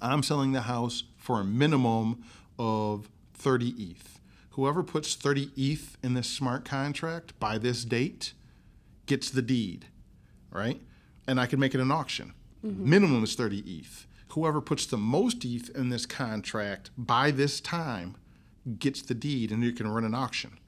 I'm 0.00 0.22
selling 0.22 0.52
the 0.52 0.62
house 0.62 1.04
for 1.18 1.40
a 1.40 1.44
minimum 1.44 2.22
of 2.58 3.10
30 3.34 3.74
ETH. 3.78 4.19
Whoever 4.50 4.82
puts 4.82 5.14
30 5.14 5.50
ETH 5.56 5.96
in 6.02 6.14
this 6.14 6.28
smart 6.28 6.64
contract 6.64 7.38
by 7.38 7.58
this 7.58 7.84
date 7.84 8.32
gets 9.06 9.30
the 9.30 9.42
deed, 9.42 9.86
right? 10.50 10.80
And 11.26 11.40
I 11.40 11.46
can 11.46 11.60
make 11.60 11.74
it 11.74 11.80
an 11.80 11.92
auction. 11.92 12.34
Mm-hmm. 12.64 12.90
Minimum 12.90 13.24
is 13.24 13.34
30 13.34 13.58
ETH. 13.60 14.06
Whoever 14.30 14.60
puts 14.60 14.86
the 14.86 14.96
most 14.96 15.44
ETH 15.44 15.70
in 15.70 15.88
this 15.88 16.06
contract 16.06 16.90
by 16.96 17.30
this 17.30 17.60
time 17.60 18.16
gets 18.78 19.02
the 19.02 19.14
deed, 19.14 19.50
and 19.50 19.62
you 19.62 19.72
can 19.72 19.88
run 19.88 20.04
an 20.04 20.14
auction, 20.14 20.58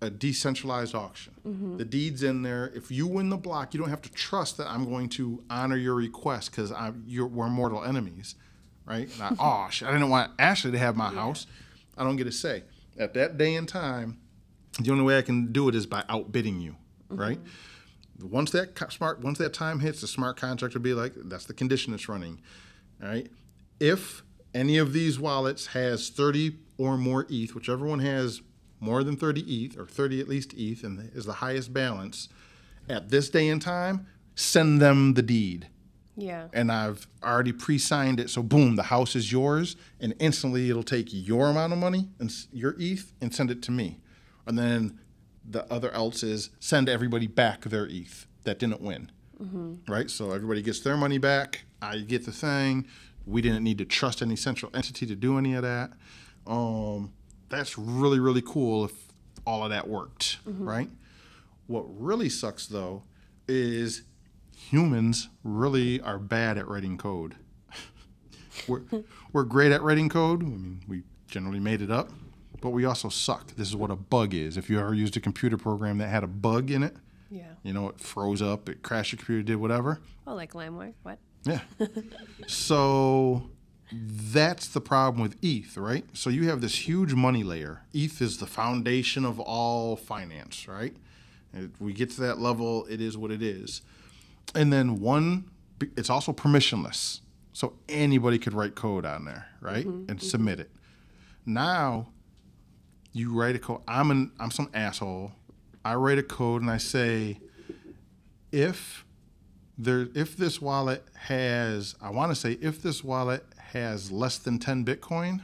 a 0.00 0.10
decentralized 0.10 0.94
auction. 0.94 1.34
Mm-hmm. 1.46 1.76
The 1.76 1.84
deed's 1.84 2.22
in 2.22 2.42
there. 2.42 2.72
If 2.74 2.90
you 2.90 3.06
win 3.06 3.28
the 3.28 3.36
block, 3.36 3.72
you 3.74 3.80
don't 3.80 3.90
have 3.90 4.02
to 4.02 4.12
trust 4.12 4.56
that 4.56 4.68
I'm 4.68 4.88
going 4.88 5.08
to 5.10 5.42
honor 5.50 5.76
your 5.76 5.94
request 5.94 6.50
because 6.50 6.72
we're 7.06 7.48
mortal 7.48 7.84
enemies, 7.84 8.34
right? 8.86 9.08
And 9.14 9.22
I, 9.22 9.36
oh, 9.38 9.86
I 9.86 9.92
didn't 9.92 10.10
want 10.10 10.36
Ashlee 10.38 10.72
to 10.72 10.78
have 10.78 10.96
my 10.96 11.10
house. 11.10 11.46
I 11.96 12.04
don't 12.04 12.16
get 12.16 12.26
a 12.26 12.32
say. 12.32 12.62
At 12.98 13.14
that 13.14 13.38
day 13.38 13.54
and 13.54 13.68
time, 13.68 14.18
the 14.80 14.90
only 14.90 15.04
way 15.04 15.18
I 15.18 15.22
can 15.22 15.52
do 15.52 15.68
it 15.68 15.74
is 15.74 15.86
by 15.86 16.04
outbidding 16.08 16.60
you, 16.60 16.72
mm-hmm. 17.10 17.20
right? 17.20 17.40
Once 18.20 18.50
that 18.50 18.76
smart, 18.92 19.20
once 19.20 19.38
that 19.38 19.52
time 19.52 19.80
hits, 19.80 20.00
the 20.00 20.08
smart 20.08 20.36
contract 20.36 20.74
will 20.74 20.82
be 20.82 20.94
like, 20.94 21.12
that's 21.16 21.44
the 21.44 21.54
condition 21.54 21.94
it's 21.94 22.08
running, 22.08 22.40
all 23.02 23.08
right? 23.08 23.28
If 23.78 24.22
any 24.54 24.78
of 24.78 24.92
these 24.92 25.20
wallets 25.20 25.68
has 25.68 26.08
30 26.10 26.56
or 26.78 26.96
more 26.96 27.26
ETH, 27.30 27.54
whichever 27.54 27.86
one 27.86 28.00
has 28.00 28.42
more 28.80 29.04
than 29.04 29.16
30 29.16 29.42
ETH 29.42 29.78
or 29.78 29.86
30 29.86 30.20
at 30.20 30.28
least 30.28 30.52
ETH 30.54 30.82
and 30.82 31.10
is 31.14 31.24
the 31.24 31.34
highest 31.34 31.72
balance, 31.72 32.28
at 32.88 33.10
this 33.10 33.28
day 33.28 33.48
and 33.48 33.62
time, 33.62 34.06
send 34.34 34.80
them 34.80 35.14
the 35.14 35.22
deed 35.22 35.68
Yeah. 36.20 36.48
and 36.52 36.72
I've 36.72 37.06
already 37.22 37.52
pre-signed 37.52 38.18
it. 38.18 38.28
So 38.28 38.42
boom, 38.42 38.74
the 38.76 38.82
house 38.84 39.14
is 39.14 39.30
yours, 39.30 39.76
and 40.00 40.14
instantly 40.18 40.68
it'll 40.68 40.82
take 40.82 41.08
your 41.10 41.48
amount 41.48 41.72
of 41.72 41.78
money 41.78 42.08
and 42.18 42.30
your 42.52 42.74
ETH 42.78 43.12
and 43.20 43.32
send 43.34 43.50
it 43.52 43.62
to 43.62 43.70
me, 43.70 44.00
and 44.46 44.58
then 44.58 44.98
the 45.48 45.64
other 45.72 45.90
else 45.92 46.22
is 46.22 46.50
send 46.60 46.88
everybody 46.88 47.26
back 47.28 47.62
their 47.62 47.86
ETH 47.86 48.26
that 48.42 48.58
didn't 48.58 48.80
win, 48.82 49.10
right? 49.88 50.10
So 50.10 50.32
everybody 50.32 50.60
gets 50.62 50.80
their 50.80 50.96
money 50.96 51.18
back. 51.18 51.64
I 51.80 51.98
get 51.98 52.24
the 52.26 52.32
thing. 52.32 52.86
We 53.24 53.40
didn't 53.40 53.62
need 53.62 53.78
to 53.78 53.84
trust 53.84 54.20
any 54.20 54.36
central 54.36 54.70
entity 54.74 55.06
to 55.06 55.14
do 55.14 55.38
any 55.38 55.54
of 55.54 55.62
that. 55.62 55.92
Um, 56.46 57.12
that's 57.48 57.78
really 57.78 58.18
really 58.18 58.42
cool 58.42 58.84
if 58.86 58.92
all 59.46 59.62
of 59.64 59.70
that 59.70 59.86
worked, 59.88 60.38
right? 60.44 60.90
What 61.68 61.84
really 61.98 62.28
sucks 62.28 62.66
though 62.66 63.04
is 63.46 64.02
humans 64.58 65.28
really 65.44 66.00
are 66.00 66.18
bad 66.18 66.58
at 66.58 66.66
writing 66.68 66.98
code. 66.98 67.36
we're, 68.68 68.82
we're 69.32 69.44
great 69.44 69.72
at 69.72 69.82
writing 69.82 70.08
code. 70.08 70.42
I 70.42 70.46
mean, 70.46 70.80
we 70.88 71.02
generally 71.28 71.60
made 71.60 71.80
it 71.80 71.90
up, 71.90 72.10
but 72.60 72.70
we 72.70 72.84
also 72.84 73.08
suck. 73.08 73.54
This 73.54 73.68
is 73.68 73.76
what 73.76 73.90
a 73.90 73.96
bug 73.96 74.34
is. 74.34 74.56
If 74.56 74.68
you 74.68 74.80
ever 74.80 74.94
used 74.94 75.16
a 75.16 75.20
computer 75.20 75.56
program 75.56 75.98
that 75.98 76.08
had 76.08 76.24
a 76.24 76.28
bug 76.28 76.70
in 76.70 76.82
it, 76.82 76.96
Yeah. 77.30 77.44
you 77.62 77.72
know, 77.72 77.88
it 77.88 78.00
froze 78.00 78.42
up, 78.42 78.68
it 78.68 78.82
crashed 78.82 79.12
your 79.12 79.18
computer, 79.18 79.42
did 79.42 79.56
whatever. 79.56 80.00
Oh, 80.26 80.34
like 80.34 80.52
LimeWire. 80.52 80.94
What? 81.02 81.18
Yeah. 81.44 81.60
so 82.46 83.48
that's 83.92 84.68
the 84.68 84.80
problem 84.80 85.22
with 85.22 85.36
ETH, 85.42 85.76
right? 85.76 86.04
So 86.12 86.28
you 86.30 86.48
have 86.48 86.60
this 86.60 86.86
huge 86.88 87.14
money 87.14 87.42
layer. 87.44 87.82
ETH 87.94 88.20
is 88.20 88.38
the 88.38 88.46
foundation 88.46 89.24
of 89.24 89.38
all 89.40 89.96
finance, 89.96 90.66
right? 90.68 90.94
If 91.54 91.80
we 91.80 91.92
get 91.94 92.10
to 92.10 92.20
that 92.22 92.38
level, 92.38 92.84
it 92.86 93.00
is 93.00 93.16
what 93.16 93.30
it 93.30 93.40
is. 93.42 93.80
And 94.54 94.72
then 94.72 95.00
one, 95.00 95.50
it's 95.96 96.10
also 96.10 96.32
permissionless. 96.32 97.20
So 97.52 97.74
anybody 97.88 98.38
could 98.38 98.54
write 98.54 98.74
code 98.74 99.04
on 99.04 99.24
there, 99.24 99.48
right? 99.60 99.86
Mm-hmm, 99.86 100.10
and 100.10 100.18
mm-hmm. 100.18 100.18
submit 100.18 100.60
it. 100.60 100.70
Now 101.44 102.08
you 103.12 103.34
write 103.34 103.56
a 103.56 103.58
code. 103.58 103.80
I'm 103.88 104.10
an 104.10 104.32
I'm 104.38 104.50
some 104.50 104.70
asshole. 104.74 105.32
I 105.84 105.94
write 105.94 106.18
a 106.18 106.22
code 106.22 106.62
and 106.62 106.70
I 106.70 106.76
say, 106.76 107.40
if 108.52 109.04
there 109.76 110.08
if 110.14 110.36
this 110.36 110.60
wallet 110.60 111.04
has 111.16 111.94
I 112.00 112.10
want 112.10 112.30
to 112.30 112.36
say 112.36 112.52
if 112.60 112.82
this 112.82 113.02
wallet 113.02 113.44
has 113.58 114.10
less 114.10 114.38
than 114.38 114.58
10 114.58 114.84
Bitcoin 114.84 115.42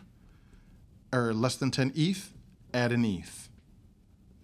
or 1.13 1.33
less 1.33 1.57
than 1.57 1.71
10 1.71 1.93
ETH, 1.95 2.33
add 2.73 2.93
an 2.93 3.05
ETH. 3.05 3.49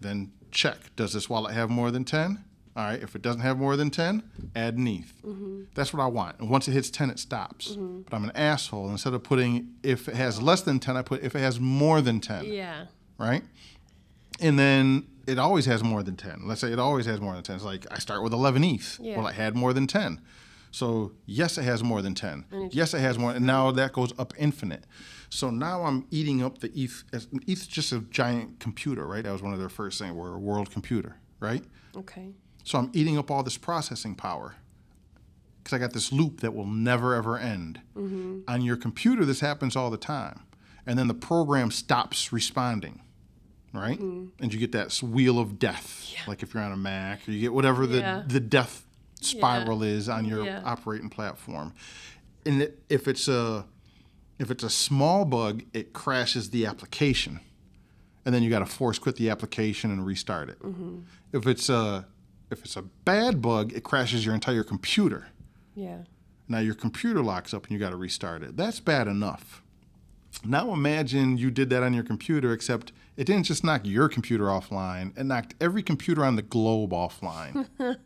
Then 0.00 0.32
check. 0.50 0.94
Does 0.96 1.12
this 1.12 1.28
wallet 1.28 1.54
have 1.54 1.70
more 1.70 1.90
than 1.90 2.04
10? 2.04 2.44
All 2.76 2.84
right. 2.84 3.02
If 3.02 3.16
it 3.16 3.22
doesn't 3.22 3.40
have 3.42 3.58
more 3.58 3.76
than 3.76 3.90
10, 3.90 4.22
add 4.54 4.76
an 4.76 4.86
ETH. 4.86 5.12
Mm-hmm. 5.24 5.62
That's 5.74 5.92
what 5.92 6.02
I 6.02 6.06
want. 6.06 6.38
And 6.38 6.48
once 6.48 6.68
it 6.68 6.72
hits 6.72 6.88
10, 6.90 7.10
it 7.10 7.18
stops. 7.18 7.72
Mm-hmm. 7.72 8.02
But 8.02 8.14
I'm 8.16 8.24
an 8.24 8.32
asshole. 8.36 8.88
Instead 8.90 9.12
of 9.14 9.22
putting 9.24 9.74
if 9.82 10.08
it 10.08 10.14
has 10.14 10.40
less 10.40 10.62
than 10.62 10.78
10, 10.78 10.96
I 10.96 11.02
put 11.02 11.22
if 11.22 11.34
it 11.34 11.40
has 11.40 11.58
more 11.58 12.00
than 12.00 12.20
10 12.20 12.44
Yeah. 12.44 12.86
right? 13.18 13.42
And 14.40 14.58
then 14.58 15.06
it 15.26 15.38
always 15.38 15.66
has 15.66 15.82
more 15.82 16.02
than 16.02 16.16
10. 16.16 16.42
Let's 16.46 16.60
say 16.60 16.72
it 16.72 16.78
always 16.78 17.06
has 17.06 17.20
more 17.20 17.34
than 17.34 17.42
10. 17.42 17.56
It's 17.56 17.64
like 17.64 17.86
I 17.90 17.98
start 17.98 18.22
with 18.22 18.32
11 18.32 18.62
ETH. 18.64 18.98
Yeah. 19.02 19.16
Well, 19.18 19.26
it 19.26 19.34
had 19.34 19.56
more 19.56 19.72
than 19.72 19.86
10. 19.86 20.20
So, 20.72 21.12
yes, 21.26 21.58
it 21.58 21.64
has 21.64 21.82
more 21.82 22.00
than 22.00 22.14
10. 22.14 22.70
Yes, 22.70 22.94
it 22.94 23.00
has 23.00 23.18
more. 23.18 23.32
And 23.32 23.44
now 23.44 23.72
that 23.72 23.92
goes 23.92 24.12
up 24.18 24.32
infinite. 24.38 24.84
So 25.28 25.50
now 25.50 25.82
I'm 25.82 26.06
eating 26.12 26.42
up 26.44 26.58
the 26.58 26.70
ETH. 26.74 27.02
ETH's 27.12 27.66
just 27.66 27.92
a 27.92 27.98
giant 28.00 28.60
computer, 28.60 29.04
right? 29.04 29.24
That 29.24 29.32
was 29.32 29.42
one 29.42 29.52
of 29.52 29.58
their 29.58 29.68
first 29.68 29.98
things. 29.98 30.12
We're 30.14 30.34
a 30.34 30.38
world 30.38 30.70
computer, 30.70 31.16
right? 31.40 31.64
Okay. 31.96 32.30
So 32.64 32.78
I'm 32.78 32.90
eating 32.92 33.18
up 33.18 33.30
all 33.30 33.42
this 33.42 33.56
processing 33.58 34.14
power 34.14 34.56
because 35.62 35.74
I 35.76 35.78
got 35.78 35.92
this 35.92 36.12
loop 36.12 36.40
that 36.40 36.54
will 36.54 36.66
never 36.66 37.14
ever 37.14 37.38
end. 37.38 37.80
Mm-hmm. 37.96 38.40
On 38.48 38.62
your 38.62 38.76
computer, 38.76 39.24
this 39.24 39.40
happens 39.40 39.76
all 39.76 39.90
the 39.90 39.96
time, 39.96 40.40
and 40.86 40.98
then 40.98 41.08
the 41.08 41.14
program 41.14 41.70
stops 41.70 42.32
responding, 42.32 43.00
right? 43.72 43.98
Mm-hmm. 43.98 44.42
And 44.42 44.52
you 44.52 44.58
get 44.58 44.72
that 44.72 44.94
wheel 45.02 45.38
of 45.38 45.58
death, 45.58 46.12
like 46.26 46.42
if 46.42 46.54
you're 46.54 46.62
on 46.62 46.72
a 46.72 46.76
Mac, 46.76 47.26
or 47.28 47.32
you 47.32 47.40
get 47.40 47.52
whatever 47.52 47.86
the 47.86 47.98
Yeah. 47.98 48.22
the 48.26 48.40
death 48.40 48.84
spiral 49.20 49.82
is 49.82 50.08
on 50.08 50.24
your 50.24 50.44
Yeah. 50.44 50.62
operating 50.64 51.10
platform. 51.10 51.74
And 52.46 52.62
it, 52.62 52.82
if 52.88 53.06
it's 53.08 53.28
a 53.28 53.66
if 54.38 54.50
it's 54.50 54.64
a 54.64 54.70
small 54.70 55.26
bug, 55.26 55.64
it 55.74 55.92
crashes 55.92 56.48
the 56.48 56.64
application 56.64 57.40
and 58.24 58.34
then 58.34 58.42
you 58.42 58.48
got 58.50 58.60
to 58.60 58.66
force 58.66 58.98
quit 58.98 59.16
the 59.16 59.28
application 59.30 59.90
and 59.90 60.04
restart 60.06 60.48
it. 60.48 60.58
Mm-hmm. 60.62 61.00
If 61.32 61.46
it's 61.46 61.68
a 61.68 62.06
if 62.50 62.64
it's 62.64 62.76
a 62.76 62.82
bad 62.82 63.40
bug, 63.40 63.72
it 63.72 63.84
crashes 63.84 64.24
your 64.24 64.34
entire 64.34 64.62
computer. 64.64 65.28
Yeah. 65.74 65.98
Now 66.48 66.58
your 66.58 66.74
computer 66.74 67.22
locks 67.22 67.54
up 67.54 67.64
and 67.64 67.72
you 67.72 67.78
got 67.78 67.90
to 67.90 67.96
restart 67.96 68.42
it. 68.42 68.56
That's 68.56 68.80
bad 68.80 69.06
enough. 69.06 69.62
Now 70.44 70.72
imagine 70.72 71.36
you 71.38 71.50
did 71.50 71.70
that 71.70 71.82
on 71.82 71.92
your 71.94 72.04
computer, 72.04 72.52
except 72.52 72.92
it 73.16 73.24
didn't 73.24 73.44
just 73.44 73.62
knock 73.64 73.82
your 73.84 74.08
computer 74.08 74.44
offline; 74.44 75.16
it 75.18 75.24
knocked 75.24 75.54
every 75.60 75.82
computer 75.82 76.24
on 76.24 76.36
the 76.36 76.42
globe 76.42 76.90
offline. 76.90 77.68
We're 77.78 77.96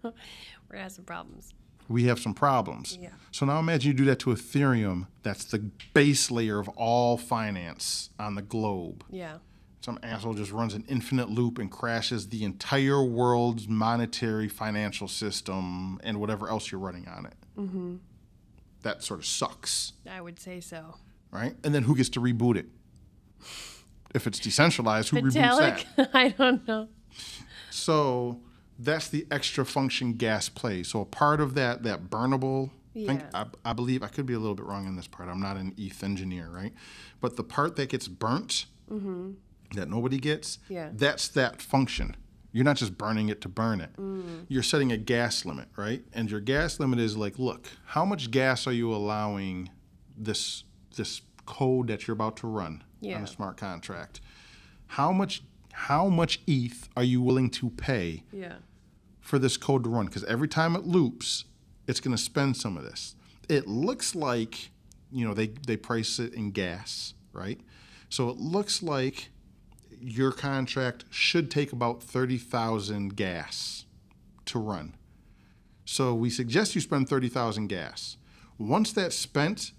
gonna 0.71 0.83
have 0.83 0.93
some 0.93 1.05
problems. 1.05 1.55
we 1.89 2.05
have 2.05 2.19
some 2.19 2.35
problems. 2.35 2.99
Yeah. 3.01 3.11
So 3.31 3.47
now 3.47 3.59
imagine 3.61 3.89
you 3.93 3.95
do 3.97 4.05
that 4.07 4.19
to 4.21 4.31
Ethereum. 4.31 5.07
That's 5.23 5.45
the 5.45 5.71
base 5.93 6.31
layer 6.31 6.59
of 6.59 6.69
all 6.71 7.17
finance 7.17 8.11
on 8.19 8.35
the 8.35 8.43
globe. 8.43 9.05
Yeah. 9.11 9.37
Some 9.85 9.99
asshole 10.03 10.33
just 10.33 10.51
runs 10.51 10.73
an 10.73 10.83
infinite 10.89 11.29
loop 11.29 11.59
and 11.59 11.71
crashes 11.71 12.29
the 12.31 12.43
entire 12.43 13.05
world's 13.05 13.69
monetary 13.69 14.49
financial 14.49 15.07
system 15.09 16.01
and 16.03 16.19
whatever 16.19 16.49
else 16.49 16.73
you're 16.73 16.81
running 16.81 17.07
on 17.07 17.27
it. 17.27 17.35
Mm-hmm. 17.59 17.97
That 18.81 19.03
sort 19.03 19.21
of 19.21 19.27
sucks, 19.27 19.93
I 20.11 20.23
would 20.23 20.41
say 20.41 20.61
so. 20.61 20.97
right? 21.31 21.55
And 21.63 21.75
then 21.75 21.83
who 21.83 21.95
gets 21.95 22.09
to 22.11 22.21
reboot 22.21 22.57
it? 22.57 22.67
If 24.15 24.27
it's 24.27 24.39
decentralized, 24.39 25.11
who 25.11 25.19
reboots 25.19 25.35
Vitalik? 25.37 25.85
that? 25.97 26.11
I 26.15 26.29
don't 26.31 26.67
know. 26.67 26.89
So 27.71 28.41
that's 28.79 29.09
the 29.09 29.27
extra 29.31 29.67
function 29.67 30.15
gas 30.15 30.49
play. 30.49 30.83
So 30.83 31.03
a 31.03 31.05
part 31.05 31.43
of 31.43 31.55
that 31.57 31.83
that 31.83 32.05
burnable 32.05 32.71
thing, 32.95 33.21
Yeah. 33.21 33.45
I, 33.65 33.71
I 33.71 33.73
believe 33.75 34.03
I 34.03 34.09
could 34.09 34.25
be 34.25 34.33
a 34.33 34.39
little 34.39 34.55
bit 34.55 34.65
wrong 34.65 34.87
in 34.87 34.97
this 34.97 35.09
part. 35.09 35.29
I'm 35.29 35.41
not 35.41 35.59
an 35.59 35.75
ETH 35.77 36.03
engineer, 36.03 36.49
right? 36.51 36.73
But 37.21 37.37
the 37.37 37.45
part 37.45 37.77
that 37.77 37.91
gets 37.91 38.09
burnt 38.09 38.65
that 39.75 39.89
nobody 39.89 40.19
gets. 40.19 40.59
Yeah. 40.69 40.91
that's 40.93 41.29
that 41.29 41.61
function. 41.63 42.17
You're 42.53 42.65
not 42.65 42.77
just 42.77 42.97
burning 42.97 43.29
it 43.31 43.41
to 43.41 43.49
burn 43.49 43.81
it. 43.81 43.97
Mm. 43.97 44.47
You're 44.49 44.63
setting 44.63 44.93
a 44.93 44.97
gas 44.97 45.45
limit, 45.45 45.69
right? 45.77 46.05
And 46.13 46.31
your 46.31 46.41
gas 46.41 46.79
limit 46.79 47.01
is 47.01 47.17
like, 47.17 47.39
look, 47.39 47.69
how 47.87 48.05
much 48.05 48.31
gas 48.31 48.67
are 48.67 48.73
you 48.73 48.95
allowing 48.95 49.71
this 50.17 50.65
this 50.97 51.23
code 51.47 51.89
that 51.89 52.07
you're 52.07 52.15
about 52.15 52.37
to 52.39 52.47
run 52.47 52.85
on 53.03 53.11
a 53.25 53.27
smart 53.27 53.57
contract? 53.57 54.21
How 54.87 55.11
much 55.13 55.43
how 55.73 56.09
much 56.09 56.41
ETH 56.47 56.89
are 56.97 57.03
you 57.03 57.21
willing 57.21 57.51
to 57.51 57.71
pay 57.71 58.23
Yeah. 58.33 58.59
for 59.21 59.41
this 59.41 59.57
code 59.57 59.83
to 59.83 59.91
run 59.91 60.07
because 60.07 60.23
every 60.25 60.47
time 60.47 60.77
it 60.77 60.85
loops, 60.87 61.45
it's 61.89 61.99
going 61.99 62.17
to 62.17 62.23
spend 62.23 62.57
some 62.57 62.77
of 62.77 62.85
this. 62.85 63.17
It 63.49 63.67
looks 63.67 64.15
like, 64.15 64.71
you 65.11 65.27
know, 65.27 65.35
they, 65.35 65.49
they 65.67 65.77
price 65.77 66.21
it 66.21 66.33
in 66.35 66.53
gas, 66.53 67.15
right? 67.33 67.61
So 68.09 68.29
it 68.29 68.37
looks 68.37 68.85
like 68.85 69.31
your 70.01 70.33
contract 70.33 71.05
should 71.11 71.51
take 71.51 71.73
about 71.73 72.03
30,000 72.03 73.17
gas 73.17 73.85
to 74.47 74.59
run. 74.59 74.95
So 75.85 76.15
we 76.15 76.31
suggest 76.31 76.75
you 76.75 76.81
spend 76.81 77.09
30,000 77.09 77.69
gas. 77.69 78.17
Once 78.59 78.93
that's 78.93 79.17
spent, 79.17 79.73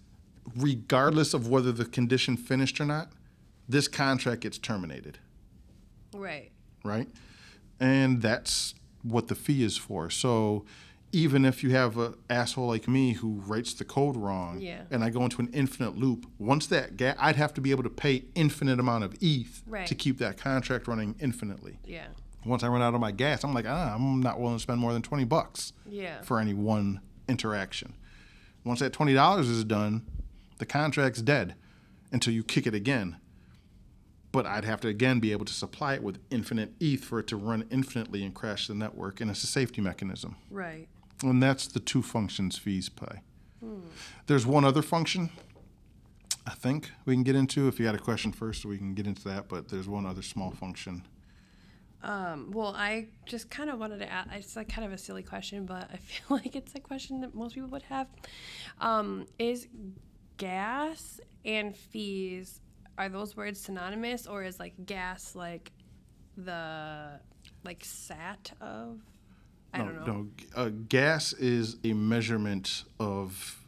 regardless 0.55 1.33
of 1.33 1.47
whether 1.47 1.71
the 1.71 1.85
condition 1.85 2.37
finished 2.37 2.79
or 2.79 2.85
not, 2.85 3.11
this 3.67 3.87
contract 3.87 4.41
gets 4.41 4.57
terminated 4.57 5.17
Right. 6.13 6.51
right? 6.83 7.07
And 7.79 8.21
that's 8.21 8.75
what 9.01 9.27
the 9.27 9.35
fee 9.35 9.63
is 9.63 9.75
for. 9.77 10.09
So 10.09 10.65
even 11.15 11.45
if 11.45 11.63
you 11.63 11.69
have 11.69 11.97
an 11.97 12.13
asshole 12.29 12.67
like 12.67 12.89
me 12.89 13.13
who 13.13 13.41
writes 13.45 13.73
the 13.73 13.85
code 13.85 14.17
wrong, 14.17 14.59
Yeah. 14.59 14.81
and 14.91 15.01
I 15.01 15.09
go 15.09 15.23
into 15.23 15.39
an 15.39 15.47
infinite 15.53 15.95
loop, 15.97 16.25
once 16.37 16.67
that 16.67 16.97
ga- 16.97 17.15
I'd 17.17 17.37
have 17.37 17.53
to 17.53 17.61
be 17.61 17.71
able 17.71 17.83
to 17.83 17.89
pay 17.89 18.25
infinite 18.35 18.81
amount 18.81 19.05
of 19.05 19.15
ETH 19.21 19.63
Right. 19.65 19.87
to 19.87 19.95
keep 19.95 20.17
that 20.17 20.37
contract 20.37 20.89
running 20.89 21.15
infinitely. 21.21 21.79
Yeah. 21.85 22.07
Once 22.45 22.63
I 22.63 22.67
run 22.67 22.81
out 22.81 22.93
of 22.93 22.99
my 22.99 23.11
gas, 23.11 23.45
I'm 23.45 23.53
like, 23.53 23.65
ah, 23.65 23.95
I'm 23.95 24.19
not 24.19 24.41
willing 24.41 24.57
to 24.57 24.61
spend 24.61 24.81
more 24.81 24.91
than 24.91 25.01
20 25.01 25.23
bucks 25.23 25.71
Yeah. 25.89 26.21
for 26.21 26.37
any 26.37 26.53
one 26.53 26.99
interaction. 27.29 27.93
Once 28.65 28.81
that 28.81 28.91
$20 28.91 29.47
is 29.49 29.63
done, 29.63 30.01
the 30.57 30.65
contract's 30.65 31.21
dead 31.21 31.55
until 32.11 32.33
you 32.33 32.43
kick 32.43 32.67
it 32.67 32.73
again. 32.73 33.15
But 34.33 34.45
I'd 34.45 34.65
have 34.65 34.81
to 34.81 34.89
again 34.89 35.21
be 35.21 35.31
able 35.31 35.45
to 35.45 35.53
supply 35.53 35.93
it 35.93 36.03
with 36.03 36.19
infinite 36.29 36.73
ETH 36.81 37.05
for 37.05 37.19
it 37.19 37.27
to 37.27 37.37
run 37.37 37.63
infinitely 37.71 38.21
and 38.25 38.33
crash 38.33 38.67
the 38.67 38.75
network, 38.75 39.21
and 39.21 39.31
it's 39.31 39.43
a 39.45 39.47
safety 39.47 39.79
mechanism. 39.79 40.35
Right. 40.51 40.89
And 41.29 41.41
that's 41.41 41.67
the 41.67 41.79
two 41.79 42.01
functions 42.01 42.57
fees 42.57 42.89
play. 42.89 43.21
There's 44.27 44.45
one 44.45 44.63
other 44.63 44.81
function 44.81 45.31
I 46.47 46.51
think 46.51 46.91
we 47.05 47.15
can 47.15 47.23
get 47.23 47.35
into. 47.35 47.67
If 47.67 47.79
you 47.79 47.87
had 47.87 47.95
a 47.95 47.99
question 47.99 48.31
first, 48.31 48.65
we 48.65 48.77
can 48.77 48.93
get 48.93 49.07
into 49.07 49.23
that, 49.23 49.49
but 49.49 49.69
there's 49.69 49.87
one 49.87 50.05
other 50.05 50.21
small 50.21 50.51
function. 50.51 51.03
Um, 52.03 52.51
well, 52.51 52.73
I 52.75 53.07
just 53.25 53.49
kind 53.49 53.69
of 53.71 53.79
wanted 53.79 53.97
to 53.99 54.11
ask. 54.11 54.29
It's 54.33 54.55
like 54.55 54.69
kind 54.69 54.85
of 54.85 54.93
a 54.93 54.97
silly 54.97 55.23
question, 55.23 55.65
but 55.65 55.89
I 55.91 55.97
feel 55.97 56.37
like 56.37 56.55
it's 56.55 56.75
a 56.75 56.79
question 56.79 57.21
that 57.21 57.33
most 57.33 57.55
people 57.55 57.69
would 57.69 57.83
have. 57.83 58.07
Um, 58.79 59.25
is 59.39 59.67
gas 60.37 61.19
and 61.43 61.75
fees 61.75 62.61
are 62.97 63.09
those 63.09 63.35
words 63.35 63.59
synonymous, 63.59 64.27
or 64.27 64.43
is 64.43 64.59
like 64.59 64.73
gas 64.85 65.35
like 65.35 65.71
the 66.37 67.19
like 67.63 67.83
sat 67.83 68.51
of? 68.61 68.99
I 69.75 69.77
no, 69.79 69.85
don't 69.85 70.07
know. 70.07 70.13
no. 70.13 70.27
Uh, 70.55 70.69
gas 70.89 71.33
is 71.33 71.77
a 71.83 71.93
measurement 71.93 72.83
of 72.99 73.61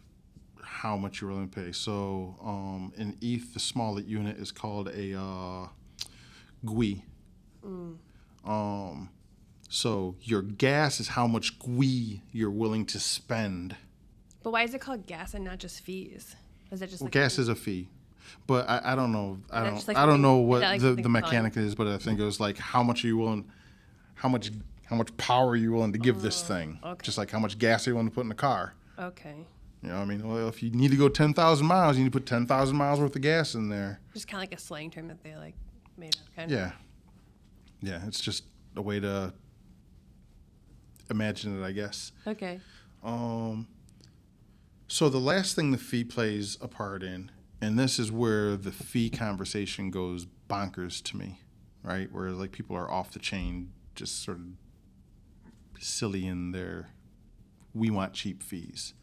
how 0.61 0.95
much 0.95 1.21
you're 1.21 1.31
willing 1.31 1.49
to 1.49 1.59
pay. 1.63 1.71
So 1.71 2.35
um, 2.43 2.93
in 2.97 3.17
ETH, 3.21 3.53
the 3.53 3.59
smallest 3.59 4.07
unit 4.07 4.37
is 4.37 4.51
called 4.51 4.87
a 4.89 5.19
uh, 5.19 5.67
gwei. 6.65 7.01
Um, 8.45 9.09
so 9.69 10.15
your 10.21 10.41
gas 10.41 10.99
is 10.99 11.09
how 11.09 11.27
much 11.27 11.59
gwei 11.59 12.21
you're 12.31 12.51
willing 12.51 12.85
to 12.87 12.99
spend. 12.99 13.75
But 14.43 14.51
why 14.51 14.63
is 14.63 14.73
it 14.73 14.79
called 14.79 15.05
gas 15.05 15.33
and 15.33 15.43
not 15.43 15.57
just 15.59 15.81
fees? 15.81 16.35
Is 16.71 16.79
that 16.79 16.89
just 16.89 17.01
Well, 17.01 17.07
like 17.07 17.13
gas 17.13 17.37
is 17.37 17.49
a 17.49 17.55
fee, 17.55 17.89
but 18.45 18.69
I, 18.69 18.93
I 18.93 18.95
don't 18.95 19.11
know. 19.11 19.39
I 19.51 19.63
don't. 19.63 19.87
like 19.87 19.97
I 19.97 20.05
don't 20.05 20.21
know 20.21 20.37
what 20.37 20.79
the, 20.79 20.93
the 20.93 21.09
mechanic 21.09 21.57
is, 21.57 21.75
but 21.75 21.87
I 21.87 21.97
think 21.97 22.19
it 22.19 22.23
was 22.23 22.39
like 22.39 22.57
how 22.57 22.83
much 22.83 23.03
are 23.03 23.07
you 23.07 23.17
willing, 23.17 23.49
how 24.15 24.29
much 24.29 24.51
how 24.89 24.95
much 24.95 25.15
power 25.17 25.49
are 25.49 25.55
you 25.55 25.71
willing 25.73 25.91
to 25.93 25.99
give 25.99 26.21
this 26.21 26.41
thing? 26.41 26.79
Oh, 26.81 26.91
okay. 26.91 27.03
Just 27.03 27.17
like 27.17 27.29
how 27.29 27.39
much 27.39 27.59
gas 27.59 27.85
are 27.85 27.91
you 27.91 27.95
willing 27.95 28.09
to 28.09 28.15
put 28.15 28.21
in 28.21 28.29
the 28.29 28.35
car? 28.35 28.73
okay? 28.99 29.45
You 29.83 29.89
know, 29.89 29.95
what 29.95 30.01
I 30.01 30.05
mean, 30.05 30.27
well, 30.27 30.47
if 30.47 30.63
you 30.63 30.71
need 30.71 30.91
to 30.91 30.97
go 30.97 31.07
ten 31.07 31.33
thousand 31.33 31.67
miles, 31.67 31.97
you 31.97 32.03
need 32.03 32.11
to 32.11 32.19
put 32.19 32.25
ten 32.25 32.47
thousand 32.47 32.77
miles 32.77 32.99
worth 32.99 33.15
of 33.15 33.21
gas 33.21 33.53
in 33.53 33.69
there. 33.69 33.99
Just 34.13 34.27
kind 34.27 34.43
of 34.43 34.49
like 34.49 34.57
a 34.57 34.61
slang 34.61 34.89
term 34.89 35.07
that 35.09 35.23
they 35.23 35.35
like 35.35 35.55
made 35.97 36.15
up. 36.15 36.35
Kind 36.35 36.51
Yeah, 36.51 36.71
yeah. 37.81 38.01
It's 38.07 38.19
just 38.19 38.45
a 38.75 38.81
way 38.81 38.99
to 38.99 39.33
imagine 41.09 41.61
it, 41.61 41.65
I 41.65 41.71
guess. 41.73 42.11
Okay. 42.25 42.59
Um, 43.03 43.67
so 44.87 45.09
the 45.09 45.19
last 45.19 45.55
thing 45.55 45.71
the 45.71 45.77
fee 45.77 46.03
plays 46.03 46.57
a 46.59 46.67
part 46.67 47.03
in, 47.03 47.29
and 47.61 47.77
this 47.77 47.99
is 47.99 48.11
where 48.11 48.55
the 48.55 48.71
fee 48.71 49.09
conversation 49.09 49.91
goes 49.91 50.25
bonkers 50.49 51.03
to 51.03 51.17
me, 51.17 51.41
right? 51.83 52.11
Where 52.11 52.31
like 52.31 52.51
people 52.51 52.75
are 52.75 52.89
off 52.89 53.11
the 53.11 53.19
chain, 53.19 53.71
just 53.95 54.23
sort 54.23 54.37
of 54.37 54.45
silly 55.79 56.25
in 56.25 56.51
their 56.51 56.89
we 57.73 57.89
want 57.89 58.13
cheap 58.13 58.41
fees. 58.41 58.93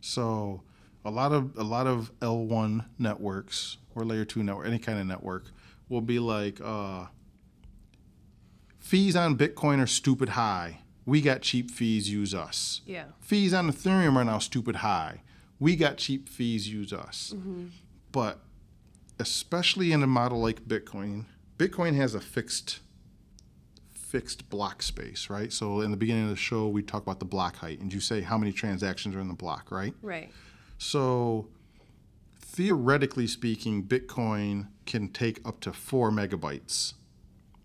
So 0.00 0.62
a 1.04 1.10
lot 1.10 1.32
of 1.32 1.56
a 1.56 1.62
lot 1.62 1.86
of 1.86 2.12
L1 2.20 2.86
networks 2.98 3.78
or 3.94 4.04
layer 4.04 4.24
2 4.24 4.42
network, 4.42 4.66
any 4.66 4.78
kind 4.78 4.98
of 4.98 5.06
network 5.06 5.46
will 5.88 6.00
be 6.00 6.18
like 6.18 6.60
uh, 6.62 7.06
fees 8.78 9.16
on 9.16 9.36
Bitcoin 9.36 9.82
are 9.82 9.86
stupid 9.86 10.30
high. 10.30 10.80
We 11.06 11.20
got 11.20 11.42
cheap 11.42 11.70
fees, 11.70 12.10
use 12.10 12.34
us. 12.34 12.82
Yeah. 12.86 13.04
Fees 13.20 13.52
on 13.52 13.70
Ethereum 13.70 14.16
are 14.16 14.24
now 14.24 14.38
stupid 14.38 14.76
high. 14.76 15.22
We 15.58 15.76
got 15.76 15.96
cheap 15.96 16.28
fees, 16.28 16.68
use 16.68 16.92
us. 16.92 17.34
But 18.12 18.38
especially 19.18 19.92
in 19.92 20.02
a 20.02 20.06
model 20.06 20.40
like 20.40 20.66
Bitcoin, 20.66 21.24
Bitcoin 21.58 21.94
has 21.96 22.14
a 22.14 22.20
fixed 22.20 22.80
fixed 24.10 24.50
block 24.50 24.82
space, 24.82 25.30
right? 25.30 25.52
So 25.52 25.82
in 25.82 25.92
the 25.92 25.96
beginning 25.96 26.24
of 26.24 26.30
the 26.30 26.36
show, 26.36 26.66
we 26.66 26.82
talk 26.82 27.02
about 27.02 27.20
the 27.20 27.24
block 27.24 27.56
height, 27.56 27.78
and 27.78 27.92
you 27.92 28.00
say 28.00 28.20
how 28.20 28.36
many 28.36 28.52
transactions 28.52 29.14
are 29.14 29.20
in 29.20 29.28
the 29.28 29.34
block, 29.34 29.70
right? 29.70 29.94
Right. 30.02 30.30
So 30.78 31.48
theoretically 32.40 33.28
speaking, 33.28 33.84
Bitcoin 33.84 34.66
can 34.84 35.08
take 35.08 35.40
up 35.46 35.60
to 35.60 35.72
four 35.72 36.10
megabytes. 36.10 36.94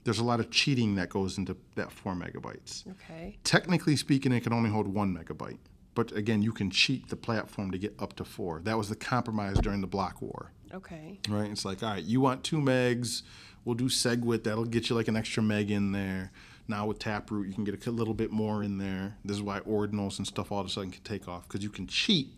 There's 0.03 0.19
a 0.19 0.23
lot 0.23 0.39
of 0.39 0.51
cheating 0.51 0.93
that 0.95 1.09
goes 1.09 1.39
into 1.39 1.57
that 1.73 1.91
four 1.91 2.13
megabytes. 2.13 2.87
Okay. 2.91 3.39
Technically 3.43 3.95
speaking, 3.95 4.31
it 4.31 4.41
can 4.41 4.53
only 4.53 4.69
hold 4.69 4.87
one 4.87 5.15
megabyte. 5.17 5.57
But 5.95 6.11
again, 6.11 6.41
you 6.41 6.51
can 6.51 6.69
cheat 6.69 7.09
the 7.09 7.15
platform 7.15 7.71
to 7.71 7.77
get 7.77 7.95
up 7.99 8.15
to 8.17 8.25
four. 8.25 8.59
That 8.61 8.77
was 8.77 8.89
the 8.89 8.95
compromise 8.95 9.57
during 9.59 9.81
the 9.81 9.87
block 9.87 10.21
war, 10.21 10.51
Okay. 10.73 11.19
right? 11.29 11.49
It's 11.49 11.63
like, 11.65 11.81
all 11.81 11.91
right, 11.91 12.03
you 12.03 12.19
want 12.21 12.43
two 12.43 12.57
megs, 12.57 13.23
we'll 13.63 13.75
do 13.75 13.85
SegWit, 13.85 14.43
that'll 14.43 14.65
get 14.65 14.89
you 14.89 14.95
like 14.95 15.07
an 15.07 15.15
extra 15.15 15.41
meg 15.41 15.71
in 15.71 15.93
there. 15.93 16.31
Now 16.67 16.85
with 16.87 16.99
Taproot, 16.99 17.47
you 17.47 17.53
can 17.53 17.63
get 17.63 17.85
a 17.87 17.91
little 17.91 18.13
bit 18.13 18.31
more 18.31 18.61
in 18.61 18.77
there. 18.77 19.15
This 19.23 19.37
is 19.37 19.41
why 19.43 19.59
ordinals 19.61 20.17
and 20.17 20.27
stuff 20.27 20.51
all 20.51 20.59
of 20.59 20.65
a 20.65 20.69
sudden 20.69 20.91
can 20.91 21.03
take 21.03 21.27
off 21.27 21.47
because 21.47 21.63
you 21.63 21.69
can 21.69 21.87
cheat. 21.87 22.29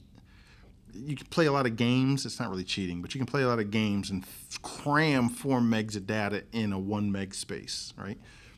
You 0.93 1.15
can 1.15 1.27
play 1.27 1.45
a 1.45 1.51
lot 1.51 1.65
of 1.65 1.75
games. 1.77 2.25
It's 2.25 2.39
not 2.39 2.49
really 2.49 2.63
cheating, 2.63 3.01
but 3.01 3.13
you 3.15 3.19
can 3.19 3.25
play 3.25 3.43
a 3.43 3.47
lot 3.47 3.59
of 3.59 3.71
games 3.71 4.09
and 4.09 4.25
cram 4.61 5.29
four 5.29 5.59
megs 5.61 5.95
of 5.95 6.05
data 6.07 6.43
in 6.51 6.73
a 6.73 6.79
one 6.79 7.11
meg 7.11 7.33
space, 7.33 7.93
right? 7.97 8.17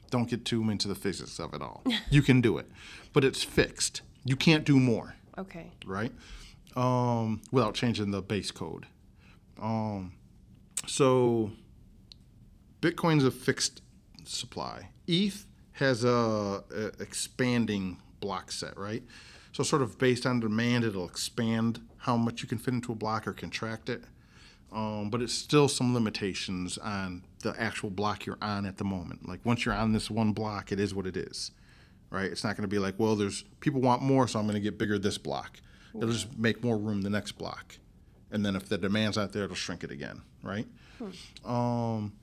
Don't 0.10 0.28
get 0.30 0.44
too 0.44 0.68
into 0.70 0.88
the 0.88 0.96
physics 0.96 1.40
of 1.40 1.54
it 1.54 1.62
all. 1.62 1.84
you 2.10 2.22
can 2.22 2.42
do 2.42 2.58
it, 2.58 2.68
but 3.14 3.24
it's 3.24 3.44
fixed. 3.44 4.02
You 4.26 4.36
can't 4.36 4.64
do 4.66 4.80
more 4.80 5.16
Okay. 5.38 5.72
right? 5.86 6.12
Um, 6.76 7.42
without 7.52 7.74
changing 7.74 8.12
the 8.12 8.22
base 8.22 8.52
code. 8.52 8.86
Um, 9.62 10.14
so 10.88 11.52
Bitcoin's 12.82 13.24
a 13.26 13.32
fixed 13.32 13.82
supply. 14.26 14.90
ETH 15.08 15.46
has 15.74 16.04
a, 16.04 16.64
a 16.74 16.86
expanding 17.02 17.98
block 18.20 18.52
set, 18.52 18.78
right? 18.78 19.04
So 19.52 19.64
sort 19.64 19.82
of 19.82 19.98
based 19.98 20.26
on 20.26 20.40
demand, 20.40 20.84
it'll 20.84 21.08
expand 21.08 21.82
how 21.98 22.16
much 22.16 22.42
you 22.42 22.48
can 22.48 22.58
fit 22.58 22.74
into 22.74 22.92
a 22.92 22.96
block 22.96 23.28
or 23.28 23.34
contract 23.34 23.90
it. 23.90 24.04
Um, 24.72 25.10
but 25.10 25.22
it's 25.22 25.34
still 25.34 25.68
some 25.68 25.94
limitations 25.96 26.78
on 26.78 27.24
the 27.42 27.56
actual 27.60 27.90
block 27.90 28.26
you're 28.28 28.38
on 28.42 28.66
at 28.68 28.78
the 28.78 28.84
moment. 28.84 29.28
Like 29.28 29.40
once 29.44 29.66
you're 29.66 29.74
on 29.74 29.94
this 29.94 30.12
one 30.12 30.32
block, 30.32 30.72
it 30.72 30.80
is 30.80 30.94
what 30.94 31.08
it 31.08 31.18
is, 31.18 31.52
right? 32.10 32.32
It's 32.32 32.44
not 32.44 32.56
going 32.56 32.64
to 32.64 32.68
be 32.68 32.80
like, 32.80 32.96
well, 32.98 33.16
there's 33.16 33.44
people 33.60 33.82
want 33.82 34.02
more, 34.02 34.28
so 34.28 34.40
I'm 34.40 34.46
going 34.46 34.56
to 34.56 34.62
get 34.62 34.78
bigger 34.78 34.98
this 34.98 35.18
block. 35.18 35.60
It'll 35.96 36.10
just 36.10 36.38
make 36.38 36.64
more 36.64 36.78
room 36.78 37.02
the 37.02 37.10
next 37.10 37.34
block, 37.34 37.78
and 38.32 38.46
then 38.46 38.56
if 38.56 38.70
the 38.70 38.78
demand's 38.78 39.18
not 39.18 39.34
there, 39.34 39.44
it'll 39.46 39.56
shrink 39.56 39.84
it 39.84 39.92
again, 39.92 40.22
right? 40.44 40.68
Um, 41.46 42.14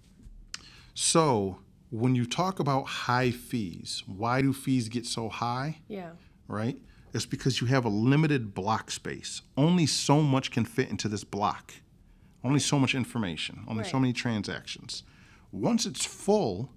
so 0.94 1.58
when 1.90 2.14
you 2.14 2.26
talk 2.26 2.58
about 2.60 2.84
high 2.84 3.30
fees, 3.30 4.02
why 4.06 4.42
do 4.42 4.52
fees 4.52 4.88
get 4.88 5.06
so 5.06 5.28
high? 5.28 5.78
Yeah. 5.88 6.10
Right? 6.48 6.78
It's 7.12 7.26
because 7.26 7.60
you 7.60 7.66
have 7.68 7.84
a 7.84 7.88
limited 7.88 8.54
block 8.54 8.90
space. 8.90 9.42
Only 9.56 9.86
so 9.86 10.22
much 10.22 10.50
can 10.50 10.64
fit 10.64 10.90
into 10.90 11.08
this 11.08 11.24
block. 11.24 11.72
Only 12.44 12.60
so 12.60 12.78
much 12.78 12.94
information. 12.94 13.64
Only 13.66 13.84
so 13.84 13.98
many 13.98 14.12
transactions. 14.12 15.02
Once 15.50 15.86
it's 15.86 16.04
full, 16.04 16.70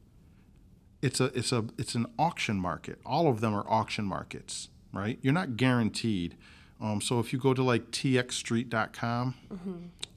it's 1.02 1.20
a 1.20 1.26
it's 1.38 1.52
a 1.52 1.66
it's 1.78 1.96
an 1.96 2.06
auction 2.18 2.58
market. 2.58 3.00
All 3.06 3.28
of 3.28 3.42
them 3.42 3.54
are 3.54 3.66
auction 3.68 4.06
markets, 4.06 4.70
right? 4.94 5.18
You're 5.22 5.34
not 5.34 5.56
guaranteed. 5.58 6.36
Um, 6.82 7.02
so 7.02 7.20
if 7.20 7.34
you 7.34 7.40
go 7.40 7.54
to 7.54 7.62
like 7.64 7.92
txstreet.com, 7.92 9.36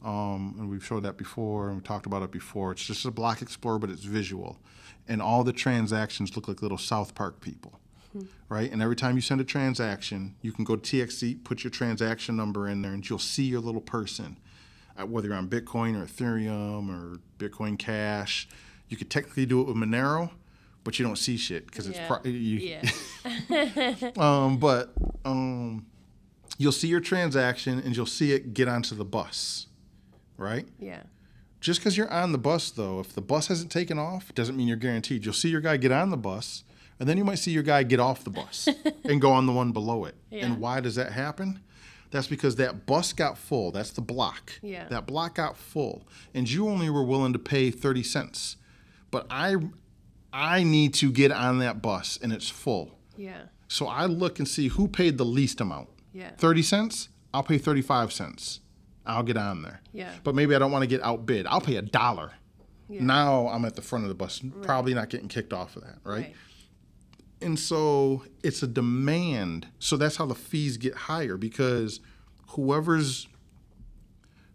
um, 0.05 0.55
and 0.59 0.71
we've 0.71 0.85
showed 0.85 1.03
that 1.03 1.17
before, 1.17 1.69
and 1.69 1.77
we 1.79 1.83
talked 1.83 2.07
about 2.07 2.23
it 2.23 2.31
before. 2.31 2.73
It's 2.73 2.85
just 2.85 3.05
a 3.05 3.11
block 3.11 3.43
explorer, 3.43 3.79
but 3.79 3.91
it's 3.91 4.05
visual, 4.05 4.59
and 5.09 5.21
all 5.21 5.43
the 5.45 5.53
transactions 5.53 6.37
look 6.37 6.47
like 6.49 6.63
little 6.63 6.79
South 6.79 7.15
Park 7.15 7.41
people, 7.41 7.81
right? 8.49 8.71
And 8.71 8.81
every 8.83 8.95
time 8.97 9.17
you 9.17 9.23
send 9.23 9.41
a 9.41 9.45
transaction, 9.45 10.37
you 10.41 10.53
can 10.53 10.65
go 10.65 10.77
to 10.77 10.83
TXC, 10.83 11.43
put 11.45 11.65
your 11.65 11.71
transaction 11.73 12.37
number 12.37 12.69
in 12.69 12.83
there, 12.83 12.93
and 12.93 13.09
you'll 13.09 13.19
see 13.19 13.45
your 13.45 13.61
little 13.61 13.81
person, 13.81 14.39
uh, 15.01 15.07
whether 15.07 15.29
you're 15.29 15.37
on 15.37 15.49
Bitcoin 15.49 16.01
or 16.01 16.07
Ethereum 16.07 16.89
or 16.91 17.19
Bitcoin 17.39 17.79
Cash. 17.79 18.49
You 18.89 18.97
could 18.97 19.11
technically 19.11 19.47
do 19.47 19.61
it 19.63 19.67
with 19.67 19.77
Monero, 19.77 20.31
but 20.85 20.99
you 20.99 21.05
don't 21.05 21.17
see 21.19 21.37
shit 21.37 21.67
because 21.67 21.87
it's 21.87 21.99
Yeah. 21.99 22.07
pro- 22.09 22.31
you, 22.31 22.81
Yeah. 23.25 24.11
um, 24.17 24.59
but 24.59 24.93
um, 25.25 25.87
you'll 26.59 26.73
see 26.73 26.89
your 26.89 27.01
transaction 27.01 27.81
and 27.81 27.97
you'll 27.97 28.07
see 28.07 28.33
it 28.33 28.55
get 28.55 28.69
onto 28.69 28.95
the 28.95 29.05
bus, 29.05 29.67
right? 30.37 30.67
yeah. 30.79 31.03
Just 31.61 31.79
because 31.79 31.97
you're 31.97 32.11
on 32.13 32.33
the 32.33 32.39
bus, 32.39 32.73
though, 32.73 32.99
if 32.99 33.13
the 33.13 33.21
bus 33.21 33.47
hasn't 33.47 33.71
taken 33.71 33.97
off, 33.97 34.35
doesn't 34.35 34.57
mean 34.57 34.67
you're 34.67 34.77
guaranteed. 34.77 35.25
You'll 35.25 35.33
see 35.33 35.49
your 35.49 35.61
guy 35.61 35.77
get 35.77 35.93
on 35.93 36.11
the 36.11 36.17
bus, 36.17 36.65
and 36.99 37.09
then 37.09 37.17
you 37.17 37.25
might 37.25 37.37
see 37.39 37.53
your 37.53 37.63
guy 37.63 37.85
get 37.85 38.01
off 38.01 38.25
the 38.25 38.31
bus 38.31 38.69
and 39.05 39.21
go 39.21 39.31
on 39.31 39.47
the 39.47 39.53
one 39.53 39.71
below 39.71 40.05
it. 40.07 40.17
Yeah. 40.29 40.47
And 40.47 40.59
why 40.59 40.81
does 40.81 40.97
that 40.97 41.13
happen? 41.13 41.61
That's 42.11 42.27
because 42.27 42.57
that 42.57 42.85
bus 42.85 43.13
got 43.13 43.39
full. 43.39 43.71
That's 43.71 43.91
the 43.93 44.01
block. 44.01 44.55
Yeah. 44.61 44.89
That 44.89 45.07
block 45.07 45.37
got 45.37 45.57
full, 45.57 46.05
and 46.35 46.51
you 46.51 46.69
only 46.69 46.91
were 46.91 47.05
willing 47.05 47.33
to 47.33 47.39
pay 47.39 47.71
thirty 47.71 48.03
cents. 48.03 48.57
But 49.13 49.29
I, 49.31 49.55
I 50.33 50.63
need 50.63 50.95
to 50.95 51.13
get 51.13 51.31
on 51.31 51.59
that 51.59 51.83
bus, 51.83 52.19
and 52.23 52.33
it's 52.33 52.49
full. 52.49 52.99
Yeah. 53.17 53.43
So 53.69 53.87
I 53.87 54.07
look 54.07 54.39
and 54.39 54.49
see 54.49 54.69
who 54.69 54.89
paid 54.89 55.19
the 55.19 55.25
least 55.25 55.61
amount. 55.61 55.89
Yeah. 56.13 56.31
30 56.37 56.63
cents, 56.63 57.09
I'll 57.33 57.43
pay 57.43 57.59
35 57.59 58.13
cents. 58.13 58.61
I'll 59.07 59.23
get 59.23 59.37
on 59.37 59.63
there. 59.63 59.81
Yeah. 59.93 60.11
But 60.25 60.35
maybe 60.35 60.55
I 60.55 60.59
don't 60.59 60.71
want 60.71 60.83
to 60.83 60.87
get 60.87 61.03
outbid. 61.03 61.47
I'll 61.47 61.61
pay 61.61 61.77
a 61.77 61.83
dollar. 61.83 62.33
Yeah. 62.89 63.03
Now 63.03 63.49
I'm 63.49 63.65
at 63.65 63.75
the 63.75 63.83
front 63.83 64.05
of 64.05 64.09
the 64.09 64.15
bus, 64.15 64.43
probably 64.63 64.95
not 64.95 65.09
getting 65.09 65.29
kicked 65.29 65.53
off 65.53 65.77
of 65.77 65.83
that, 65.83 65.99
right? 66.05 66.17
Right. 66.25 66.35
And 67.41 67.59
so 67.59 68.25
it's 68.45 68.63
a 68.63 68.67
demand. 68.67 69.67
So 69.79 69.97
that's 69.97 70.17
how 70.17 70.27
the 70.27 70.35
fees 70.35 70.77
get 70.77 70.95
higher 70.95 71.37
because 71.37 72.01
whoever's 72.49 73.27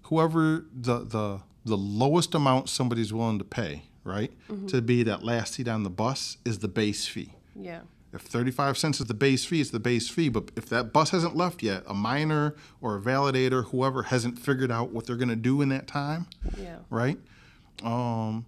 whoever 0.04 0.66
the 0.74 1.00
the 1.00 1.42
the 1.66 1.76
lowest 1.78 2.34
amount 2.34 2.70
somebody's 2.70 3.12
willing 3.12 3.40
to 3.40 3.44
pay, 3.44 3.84
right? 4.08 4.32
To 4.68 4.82
be 4.82 5.04
that 5.04 5.24
last 5.24 5.54
seat 5.56 5.68
on 5.68 5.84
the 5.84 5.90
bus 5.90 6.38
is 6.46 6.60
the 6.60 6.68
base 6.68 7.06
fee. 7.06 7.34
Yeah. 7.56 7.82
If 8.14 8.22
35 8.22 8.78
cents 8.78 9.00
is 9.02 9.08
the 9.08 9.14
base 9.14 9.44
fee, 9.46 9.60
it's 9.62 9.70
the 9.72 9.80
base 9.82 10.08
fee. 10.10 10.30
But 10.30 10.50
if 10.56 10.68
that 10.70 10.94
bus 10.94 11.10
hasn't 11.12 11.36
left 11.36 11.62
yet, 11.62 11.84
a 11.88 11.94
miner 11.94 12.56
or 12.82 12.96
a 12.96 13.02
validator, 13.02 13.66
whoever 13.66 14.04
hasn't 14.04 14.40
figured 14.40 14.72
out 14.72 14.92
what 14.92 15.06
they're 15.06 15.18
going 15.18 15.28
to 15.30 15.36
do 15.36 15.62
in 15.62 15.70
that 15.70 15.88
time, 15.88 16.26
Yeah. 16.58 16.78
right? 16.90 17.18
Um, 17.84 18.46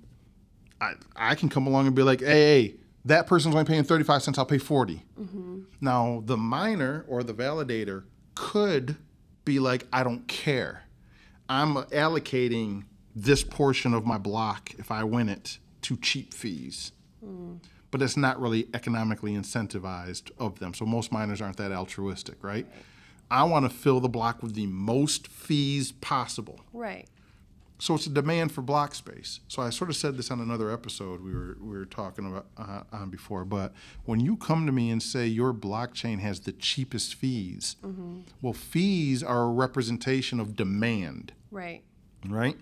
I, 0.81 0.93
I 1.15 1.35
can 1.35 1.49
come 1.49 1.67
along 1.67 1.87
and 1.87 1.95
be 1.95 2.03
like, 2.03 2.21
hey, 2.21 2.27
hey, 2.69 2.75
that 3.05 3.27
person's 3.27 3.53
only 3.53 3.65
paying 3.65 3.83
35 3.83 4.23
cents, 4.23 4.37
I'll 4.39 4.45
pay 4.45 4.57
40. 4.57 5.03
Now, 5.81 6.23
the 6.25 6.37
miner 6.37 7.05
or 7.07 7.21
the 7.23 7.33
validator 7.33 8.03
could 8.35 8.95
be 9.45 9.59
like, 9.59 9.85
I 9.91 10.03
don't 10.03 10.27
care. 10.27 10.83
I'm 11.49 11.75
allocating 11.75 12.83
this 13.15 13.43
portion 13.43 13.93
of 13.93 14.05
my 14.05 14.17
block, 14.17 14.71
if 14.77 14.91
I 14.91 15.03
win 15.03 15.29
it, 15.29 15.57
to 15.83 15.97
cheap 15.97 16.33
fees. 16.33 16.91
But 17.91 18.01
it's 18.01 18.15
not 18.17 18.39
really 18.39 18.67
economically 18.73 19.33
incentivized 19.33 20.31
of 20.37 20.59
them. 20.59 20.73
So 20.73 20.85
most 20.85 21.11
miners 21.11 21.41
aren't 21.41 21.57
that 21.57 21.71
altruistic, 21.71 22.43
right? 22.43 22.67
I 23.31 23.43
want 23.43 23.65
to 23.65 23.69
fill 23.75 23.99
the 23.99 24.09
block 24.09 24.41
with 24.43 24.53
the 24.55 24.67
most 24.67 25.27
fees 25.27 25.91
possible. 25.91 26.61
Right. 26.71 27.07
So 27.81 27.95
it's 27.95 28.05
a 28.07 28.09
demand 28.09 28.51
for 28.51 28.61
block 28.61 28.93
space. 28.93 29.39
So 29.47 29.61
I 29.61 29.69
sort 29.69 29.89
of 29.89 29.95
said 29.95 30.17
this 30.17 30.29
on 30.31 30.39
another 30.41 30.69
episode 30.71 31.21
we 31.23 31.33
were 31.33 31.55
we 31.61 31.77
were 31.77 31.85
talking 31.85 32.25
about 32.27 32.47
uh, 32.57 32.83
on 32.91 33.09
before. 33.09 33.45
But 33.45 33.73
when 34.05 34.19
you 34.19 34.35
come 34.35 34.65
to 34.65 34.71
me 34.71 34.89
and 34.91 35.01
say 35.01 35.25
your 35.27 35.53
blockchain 35.53 36.19
has 36.19 36.41
the 36.41 36.51
cheapest 36.51 37.15
fees, 37.15 37.75
well, 38.41 38.53
fees 38.53 39.23
are 39.23 39.43
a 39.43 39.49
representation 39.51 40.39
of 40.39 40.55
demand, 40.55 41.31
Right. 41.51 41.81
right? 42.27 42.57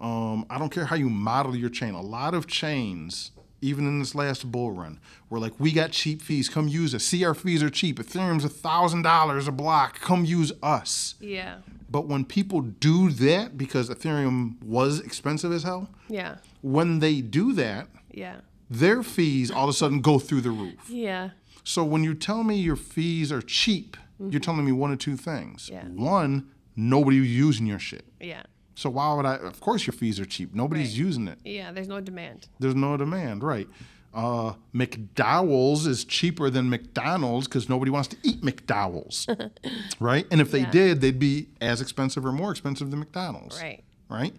Um, 0.00 0.46
I 0.48 0.58
don't 0.58 0.70
care 0.70 0.86
how 0.86 0.96
you 0.96 1.10
model 1.10 1.54
your 1.54 1.68
chain. 1.70 1.94
A 1.94 2.00
lot 2.00 2.32
of 2.34 2.46
chains, 2.46 3.32
even 3.60 3.86
in 3.86 3.98
this 3.98 4.14
last 4.14 4.50
bull 4.50 4.70
run, 4.72 4.98
were 5.28 5.38
like, 5.38 5.52
"We 5.58 5.72
got 5.72 5.92
cheap 5.92 6.22
fees. 6.22 6.48
Come 6.48 6.68
use 6.68 6.94
us. 6.94 7.04
See, 7.04 7.24
our 7.24 7.34
fees 7.34 7.62
are 7.62 7.68
cheap. 7.70 7.98
Ethereum's 7.98 8.44
a 8.44 8.48
thousand 8.48 9.02
dollars 9.02 9.46
a 9.46 9.52
block. 9.52 10.00
Come 10.00 10.24
use 10.24 10.52
us." 10.62 11.14
Yeah. 11.20 11.58
But 11.90 12.06
when 12.06 12.24
people 12.24 12.60
do 12.62 13.10
that 13.10 13.58
because 13.58 13.90
Ethereum 13.90 14.62
was 14.62 15.00
expensive 15.00 15.52
as 15.52 15.64
hell, 15.64 15.88
Yeah. 16.08 16.36
when 16.62 17.00
they 17.00 17.20
do 17.20 17.52
that, 17.54 17.88
Yeah. 18.14 18.36
their 18.70 19.02
fees 19.02 19.50
all 19.50 19.64
of 19.64 19.70
a 19.70 19.72
sudden 19.72 20.00
go 20.00 20.18
through 20.18 20.42
the 20.42 20.52
roof. 20.52 20.88
Yeah. 20.88 21.30
So 21.64 21.84
when 21.84 22.04
you 22.04 22.14
tell 22.14 22.42
me 22.44 22.56
your 22.56 22.76
fees 22.76 23.30
are 23.32 23.42
cheap, 23.42 23.96
you're 24.20 24.40
telling 24.40 24.64
me 24.64 24.72
one 24.72 24.92
of 24.92 24.98
two 24.98 25.16
things. 25.16 25.68
Yeah. 25.70 25.84
One, 25.88 26.46
nobody's 26.76 27.28
using 27.28 27.66
your 27.66 27.78
shit. 27.80 28.04
Yeah. 28.20 28.44
So 28.80 28.88
why 28.88 29.12
would 29.12 29.26
I? 29.26 29.34
Of 29.34 29.60
course, 29.60 29.86
your 29.86 29.92
fees 29.92 30.18
are 30.18 30.24
cheap. 30.24 30.54
Nobody's 30.54 30.92
Right. 30.98 31.04
using 31.06 31.28
it. 31.28 31.38
Yeah. 31.44 31.70
There's 31.70 31.86
no 31.86 32.00
demand. 32.00 32.48
There's 32.60 32.74
no 32.74 32.96
demand, 32.96 33.42
right? 33.42 33.68
Uh, 34.14 34.54
McDowell's 34.74 35.86
is 35.86 36.02
cheaper 36.06 36.48
than 36.48 36.70
McDonald's 36.70 37.46
because 37.46 37.68
nobody 37.68 37.90
wants 37.90 38.08
to 38.08 38.16
eat 38.22 38.40
McDowell's, 38.40 39.26
right? 40.00 40.26
And 40.30 40.40
if 40.40 40.50
they 40.50 40.60
Yeah. 40.60 40.70
did, 40.70 41.00
they'd 41.02 41.18
be 41.18 41.48
as 41.60 41.82
expensive 41.82 42.24
or 42.24 42.32
more 42.32 42.50
expensive 42.50 42.90
than 42.90 43.00
McDonald's, 43.00 43.60
Right. 43.60 43.84
right? 44.08 44.34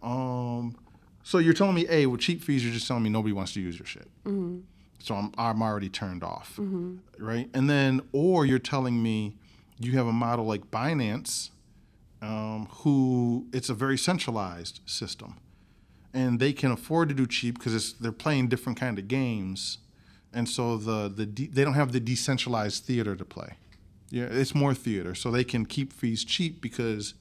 Um, 0.00 0.76
so 1.24 1.38
you're 1.38 1.52
telling 1.52 1.74
me, 1.74 1.86
a 1.90 2.06
with 2.06 2.20
cheap 2.20 2.42
fees, 2.42 2.64
you're 2.64 2.72
just 2.72 2.86
telling 2.86 3.02
me 3.02 3.10
nobody 3.10 3.32
wants 3.32 3.52
to 3.54 3.60
use 3.60 3.76
your 3.78 3.86
shit. 3.86 4.08
So 4.24 5.16
I'm 5.16 5.32
I'm 5.36 5.60
already 5.60 5.88
turned 5.88 6.22
off, 6.22 6.58
right? 7.18 7.50
And 7.52 7.68
then, 7.68 8.00
or 8.12 8.46
you're 8.46 8.60
telling 8.60 9.02
me 9.02 9.34
you 9.80 9.92
have 9.98 10.06
a 10.06 10.12
model 10.12 10.44
like 10.46 10.70
Binance, 10.70 11.50
um, 12.22 12.68
who 12.70 13.46
it's 13.52 13.68
a 13.68 13.74
very 13.74 13.98
centralized 13.98 14.80
system, 14.86 15.36
and 16.14 16.38
they 16.38 16.52
can 16.52 16.70
afford 16.70 17.08
to 17.08 17.14
do 17.14 17.26
cheap 17.26 17.58
because 17.58 17.94
they're 17.94 18.12
playing 18.12 18.48
different 18.48 18.78
kind 18.78 18.98
of 18.98 19.08
games, 19.08 19.78
and 20.32 20.48
so 20.48 20.76
the 20.76 21.08
the 21.08 21.26
de- 21.26 21.48
they 21.48 21.64
don't 21.64 21.74
have 21.74 21.92
the 21.92 22.00
decentralized 22.00 22.84
theater 22.84 23.16
to 23.16 23.24
play. 23.24 23.54
Yeah, 24.10 24.28
it's 24.30 24.54
more 24.54 24.72
theater, 24.74 25.14
so 25.14 25.30
they 25.30 25.44
can 25.44 25.66
keep 25.66 25.92
fees 25.92 26.24
cheap 26.24 26.60
because 26.60 27.14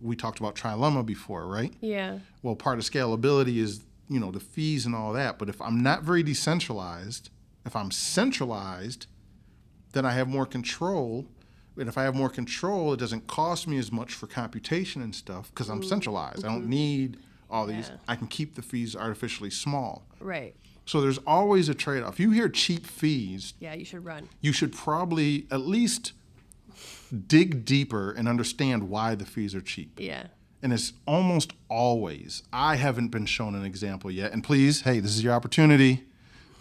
we 0.00 0.16
talked 0.16 0.40
about 0.40 0.56
trilemma 0.56 1.06
before, 1.06 1.46
right? 1.46 1.72
Yeah. 1.80 2.18
well, 2.42 2.56
part 2.56 2.78
of 2.78 2.84
scalability 2.84 3.58
is 3.58 3.82
you 4.08 4.18
know 4.18 4.32
the 4.32 4.40
fees 4.40 4.84
and 4.84 4.94
all 4.94 5.12
that. 5.12 5.38
But 5.38 5.48
if 5.48 5.62
I'm 5.62 5.82
not 5.82 6.02
very 6.02 6.24
decentralized, 6.24 7.30
if 7.64 7.76
I'm 7.76 7.92
centralized, 7.92 9.06
then 9.92 10.04
I 10.04 10.12
have 10.12 10.26
more 10.28 10.46
control. 10.46 11.26
And 11.78 11.88
if 11.88 11.96
I 11.96 12.02
have 12.02 12.14
more 12.14 12.28
control, 12.28 12.92
it 12.92 13.00
doesn't 13.00 13.26
cost 13.26 13.66
me 13.66 13.78
as 13.78 13.90
much 13.90 14.12
for 14.12 14.26
computation 14.26 15.02
and 15.02 15.14
stuff 15.14 15.50
because 15.50 15.68
I'm 15.68 15.80
mm-hmm. 15.80 15.88
centralized. 15.88 16.44
I 16.44 16.48
don't 16.48 16.62
mm-hmm. 16.62 16.70
need 16.70 17.16
all 17.50 17.66
these. 17.66 17.88
Yeah. 17.88 17.96
I 18.08 18.16
can 18.16 18.26
keep 18.26 18.54
the 18.54 18.62
fees 18.62 18.94
artificially 18.94 19.50
small. 19.50 20.06
Right. 20.20 20.54
So 20.84 21.00
there's 21.00 21.18
always 21.18 21.68
a 21.68 21.74
trade-off. 21.74 22.18
You 22.18 22.30
hear 22.30 22.48
cheap 22.48 22.86
fees, 22.86 23.54
Yeah. 23.60 23.74
You 23.74 23.84
should 23.84 24.04
run. 24.04 24.28
you 24.40 24.52
should 24.52 24.72
probably 24.72 25.46
at 25.50 25.60
least 25.60 26.12
dig 27.26 27.64
deeper 27.64 28.10
and 28.10 28.28
understand 28.28 28.88
why 28.88 29.14
the 29.14 29.26
fees 29.26 29.54
are 29.54 29.60
cheap 29.60 29.98
Yeah. 29.98 30.28
and 30.62 30.72
it's 30.72 30.94
almost 31.06 31.52
always 31.68 32.42
i 32.52 32.76
haven't 32.76 33.08
been 33.08 33.26
shown 33.26 33.54
an 33.54 33.64
example 33.64 34.10
yet 34.10 34.32
and 34.32 34.42
please 34.42 34.82
hey 34.82 35.00
this 35.00 35.14
is 35.14 35.22
your 35.22 35.34
opportunity 35.34 36.04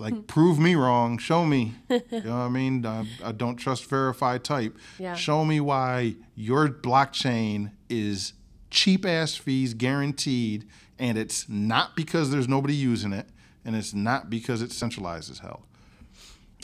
like 0.02 0.28
prove 0.28 0.58
me 0.60 0.74
wrong 0.76 1.18
show 1.18 1.46
me 1.46 1.76
you 1.90 2.02
know 2.12 2.32
what 2.32 2.46
i 2.46 2.50
mean 2.50 2.86
uh, 2.86 3.06
I 3.24 3.32
don't 3.32 3.56
trust 3.56 3.86
verify 3.86 4.38
type 4.38 4.76
Yeah. 4.98 5.16
show 5.16 5.46
me 5.46 5.60
why 5.60 6.16
your 6.36 6.68
blockchain 6.70 7.72
is 7.90 8.34
cheap 8.70 9.06
ass 9.06 9.36
fees 9.36 9.74
guaranteed 9.74 10.68
and 11.00 11.18
it's 11.18 11.48
not 11.48 11.96
because 11.96 12.32
there's 12.32 12.48
nobody 12.48 12.74
using 12.76 13.14
it 13.14 13.28
and 13.64 13.76
it's 13.76 13.94
not 13.94 14.30
because 14.30 14.62
it's 14.62 14.76
centralized 14.76 15.30
as 15.32 15.40
hell 15.40 15.66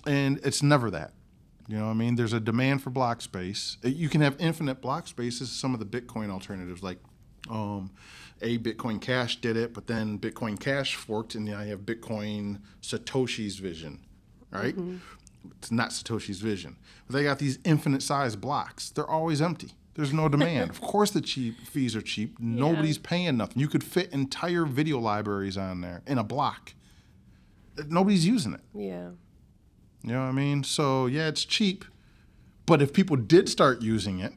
and 0.05 0.39
it's 0.43 0.61
never 0.63 0.89
that 0.91 1.13
you 1.69 1.77
know 1.77 1.88
what 1.88 1.91
I 1.91 1.95
mean? 1.95 2.15
There's 2.15 2.31
a 2.31 2.39
demand 2.39 2.81
for 2.81 2.91
block 2.91 3.19
space. 3.21 3.75
You 3.83 4.07
can 4.07 4.21
have 4.21 4.38
infinite 4.39 4.79
block 4.81 5.05
spaces. 5.05 5.51
Some 5.51 5.73
of 5.73 5.81
the 5.81 5.85
Bitcoin 5.85 6.29
alternatives, 6.29 6.81
like 6.81 6.97
Um, 7.49 7.91
a 8.41 8.57
Bitcoin 8.57 9.01
Cash 9.01 9.41
did 9.41 9.57
it, 9.57 9.73
but 9.73 9.88
then 9.88 10.19
Bitcoin 10.19 10.59
Cash 10.59 10.95
forked, 10.95 11.35
and 11.35 11.45
now 11.45 11.61
you 11.61 11.71
have 11.71 11.81
Bitcoin 11.81 12.61
Satoshi's 12.81 13.57
Vision, 13.57 13.99
right? 14.51 14.75
Mm-hmm. 14.75 14.97
It's 15.57 15.71
not 15.71 15.89
Satoshi's 15.89 16.39
Vision. 16.39 16.77
But 17.07 17.15
they 17.15 17.23
got 17.23 17.39
these 17.39 17.59
infinite 17.63 18.03
size 18.03 18.35
blocks. 18.35 18.89
They're 18.89 19.07
always 19.07 19.41
empty. 19.41 19.73
There's 19.95 20.13
no 20.13 20.29
demand. 20.29 20.69
of 20.69 20.81
course, 20.81 21.11
the 21.11 21.21
cheap 21.21 21.59
fees 21.61 21.95
are 21.95 22.01
cheap. 22.01 22.39
Nobody's 22.39 22.97
paying 22.97 23.38
nothing. 23.38 23.59
You 23.59 23.67
could 23.67 23.83
fit 23.83 24.11
entire 24.11 24.65
video 24.65 24.99
libraries 24.99 25.57
on 25.57 25.81
there 25.81 26.01
in 26.05 26.17
a 26.17 26.23
block. 26.23 26.73
Nobody's 27.88 28.25
using 28.25 28.53
it. 28.53 28.61
Yeah. 28.73 29.09
You 30.03 30.13
know 30.13 30.21
what 30.21 30.27
I 30.27 30.31
mean? 30.31 30.63
So 30.63 31.07
yeah, 31.07 31.27
it's 31.27 31.43
cheap. 31.43 31.85
But 32.65 32.81
if 32.81 32.93
people 32.93 33.15
did 33.15 33.49
start 33.49 33.81
using 33.81 34.19
it, 34.19 34.33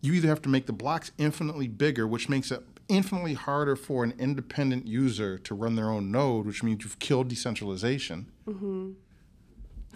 you 0.00 0.12
either 0.14 0.28
have 0.28 0.42
to 0.42 0.48
make 0.48 0.66
the 0.66 0.72
blocks 0.72 1.12
infinitely 1.18 1.68
bigger, 1.68 2.06
which 2.06 2.28
makes 2.28 2.50
it 2.50 2.62
infinitely 2.92 3.34
harder 3.34 3.74
for 3.74 4.04
an 4.04 4.14
independent 4.18 4.86
user 4.86 5.38
to 5.38 5.54
run 5.54 5.76
their 5.76 5.90
own 5.90 6.10
node, 6.10 6.46
which 6.46 6.62
means 6.62 6.84
you've 6.84 6.98
killed 6.98 7.28
decentralization, 7.28 8.30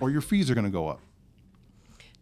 or 0.01 0.11
your 0.11 0.23
fees 0.23 0.51
are 0.51 0.55
going 0.55 0.65
to 0.65 0.71
go 0.71 0.89
up. 0.89 1.01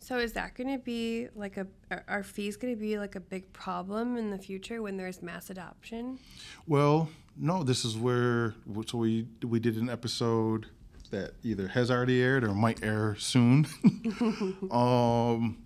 So 0.00 0.18
is 0.18 0.34
that 0.34 0.54
going 0.54 0.70
to 0.70 0.78
be 0.78 1.28
like 1.34 1.56
a 1.56 1.66
are- 1.90 2.04
are 2.08 2.22
fees 2.22 2.56
going 2.56 2.74
to 2.74 2.78
be 2.80 2.98
like 2.98 3.14
a 3.14 3.20
big 3.20 3.50
problem 3.54 4.18
in 4.18 4.30
the 4.30 4.36
future 4.36 4.82
when 4.82 4.98
there's 4.98 5.22
mass 5.22 5.48
adoption? 5.48 6.18
Well, 6.66 7.08
no, 7.38 7.62
this 7.62 7.86
is 7.86 7.96
where 7.96 8.54
so 8.86 8.98
we 8.98 9.26
we 9.42 9.60
did 9.60 9.76
an 9.76 9.88
episode 9.88 10.66
that 11.10 11.32
either 11.42 11.68
has 11.68 11.90
already 11.90 12.20
aired 12.20 12.44
or 12.44 12.52
might 12.52 12.82
air 12.84 13.16
soon. 13.18 13.66
um, 14.70 15.56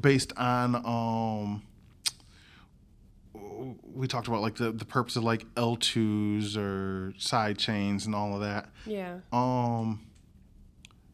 based 0.00 0.32
on 0.36 0.74
um, 0.74 1.62
we 3.82 4.06
talked 4.06 4.28
about 4.28 4.42
like 4.42 4.56
the 4.56 4.72
the 4.72 4.84
purpose 4.84 5.16
of 5.16 5.24
like 5.24 5.46
L2s 5.54 6.56
or 6.56 7.12
side 7.18 7.58
chains 7.58 8.06
and 8.06 8.14
all 8.14 8.34
of 8.34 8.40
that. 8.40 8.70
Yeah. 8.86 9.18
Um, 9.32 10.06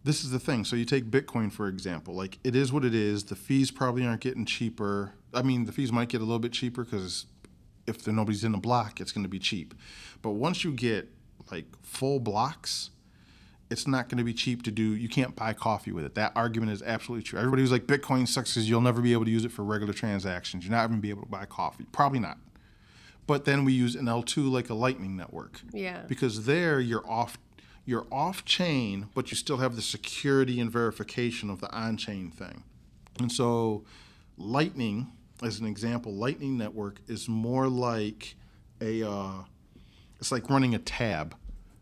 this 0.05 0.24
is 0.24 0.30
the 0.30 0.40
thing. 0.40 0.64
So 0.64 0.76
you 0.76 0.84
take 0.84 1.11
Bitcoin 1.11 1.53
for 1.53 1.68
example. 1.68 2.14
Like 2.14 2.38
it 2.44 2.57
is 2.57 2.72
what 2.72 2.84
it 2.84 2.94
is. 2.94 3.24
The 3.24 3.36
fees 3.36 3.70
probably 3.70 4.07
aren't 4.07 4.20
getting 4.20 4.44
cheaper. 4.46 5.12
I 5.32 5.42
mean, 5.42 5.64
the 5.64 5.72
fees 5.72 5.92
might 5.92 6.09
get 6.09 6.20
a 6.20 6.24
little 6.24 6.38
bit 6.38 6.53
cheaper 6.53 6.84
because 6.84 7.26
if 7.86 8.03
there 8.05 8.14
nobody's 8.14 8.44
in 8.44 8.53
the 8.53 8.59
block, 8.59 9.01
it's 9.01 9.12
going 9.12 9.24
to 9.24 9.28
be 9.28 9.38
cheap. 9.38 9.74
But 10.22 10.30
once 10.30 10.64
you 10.64 10.72
get 10.72 11.09
like 11.51 11.66
full 11.82 12.20
blocks, 12.20 12.90
it's 13.71 13.87
not 13.87 14.09
going 14.09 14.18
to 14.18 14.25
be 14.25 14.35
cheap 14.35 14.62
to 14.64 14.71
do. 14.71 14.95
You 14.97 15.09
can't 15.09 15.35
buy 15.37 15.53
coffee 15.53 15.93
with 15.93 16.05
it. 16.05 16.14
That 16.16 16.33
argument 16.35 16.73
is 16.73 16.83
absolutely 16.83 17.23
true. 17.23 17.39
Everybody 17.39 17.62
who's 17.62 17.71
like 17.73 17.87
Bitcoin 17.87 18.27
sucks 18.27 18.55
because 18.55 18.68
you'll 18.68 18.81
never 18.81 19.01
be 19.01 19.12
able 19.12 19.25
to 19.25 19.31
use 19.31 19.45
it 19.45 19.53
for 19.53 19.62
regular 19.64 19.93
transactions. 19.93 20.64
You're 20.64 20.73
not 20.77 20.85
even 20.89 21.01
be 21.01 21.11
able 21.11 21.23
to 21.23 21.29
buy 21.29 21.45
coffee. 21.47 21.87
Probably 21.93 22.18
not. 22.18 22.39
But 23.27 23.45
then 23.45 23.64
we 23.64 23.73
use 23.73 23.95
an 23.95 24.07
L2 24.07 24.51
like 24.51 24.71
a 24.71 24.75
Lightning 24.75 25.16
network 25.16 25.61
Yeah. 25.73 26.03
because 26.09 26.47
there 26.47 26.81
you're 26.81 27.09
off 27.09 27.39
you're 27.87 28.07
off 28.12 28.45
chain, 28.45 29.09
but 29.14 29.31
you 29.31 29.37
still 29.37 29.57
have 29.57 29.75
the 29.75 29.83
security 29.83 30.61
and 30.61 30.71
verification 30.71 31.49
of 31.51 31.61
the 31.61 31.71
on 31.73 31.97
chain 31.97 32.31
thing. 32.31 32.62
And 33.18 33.31
so 33.33 33.85
Lightning, 34.37 35.12
as 35.43 35.61
an 35.61 35.66
example, 35.66 36.12
Lightning 36.14 36.57
Network 36.59 37.01
is 37.09 37.29
more 37.29 37.68
like 37.68 38.37
a 38.81 39.03
uh, 39.09 39.33
it's 40.18 40.31
like 40.33 40.49
running 40.51 40.75
a 40.75 40.79
tab. 40.79 41.35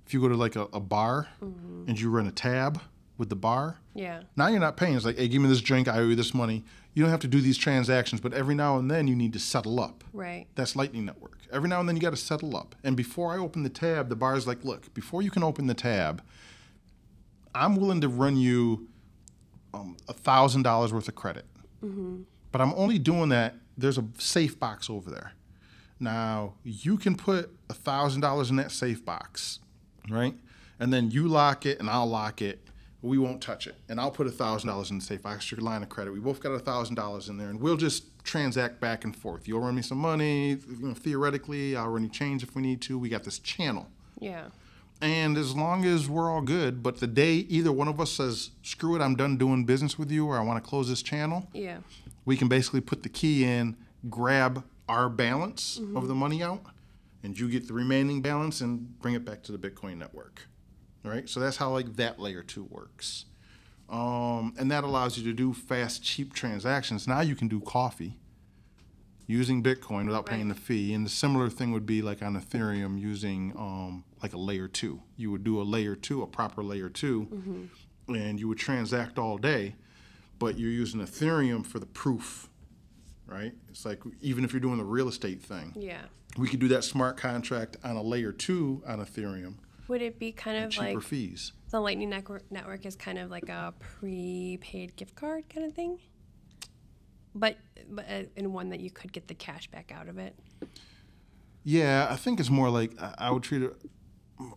If 0.09 0.15
you 0.15 0.23
go 0.23 0.29
to 0.29 0.37
like 0.37 0.57
a, 0.57 0.63
a 0.73 0.81
bar 0.81 1.29
and 1.43 2.01
you 2.01 2.09
run 2.09 2.27
a 2.27 2.31
tab 2.33 2.81
with 3.19 3.29
the 3.29 3.37
bar, 3.37 3.77
Yeah. 3.95 4.23
now 4.37 4.47
you're 4.47 4.59
not 4.59 4.79
paying. 4.79 4.95
It's 4.97 5.05
like, 5.05 5.19
hey, 5.19 5.29
give 5.29 5.43
me 5.43 5.51
this 5.51 5.61
drink, 5.61 5.87
I 5.87 5.99
owe 5.99 6.09
you 6.09 6.15
this 6.15 6.33
money. 6.33 6.65
You 6.95 7.03
don't 7.03 7.11
have 7.11 7.21
to 7.21 7.29
do 7.29 7.43
these 7.43 7.59
transactions, 7.59 8.19
but 8.23 8.33
every 8.33 8.55
now 8.55 8.79
and 8.79 8.91
then 8.91 9.07
you 9.07 9.15
need 9.15 9.35
to 9.35 9.39
settle 9.39 9.79
up. 9.79 10.03
Right. 10.15 10.47
That's 10.55 10.75
Lightning 10.75 11.05
Network. 11.05 11.41
Every 11.53 11.69
now 11.69 11.79
and 11.81 11.87
then 11.87 11.95
you 11.95 12.01
got 12.01 12.11
to 12.11 12.17
settle 12.17 12.57
up. 12.57 12.75
And 12.83 12.97
before 12.97 13.35
I 13.35 13.37
open 13.37 13.65
the 13.65 13.69
tab, 13.69 14.09
the 14.09 14.17
bar's 14.17 14.47
like, 14.47 14.65
look, 14.65 14.95
before 14.95 15.21
you 15.21 15.31
can 15.31 15.43
open 15.43 15.67
the 15.67 15.75
tab, 15.75 16.23
I'm 17.55 17.77
willing 17.77 18.01
to 18.01 18.09
run 18.09 18.39
you 18.39 18.89
um, 19.75 19.99
a 20.09 20.15
thousand 20.15 20.63
dollars 20.63 20.91
worth 20.91 21.09
of 21.09 21.17
credit. 21.17 21.45
But 21.83 22.63
I'm 22.63 22.73
only 22.77 22.99
doing 22.99 23.29
that. 23.29 23.57
There's 23.77 23.99
a 23.99 24.05
safe 24.17 24.59
box 24.59 24.89
over 24.89 25.11
there. 25.11 25.33
Now 26.01 26.55
you 26.65 26.97
can 26.97 27.15
put 27.15 27.51
a 27.69 27.75
thousand 27.75 28.23
dollars 28.23 28.49
in 28.49 28.57
that 28.57 28.73
safe 28.73 29.05
box, 29.05 29.59
right? 30.11 30.35
And 30.81 30.93
then 30.93 31.11
you 31.11 31.29
lock 31.29 31.67
it, 31.67 31.81
and 31.81 31.89
I'll 31.91 32.07
lock 32.07 32.41
it. 32.43 32.61
We 33.01 33.17
won't 33.19 33.41
touch 33.41 33.67
it, 33.69 33.77
and 33.89 34.01
I'll 34.01 34.11
put 34.11 34.27
a 34.27 34.31
thousand 34.31 34.69
dollars 34.69 34.91
in 34.91 34.99
the 34.99 35.05
safe 35.05 35.23
box. 35.23 35.51
Your 35.53 35.61
line 35.61 35.83
of 35.83 35.89
credit. 35.89 36.13
We 36.13 36.19
both 36.21 36.41
got 36.41 36.51
a 36.51 36.59
thousand 36.59 36.97
dollars 36.97 37.29
in 37.29 37.37
there, 37.39 37.49
and 37.49 37.61
we'll 37.61 37.77
just 37.77 38.05
transact 38.25 38.81
back 38.81 39.05
and 39.05 39.15
forth. 39.15 39.47
You'll 39.47 39.61
run 39.61 39.77
me 39.77 39.83
some 39.83 39.99
money. 39.99 40.51
You 40.51 40.89
know, 40.89 40.95
theoretically, 40.95 41.77
I'll 41.77 41.89
run 41.89 42.03
you 42.03 42.09
change 42.11 42.43
if 42.43 42.55
we 42.57 42.63
need 42.63 42.81
to. 42.83 42.99
We 42.99 43.09
got 43.09 43.23
this 43.25 43.39
channel. 43.39 43.89
Yeah. 44.21 44.47
And 45.01 45.39
as 45.39 45.55
long 45.55 45.85
as 45.85 46.09
we're 46.09 46.29
all 46.29 46.41
good, 46.43 46.83
but 46.83 46.99
the 46.99 47.07
day 47.07 47.35
either 47.49 47.71
one 47.71 47.87
of 47.87 48.01
us 48.01 48.11
says, 48.11 48.51
screw 48.65 48.97
it, 48.97 49.01
I'm 49.01 49.15
done 49.15 49.37
doing 49.37 49.65
business 49.65 49.97
with 49.97 50.11
you, 50.11 50.27
or 50.27 50.37
I 50.37 50.43
want 50.43 50.63
to 50.63 50.69
close 50.69 50.89
this 50.89 51.03
channel, 51.03 51.47
Yeah. 51.55 51.79
we 52.25 52.37
can 52.37 52.49
basically 52.49 52.81
put 52.81 53.05
the 53.05 53.09
key 53.09 53.45
in, 53.45 53.77
grab 54.11 54.65
our 54.89 55.09
balance 55.09 55.81
of 55.95 56.09
the 56.09 56.17
money 56.17 56.43
out, 56.43 56.63
and 57.29 57.39
you 57.39 57.49
get 57.51 57.69
the 57.69 57.75
remaining 57.75 58.23
balance 58.23 58.63
and 58.63 58.99
bring 59.01 59.15
it 59.15 59.23
back 59.25 59.43
to 59.43 59.53
the 59.53 59.59
Bitcoin 59.59 59.99
network. 59.99 60.47
All 61.05 61.11
right, 61.11 61.29
so 61.29 61.39
that's 61.41 61.59
how 61.59 61.71
like 61.71 61.97
that 61.97 62.19
layer 62.19 62.43
two 62.43 62.65
works, 62.65 63.27
um, 63.91 64.55
and 64.59 64.71
that 64.71 64.83
allows 64.83 65.17
you 65.19 65.25
to 65.25 65.33
do 65.33 65.53
fast, 65.53 66.03
cheap 66.03 66.33
transactions. 66.35 67.07
Now 67.07 67.21
you 67.21 67.37
can 67.37 67.47
do 67.49 67.61
coffee 67.61 68.19
using 69.27 69.63
Bitcoin 69.63 70.07
without 70.07 70.25
paying 70.27 70.49
the 70.49 70.55
fee, 70.55 70.95
and 70.95 71.05
the 71.05 71.11
similar 71.11 71.51
thing 71.51 71.71
would 71.73 71.85
be 71.87 72.01
like 72.03 72.23
on 72.23 72.35
Ethereum 72.35 72.99
using 72.99 73.53
um, 73.57 74.05
like 74.23 74.33
a 74.33 74.39
layer 74.39 74.67
two. 74.69 75.03
You 75.17 75.31
would 75.31 75.45
do 75.45 75.61
a 75.61 75.65
layer 75.65 75.95
two, 75.95 76.23
a 76.23 76.27
proper 76.27 76.63
layer 76.63 76.89
2 76.89 77.69
and 78.09 78.41
you 78.41 78.49
would 78.49 78.57
transact 78.59 79.19
all 79.19 79.37
day, 79.37 79.75
but 80.39 80.59
you're 80.59 80.71
using 80.71 81.01
Ethereum 81.01 81.65
for 81.65 81.79
the 81.79 81.85
proof, 81.87 82.49
right? 83.27 83.53
It's 83.69 83.85
like 83.85 84.01
even 84.23 84.45
if 84.47 84.53
you're 84.55 84.61
doing 84.61 84.79
the 84.79 84.85
real 84.85 85.09
estate 85.09 85.43
thing, 85.43 85.75
Yeah. 85.77 86.01
We 86.37 86.49
could 86.49 86.61
do 86.61 86.69
that 86.69 86.85
smart 86.85 87.17
contract 87.17 87.77
on 87.83 87.97
a 87.97 88.03
layer 88.03 88.33
two 88.33 88.83
on 88.87 88.99
Ethereum, 89.05 89.55
Would 89.89 90.03
it 90.03 90.19
be 90.19 90.33
kind 90.33 90.63
of 90.65 90.71
cheaper 90.71 90.95
like 90.95 91.03
fees. 91.03 91.53
the 91.71 91.81
Lightning 91.81 92.11
network 92.11 92.51
network 92.51 92.85
is 92.87 92.97
kind 92.97 93.19
of 93.19 93.31
like 93.31 93.49
a 93.49 93.75
prepaid 93.79 94.95
gift 94.97 95.15
card 95.15 95.45
kind 95.53 95.67
of 95.67 95.75
thing? 95.75 95.99
But, 97.35 97.57
but 97.89 98.05
uh, 98.11 98.23
in 98.37 98.53
one 98.53 98.71
that 98.71 98.81
you 98.81 98.91
could 98.91 99.13
get 99.13 99.29
the 99.29 99.35
cash 99.35 99.71
back 99.71 99.93
out 99.95 100.09
of 100.09 100.19
it. 100.19 100.35
Yeah, 101.65 102.09
I 102.11 102.17
think 102.17 102.41
it's 102.41 102.51
more 102.51 102.71
like 102.71 102.93
I 103.19 103.31
would 103.31 103.43
treat 103.43 103.63
it. 103.63 103.75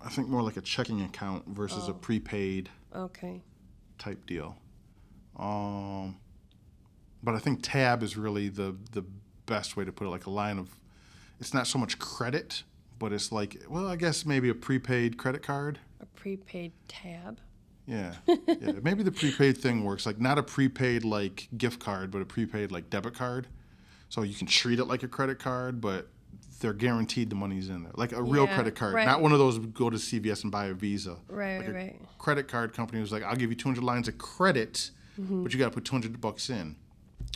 I 0.04 0.10
think 0.10 0.30
more 0.30 0.42
like 0.42 0.58
a 0.58 0.62
checking 0.62 1.02
account 1.02 1.48
versus 1.48 1.88
a 1.88 1.94
prepaid 1.94 2.70
Okay. 2.96 3.42
type 3.98 4.26
deal. 4.26 4.58
Um, 5.38 6.18
but 7.24 7.36
I 7.36 7.40
think 7.40 7.60
tab 7.64 8.04
is 8.04 8.16
really 8.18 8.48
the 8.50 8.76
the 8.92 9.04
best 9.46 9.76
way 9.76 9.84
to 9.86 9.92
put 9.92 10.08
it, 10.08 10.10
like 10.12 10.26
a 10.26 10.30
line 10.30 10.58
of. 10.60 10.70
It's 11.42 11.54
not 11.54 11.68
so 11.68 11.78
much 11.80 12.00
credit, 12.00 12.64
but 13.00 13.12
it's 13.12 13.32
like 13.32 13.58
well, 13.68 13.88
I 13.88 13.96
guess 13.98 14.26
maybe 14.26 14.48
a 14.50 14.54
prepaid 14.56 15.18
credit 15.18 15.44
card. 15.44 15.80
A 16.00 16.06
prepaid 16.06 16.72
tab. 16.88 17.40
Yeah, 17.88 18.14
yeah. 18.28 18.74
Maybe 18.84 19.04
the 19.04 19.12
prepaid 19.12 19.58
thing 19.58 19.84
works. 19.84 20.06
Like 20.06 20.22
not 20.22 20.38
a 20.38 20.44
prepaid 20.44 21.04
like 21.04 21.50
gift 21.58 21.80
card, 21.80 22.12
but 22.12 22.22
a 22.22 22.26
prepaid 22.26 22.72
like 22.72 22.90
debit 22.90 23.16
card. 23.16 23.48
So 24.10 24.22
you 24.22 24.36
can 24.36 24.48
treat 24.48 24.80
it 24.80 24.86
like 24.86 25.04
a 25.04 25.08
credit 25.08 25.40
card, 25.40 25.82
but 25.82 26.08
they're 26.60 26.74
guaranteed 26.74 27.30
the 27.32 27.36
money's 27.36 27.70
in 27.70 27.82
there, 27.84 27.92
like 27.96 28.12
a 28.12 28.22
real 28.22 28.46
Yeah, 28.46 28.54
credit 28.54 28.76
card, 28.76 28.94
right. 28.94 29.06
not 29.08 29.20
one 29.22 29.32
of 29.32 29.40
those 29.40 29.58
go 29.58 29.90
to 29.90 29.98
CVS 29.98 30.44
and 30.44 30.52
buy 30.52 30.66
a 30.68 30.74
Visa. 30.76 31.18
Right, 31.28 31.58
Like 31.58 31.68
right, 31.68 31.76
right. 31.76 32.00
Credit 32.20 32.48
card 32.48 32.74
company 32.74 33.02
was 33.02 33.12
like, 33.12 33.24
I'll 33.24 33.36
give 33.36 33.50
you 33.50 33.56
200 33.56 33.84
lines 33.84 34.08
of 34.08 34.18
credit, 34.20 34.92
Mm-hmm. 35.20 35.44
but 35.44 35.52
you 35.54 35.60
got 35.60 35.66
to 35.66 35.72
put 35.72 35.84
200 35.86 36.22
bucks 36.22 36.50
in. 36.50 36.76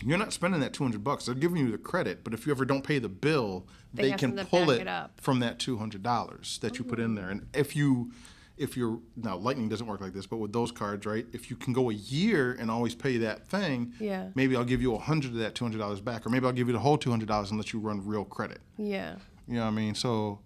You're 0.04 0.18
not 0.18 0.34
spending 0.34 0.60
that 0.62 0.74
200 0.74 1.04
bucks. 1.04 1.26
They're 1.26 1.36
giving 1.36 1.58
you 1.58 1.72
the 1.72 1.78
credit, 1.78 2.24
but 2.24 2.34
if 2.34 2.46
you 2.46 2.52
ever 2.52 2.66
don't 2.66 2.84
pay 2.84 3.00
the 3.00 3.10
bill, 3.10 3.68
They 3.93 4.12
they, 4.12 4.18
can 4.18 4.36
pull 4.46 4.70
it, 4.70 4.82
it 4.82 4.88
up. 4.88 5.20
from 5.22 5.39
that 5.39 5.58
$200 5.60 6.60
that 6.60 6.78
you 6.78 6.84
put 6.86 7.00
in 7.00 7.16
there. 7.16 7.30
And 7.30 7.48
if 7.54 7.76
you 7.76 8.12
if 8.58 8.78
you're 8.78 9.00
now 9.18 9.36
lightning 9.36 9.68
doesn't 9.68 9.86
work 9.88 10.00
like 10.00 10.14
this 10.14 10.26
but 10.26 10.38
with 10.38 10.54
those 10.54 10.72
cards 10.72 11.06
right 11.06 11.26
if 11.34 11.50
you 11.50 11.58
can 11.58 11.74
go 11.74 11.89
a 11.89 11.93
year 11.93 12.54
and 12.54 12.72
always 12.72 12.96
pay 12.96 13.18
that 13.18 13.46
thing 13.50 13.91
Yeah. 14.00 14.30
maybe 14.34 14.56
i'll 14.56 14.64
give 14.64 14.82
you 14.82 14.96
a 14.96 14.98
hundred 14.98 15.32
of 15.32 15.39
that 15.39 15.56
$200 15.56 16.02
back 16.06 16.26
or 16.26 16.30
maybe 16.30 16.46
i'll 16.46 16.54
give 16.54 16.68
you 16.68 16.72
the 16.74 16.80
whole 16.80 16.98
$200 16.98 17.50
and 17.50 17.58
let 17.58 17.74
you 17.74 17.80
run 17.82 18.06
real 18.08 18.24
credit 18.24 18.62
Yeah. 18.78 19.16
you 19.46 19.56
know 19.56 19.64
what 19.64 19.68
i 19.68 19.72
mean 19.72 19.93
so 19.93 20.39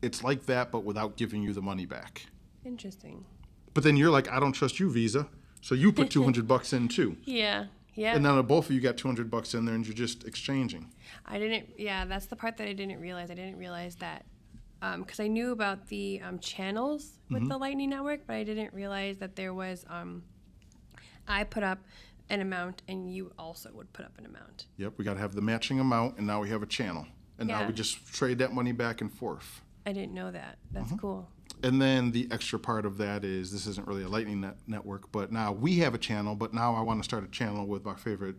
it's 0.00 0.24
like 0.24 0.46
that 0.46 0.70
but 0.72 0.84
without 0.84 1.18
giving 1.18 1.42
you 1.42 1.52
the 1.52 1.60
money 1.60 1.84
back 1.84 2.28
Interesting. 2.64 3.26
but 3.74 3.84
then 3.84 3.94
you're 3.94 4.10
like 4.10 4.26
i 4.30 4.40
don't 4.40 4.52
trust 4.52 4.80
you 4.80 4.90
visa 4.90 5.28
so 5.60 5.74
you 5.74 5.92
put 5.92 6.08
200 6.08 6.48
bucks 6.54 6.72
in 6.72 6.88
too 6.88 7.18
Yeah. 7.26 7.66
Yeah. 8.00 8.14
and 8.14 8.22
now 8.22 8.40
both 8.42 8.66
of 8.66 8.72
you 8.74 8.80
got 8.80 8.96
200 8.96 9.30
bucks 9.30 9.52
in 9.54 9.64
there 9.66 9.74
and 9.74 9.84
you're 9.86 9.94
just 10.06 10.24
exchanging 10.24 10.84
I 11.26 11.38
didn't. 11.38 11.66
Yeah, 11.78 12.04
that's 12.06 12.26
the 12.26 12.36
part 12.36 12.56
that 12.58 12.66
I 12.68 12.72
didn't 12.72 13.00
realize. 13.00 13.30
I 13.30 13.34
didn't 13.34 13.58
realize 13.58 13.96
that 13.96 14.24
because 14.98 15.20
I 15.20 15.26
knew 15.26 15.52
about 15.52 15.86
the 15.88 16.20
um, 16.26 16.38
channels 16.38 17.18
with 17.30 17.46
the 17.48 17.58
Lightning 17.58 17.90
Network, 17.90 18.20
but 18.26 18.36
I 18.36 18.44
didn't 18.44 18.72
realize 18.72 19.18
that 19.18 19.36
there 19.36 19.52
was. 19.52 19.84
Um, 19.88 20.22
I 21.28 21.44
put 21.44 21.62
up 21.62 21.78
an 22.30 22.40
amount, 22.40 22.82
and 22.88 23.12
you 23.12 23.32
also 23.38 23.70
would 23.74 23.92
put 23.92 24.04
up 24.06 24.12
an 24.18 24.24
amount. 24.26 24.66
Yep, 24.78 24.94
we 24.96 25.04
got 25.04 25.14
to 25.14 25.20
have 25.20 25.34
the 25.34 25.42
matching 25.42 25.78
amount, 25.80 26.16
and 26.18 26.26
now 26.26 26.40
we 26.40 26.48
have 26.48 26.62
a 26.62 26.66
channel. 26.78 27.06
and 27.38 27.48
now 27.48 27.66
we 27.66 27.72
just 27.72 28.06
trade 28.12 28.38
that 28.38 28.52
money 28.52 28.72
back 28.72 29.00
and 29.02 29.12
forth. 29.12 29.60
I 29.86 29.92
didn't 29.92 30.14
know 30.14 30.30
that. 30.30 30.58
That's 30.72 30.86
Mm-hmm. 30.88 30.96
cool. 30.98 31.28
And 31.62 31.80
then 31.80 32.12
the 32.12 32.28
extra 32.30 32.58
part 32.58 32.86
of 32.86 32.98
that 32.98 33.24
is 33.24 33.52
this 33.52 33.66
isn't 33.66 33.86
really 33.86 34.02
a 34.02 34.08
Lightning 34.08 34.40
net 34.40 34.56
network, 34.66 35.10
but 35.12 35.32
now 35.32 35.52
we 35.52 35.78
have 35.78 35.94
a 35.94 35.98
channel. 35.98 36.34
But 36.34 36.54
now 36.54 36.74
I 36.74 36.80
want 36.80 37.00
to 37.00 37.04
start 37.04 37.24
a 37.24 37.28
channel 37.28 37.66
with 37.66 37.84
my 37.84 37.94
favorite 37.94 38.36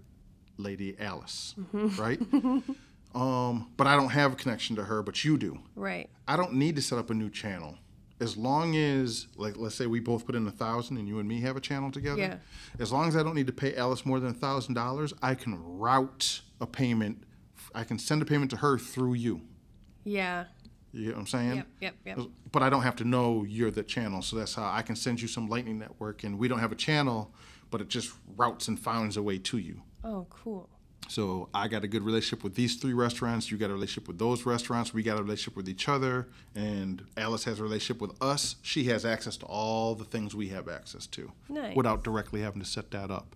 lady, 0.57 0.95
Alice, 0.99 1.55
right? 1.73 2.19
um, 3.15 3.71
but 3.77 3.87
I 3.87 3.95
don't 3.95 4.09
have 4.09 4.33
a 4.33 4.35
connection 4.35 4.75
to 4.77 4.83
her, 4.83 5.03
but 5.03 5.23
you 5.23 5.37
do. 5.37 5.59
Right. 5.75 6.09
I 6.27 6.35
don't 6.35 6.53
need 6.53 6.75
to 6.77 6.81
set 6.81 6.97
up 6.97 7.09
a 7.09 7.13
new 7.13 7.29
channel. 7.29 7.75
As 8.19 8.37
long 8.37 8.75
as, 8.75 9.27
like, 9.35 9.57
let's 9.57 9.73
say 9.73 9.87
we 9.87 9.99
both 9.99 10.27
put 10.27 10.35
in 10.35 10.45
a 10.45 10.51
thousand 10.51 10.97
and 10.97 11.07
you 11.07 11.17
and 11.17 11.27
me 11.27 11.41
have 11.41 11.57
a 11.57 11.59
channel 11.59 11.91
together. 11.91 12.21
Yeah. 12.21 12.37
As 12.77 12.91
long 12.91 13.07
as 13.07 13.15
I 13.15 13.23
don't 13.23 13.33
need 13.33 13.47
to 13.47 13.53
pay 13.53 13.75
Alice 13.75 14.05
more 14.05 14.19
than 14.19 14.29
a 14.29 14.33
thousand 14.33 14.75
dollars, 14.75 15.11
I 15.23 15.33
can 15.33 15.57
route 15.59 16.41
a 16.59 16.67
payment. 16.67 17.23
I 17.73 17.83
can 17.83 17.97
send 17.97 18.21
a 18.21 18.25
payment 18.25 18.51
to 18.51 18.57
her 18.57 18.77
through 18.77 19.15
you. 19.15 19.41
Yeah. 20.03 20.45
You 20.93 21.05
get 21.05 21.13
what 21.15 21.21
I'm 21.21 21.27
saying? 21.27 21.55
Yep. 21.55 21.67
Yep. 21.79 21.95
Yep. 22.05 22.19
Uh, 22.19 22.23
but 22.51 22.63
I 22.63 22.69
don't 22.69 22.81
have 22.83 22.95
to 22.97 23.05
know 23.05 23.43
you're 23.47 23.71
the 23.71 23.83
channel, 23.83 24.21
so 24.21 24.35
that's 24.35 24.55
how 24.55 24.69
I 24.69 24.81
can 24.81 24.95
send 24.95 25.21
you 25.21 25.27
some 25.27 25.47
Lightning 25.47 25.79
Network, 25.79 26.23
and 26.23 26.37
we 26.37 26.47
don't 26.47 26.59
have 26.59 26.71
a 26.71 26.75
channel, 26.75 27.33
but 27.69 27.81
it 27.81 27.87
just 27.87 28.11
routes 28.35 28.67
and 28.67 28.79
finds 28.79 29.15
a 29.17 29.23
way 29.23 29.37
to 29.37 29.57
you. 29.57 29.81
Oh, 30.03 30.27
cool. 30.29 30.69
So 31.07 31.49
I 31.53 31.67
got 31.67 31.83
a 31.83 31.87
good 31.87 32.03
relationship 32.03 32.43
with 32.43 32.55
these 32.55 32.75
three 32.75 32.93
restaurants. 32.93 33.51
You 33.51 33.57
got 33.57 33.69
a 33.69 33.73
relationship 33.73 34.07
with 34.07 34.17
those 34.19 34.45
restaurants. 34.45 34.93
We 34.93 35.03
got 35.03 35.19
a 35.19 35.23
relationship 35.23 35.55
with 35.57 35.67
each 35.67 35.89
other, 35.89 36.27
and 36.55 37.03
Alice 37.17 37.43
has 37.45 37.59
a 37.59 37.63
relationship 37.63 38.01
with 38.01 38.21
us. 38.21 38.55
She 38.61 38.85
has 38.85 39.03
access 39.05 39.35
to 39.37 39.45
all 39.45 39.95
the 39.95 40.05
things 40.05 40.35
we 40.35 40.49
have 40.49 40.69
access 40.69 41.07
to, 41.07 41.31
Nice. 41.49 41.75
without 41.75 42.03
directly 42.03 42.41
having 42.41 42.61
to 42.61 42.67
set 42.67 42.91
that 42.91 43.11
up. 43.11 43.35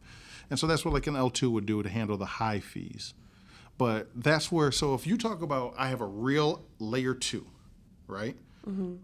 And 0.49 0.59
so 0.59 0.67
that's 0.67 0.85
what 0.85 0.93
like 0.93 1.07
an 1.07 1.15
L 1.15 1.29
two 1.29 1.49
would 1.51 1.65
do 1.65 1.81
to 1.81 1.89
handle 1.89 2.17
the 2.17 2.25
high 2.25 2.59
fees. 2.59 3.13
But 3.77 4.09
that's 4.15 4.51
where. 4.51 4.71
So 4.71 4.93
if 4.93 5.05
you 5.05 5.17
talk 5.17 5.41
about, 5.41 5.73
I 5.77 5.89
have 5.89 6.01
a 6.01 6.05
real 6.05 6.65
layer 6.79 7.13
two, 7.13 7.45
right? 8.07 8.35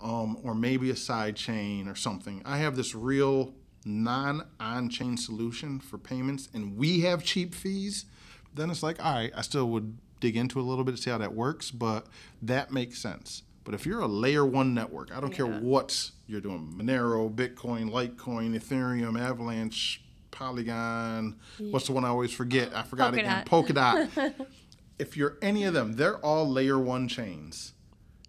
Um, 0.01 0.39
or 0.43 0.55
maybe 0.55 0.89
a 0.89 0.95
side 0.95 1.36
chain 1.36 1.88
or 1.88 1.95
something. 1.95 2.41
I 2.45 2.57
have 2.57 2.76
this 2.76 2.95
real 2.95 3.53
non 3.86 4.47
on 4.59 4.89
chain 4.89 5.17
solution 5.17 5.80
for 5.80 5.97
payments, 5.97 6.49
and 6.53 6.78
we 6.78 7.01
have 7.01 7.24
cheap 7.24 7.53
fees. 7.53 8.05
Then 8.53 8.69
it's 8.69 8.82
like, 8.84 9.03
all 9.03 9.13
right, 9.13 9.32
I 9.36 9.41
still 9.41 9.69
would 9.69 9.97
dig 10.19 10.36
into 10.36 10.59
a 10.59 10.63
little 10.63 10.84
bit 10.84 10.95
to 10.95 11.01
see 11.01 11.09
how 11.09 11.17
that 11.19 11.34
works, 11.34 11.69
but 11.72 12.07
that 12.41 12.72
makes 12.72 12.99
sense. 12.99 13.43
But 13.63 13.76
if 13.76 13.86
you're 13.86 13.99
a 13.99 14.07
layer 14.07 14.45
one 14.45 14.74
network, 14.74 15.15
I 15.15 15.19
don't 15.19 15.32
care 15.32 15.45
what 15.45 16.11
you're 16.28 16.41
doing 16.41 16.74
Monero, 16.76 17.34
Bitcoin, 17.34 17.91
Litecoin, 17.91 18.59
Ethereum, 18.59 19.19
Avalanche, 19.19 20.03
Polygon, 20.32 21.38
what's 21.59 21.88
the 21.88 21.93
one 21.93 22.05
I 22.05 22.09
always 22.09 22.32
forget? 22.32 22.75
I 22.75 22.84
forgot 22.84 23.13
again. 23.13 23.45
Polkadot. 23.45 24.34
if 24.99 25.15
you're 25.17 25.38
any 25.41 25.63
of 25.65 25.73
them, 25.73 25.93
they're 25.93 26.17
all 26.17 26.49
layer 26.49 26.79
one 26.79 27.07
chains. 27.07 27.73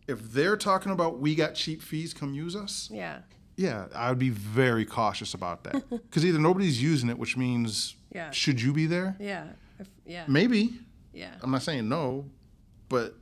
If 0.09 0.32
they're 0.32 0.57
talking 0.57 0.92
about 0.92 1.20
we 1.20 1.34
got 1.34 1.55
cheap 1.55 1.80
fees, 1.82 2.12
come 2.12 2.34
use 2.34 2.55
us. 2.57 2.88
Yeah. 2.92 3.20
Yeah, 3.57 3.86
I 3.94 4.09
would 4.09 4.18
be 4.18 4.30
very 4.30 4.84
cautious 4.84 5.34
about 5.34 5.64
that 5.64 5.88
because 5.90 6.24
either 6.24 6.38
nobody's 6.38 6.82
using 6.82 7.09
it, 7.09 7.18
which 7.18 7.36
means 7.36 7.94
Yeah. 8.12 8.30
should 8.30 8.61
you 8.61 8.72
be 8.72 8.86
there? 8.86 9.16
Yeah. 9.20 9.44
If, 9.78 9.88
yeah. 10.05 10.24
Maybe. 10.26 10.80
Yeah. 11.12 11.34
I'm 11.42 11.50
not 11.50 11.62
saying 11.62 11.88
no, 11.88 12.26
but 12.88 13.14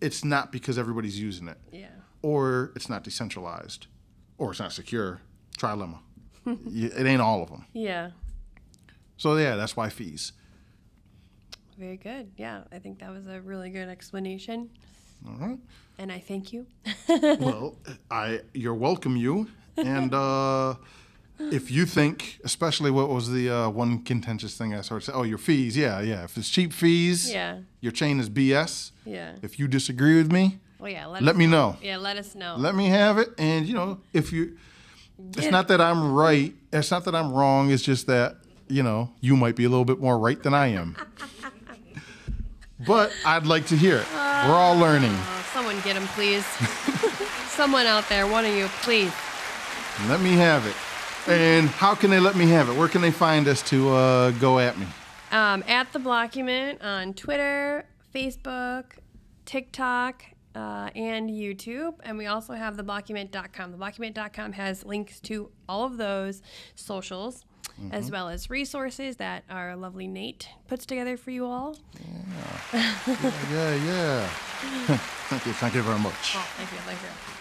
it's 0.00 0.24
not 0.24 0.52
because 0.52 0.78
everybody's 0.78 1.18
using 1.20 1.48
it, 1.48 1.58
Yeah. 1.72 1.88
or 2.22 2.72
it's 2.76 2.88
not 2.88 3.02
decentralized, 3.04 3.86
or 4.38 4.52
it's 4.52 4.60
not 4.60 4.72
secure. 4.72 5.20
Trilemma. 5.58 5.98
It 6.46 7.06
ain't 7.06 7.20
all 7.20 7.42
of 7.42 7.50
them. 7.50 7.66
Yeah. 7.72 8.10
So 9.22 9.36
yeah, 9.36 9.54
that's 9.54 9.76
why 9.76 9.88
fees. 9.88 10.32
Very 11.78 11.96
good. 11.96 12.32
Yeah. 12.36 12.62
I 12.72 12.80
think 12.80 12.98
that 12.98 13.12
was 13.12 13.24
a 13.28 13.40
really 13.40 13.70
good 13.70 13.88
explanation. 13.88 14.68
All 15.24 15.36
right. 15.36 15.58
And 15.96 16.10
I 16.10 16.18
thank 16.18 16.52
you. 16.52 16.66
well, 17.08 17.76
I 18.10 18.40
you're 18.52 18.74
welcome, 18.74 19.14
you. 19.16 19.46
And 19.76 20.12
uh, 20.12 20.74
if 21.38 21.70
you 21.70 21.86
think, 21.86 22.40
especially 22.42 22.90
what 22.90 23.10
was 23.10 23.30
the 23.30 23.48
uh, 23.48 23.68
one 23.68 24.02
contentious 24.02 24.56
thing 24.56 24.74
I 24.74 24.80
started 24.80 25.04
saying, 25.06 25.16
oh, 25.16 25.22
your 25.22 25.38
fees, 25.38 25.76
yeah, 25.76 26.00
yeah. 26.00 26.24
If 26.24 26.36
it's 26.36 26.50
cheap 26.50 26.72
fees, 26.72 27.32
Yeah. 27.32 27.58
your 27.80 27.92
chain 27.92 28.18
is 28.18 28.28
BS. 28.28 28.90
Yeah. 29.06 29.36
If 29.40 29.56
you 29.56 29.68
disagree 29.68 30.16
with 30.16 30.32
me, 30.32 30.58
Well, 30.80 30.90
yeah. 30.90 31.06
Let, 31.06 31.22
let 31.22 31.36
me 31.36 31.46
know. 31.46 31.76
Yeah. 31.80 31.98
Let 31.98 32.16
us 32.16 32.34
know. 32.34 32.56
Let 32.58 32.74
me 32.74 32.88
have 32.88 33.18
it. 33.18 33.28
And 33.38 33.66
you 33.68 33.74
know, 33.74 34.00
if 34.12 34.32
you, 34.32 34.56
it's 35.36 35.52
not 35.52 35.68
that 35.68 35.80
I'm 35.80 36.12
right. 36.12 36.52
It's 36.72 36.90
not 36.90 37.04
that 37.04 37.14
I'm 37.14 37.32
wrong. 37.32 37.70
It's 37.70 37.84
just 37.84 38.08
that 38.08 38.41
you 38.72 38.82
know 38.82 39.10
you 39.20 39.36
might 39.36 39.56
be 39.56 39.64
a 39.64 39.68
little 39.68 39.84
bit 39.84 40.00
more 40.00 40.18
right 40.18 40.42
than 40.42 40.54
I 40.54 40.68
am. 40.68 40.96
but 42.86 43.12
I'd 43.24 43.46
like 43.46 43.66
to 43.66 43.76
hear 43.76 43.98
it. 43.98 44.06
We're 44.12 44.54
all 44.54 44.76
learning. 44.76 45.12
Oh, 45.14 45.50
someone 45.52 45.76
get 45.82 45.96
him, 45.96 46.06
please. 46.08 46.44
someone 47.48 47.86
out 47.86 48.08
there, 48.08 48.26
one 48.26 48.44
of 48.44 48.54
you, 48.54 48.66
please. 48.82 49.12
Let 50.08 50.20
me 50.20 50.32
have 50.32 50.66
it. 50.66 50.74
And 51.30 51.68
how 51.68 51.94
can 51.94 52.10
they 52.10 52.18
let 52.18 52.34
me 52.34 52.48
have 52.48 52.68
it? 52.68 52.76
Where 52.76 52.88
can 52.88 53.00
they 53.02 53.12
find 53.12 53.46
us 53.46 53.62
to 53.70 53.90
uh, 53.90 54.30
go 54.32 54.58
at 54.58 54.76
me? 54.78 54.86
Um, 55.30 55.62
at 55.68 55.92
the 55.92 56.00
Blockument 56.00 56.82
on 56.82 57.14
Twitter, 57.14 57.84
Facebook, 58.12 58.84
TikTok, 59.44 60.24
uh, 60.54 60.90
and 60.94 61.30
YouTube. 61.30 61.94
And 62.02 62.18
we 62.18 62.26
also 62.26 62.54
have 62.54 62.76
the 62.76 62.84
Blockument.com. 62.84 63.70
The 63.70 63.78
Blockument.com 63.78 64.52
has 64.52 64.84
links 64.84 65.20
to 65.20 65.50
all 65.68 65.84
of 65.84 65.96
those 65.96 66.42
socials, 66.74 67.44
as 67.90 68.10
well 68.10 68.28
as 68.28 68.48
resources 68.50 69.16
that 69.16 69.44
our 69.50 69.76
lovely 69.76 70.06
Nate 70.06 70.48
puts 70.68 70.86
together 70.86 71.16
for 71.16 71.30
you 71.30 71.46
all. 71.46 71.76
Yeah, 72.72 72.80
yeah. 73.52 73.76
Yeah. 73.84 74.28
thank 75.28 75.46
you, 75.46 75.52
thank 75.52 75.74
you 75.74 75.82
very 75.82 75.98
much. 75.98 76.34
Oh, 76.36 76.46
thank 76.56 76.70
you, 76.72 76.78
thank 76.78 77.00
you. 77.02 77.08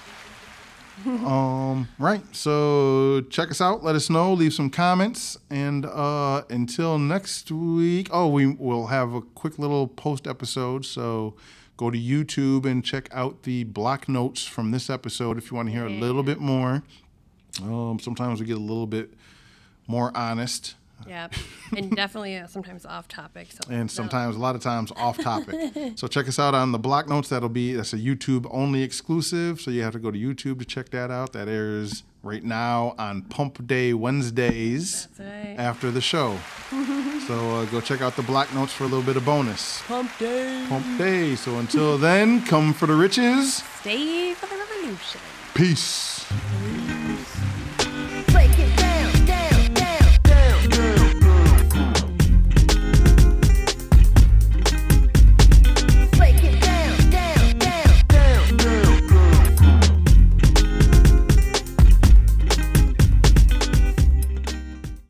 Um, 1.06 1.88
right. 1.98 2.22
So 2.32 3.22
check 3.32 3.50
us 3.50 3.60
out. 3.60 3.84
Let 3.84 3.96
us 3.96 4.08
know. 4.10 4.34
Leave 4.34 4.54
some 4.54 4.70
comments. 4.70 5.36
And 5.50 5.84
uh, 5.86 6.44
until 6.50 7.00
next 7.00 7.52
week. 7.52 8.08
Oh, 8.12 8.28
we 8.28 8.46
will 8.46 8.88
have 8.88 9.14
a 9.16 9.22
quick 9.22 9.58
little 9.58 9.88
post 9.88 10.28
episode. 10.28 10.86
So 10.86 11.36
go 11.76 11.90
to 11.90 11.98
YouTube 11.98 12.66
and 12.66 12.86
check 12.86 13.10
out 13.12 13.44
the 13.44 13.64
block 13.64 14.08
notes 14.08 14.46
from 14.46 14.70
this 14.70 14.92
episode 14.92 15.40
if 15.40 15.50
you 15.50 15.58
want 15.58 15.70
to 15.70 15.74
hear 15.74 15.88
a 15.88 15.90
little 15.90 16.22
bit 16.24 16.40
more. 16.40 16.84
Um, 17.64 17.98
sometimes 18.00 18.40
we 18.40 18.46
get 18.46 18.58
a 18.58 18.60
little 18.60 18.86
bit 18.88 19.12
more 19.92 20.16
honest. 20.16 20.76
Yeah, 21.08 21.28
and 21.76 21.96
definitely 21.96 22.38
uh, 22.38 22.48
sometimes 22.48 22.86
off 22.86 23.08
topic. 23.08 23.52
So 23.52 23.60
and 23.70 23.90
sometimes 23.90 24.36
a 24.36 24.40
lot 24.40 24.56
of 24.56 24.62
times 24.62 24.92
off 24.96 25.18
topic. 25.18 25.74
so 25.96 26.08
check 26.08 26.28
us 26.28 26.40
out 26.40 26.54
on 26.54 26.72
the 26.72 26.80
block 26.80 27.10
notes. 27.10 27.30
That'll 27.30 27.50
be 27.50 27.74
that's 27.74 27.94
a 27.94 27.98
YouTube 27.98 28.48
only 28.52 28.84
exclusive. 28.84 29.60
So 29.60 29.72
you 29.72 29.82
have 29.84 29.94
to 29.94 30.00
go 30.00 30.12
to 30.12 30.18
YouTube 30.18 30.60
to 30.60 30.66
check 30.66 30.90
that 30.90 31.12
out. 31.12 31.34
That 31.34 31.48
airs 31.48 32.04
right 32.24 32.44
now 32.44 32.94
on 32.98 33.24
Pump 33.24 33.66
Day 33.68 33.94
Wednesdays 33.94 35.08
right. 35.20 35.56
after 35.58 35.92
the 35.92 36.02
show. 36.02 36.38
so 37.28 37.56
uh, 37.56 37.66
go 37.66 37.82
check 37.82 38.02
out 38.02 38.16
the 38.16 38.24
block 38.24 38.54
notes 38.54 38.72
for 38.72 38.84
a 38.84 38.88
little 38.88 39.04
bit 39.04 39.18
of 39.18 39.26
bonus. 39.26 39.82
Pump 39.88 40.12
day. 40.20 40.66
Pump 40.70 40.86
Day. 40.98 41.36
So 41.36 41.58
until 41.58 41.98
then, 41.98 42.46
come 42.46 42.74
for 42.74 42.86
the 42.86 42.96
riches. 42.96 43.64
Stay 43.82 44.34
for 44.36 44.46
the 44.46 44.56
revolution. 44.56 45.22
Peace. 45.54 46.26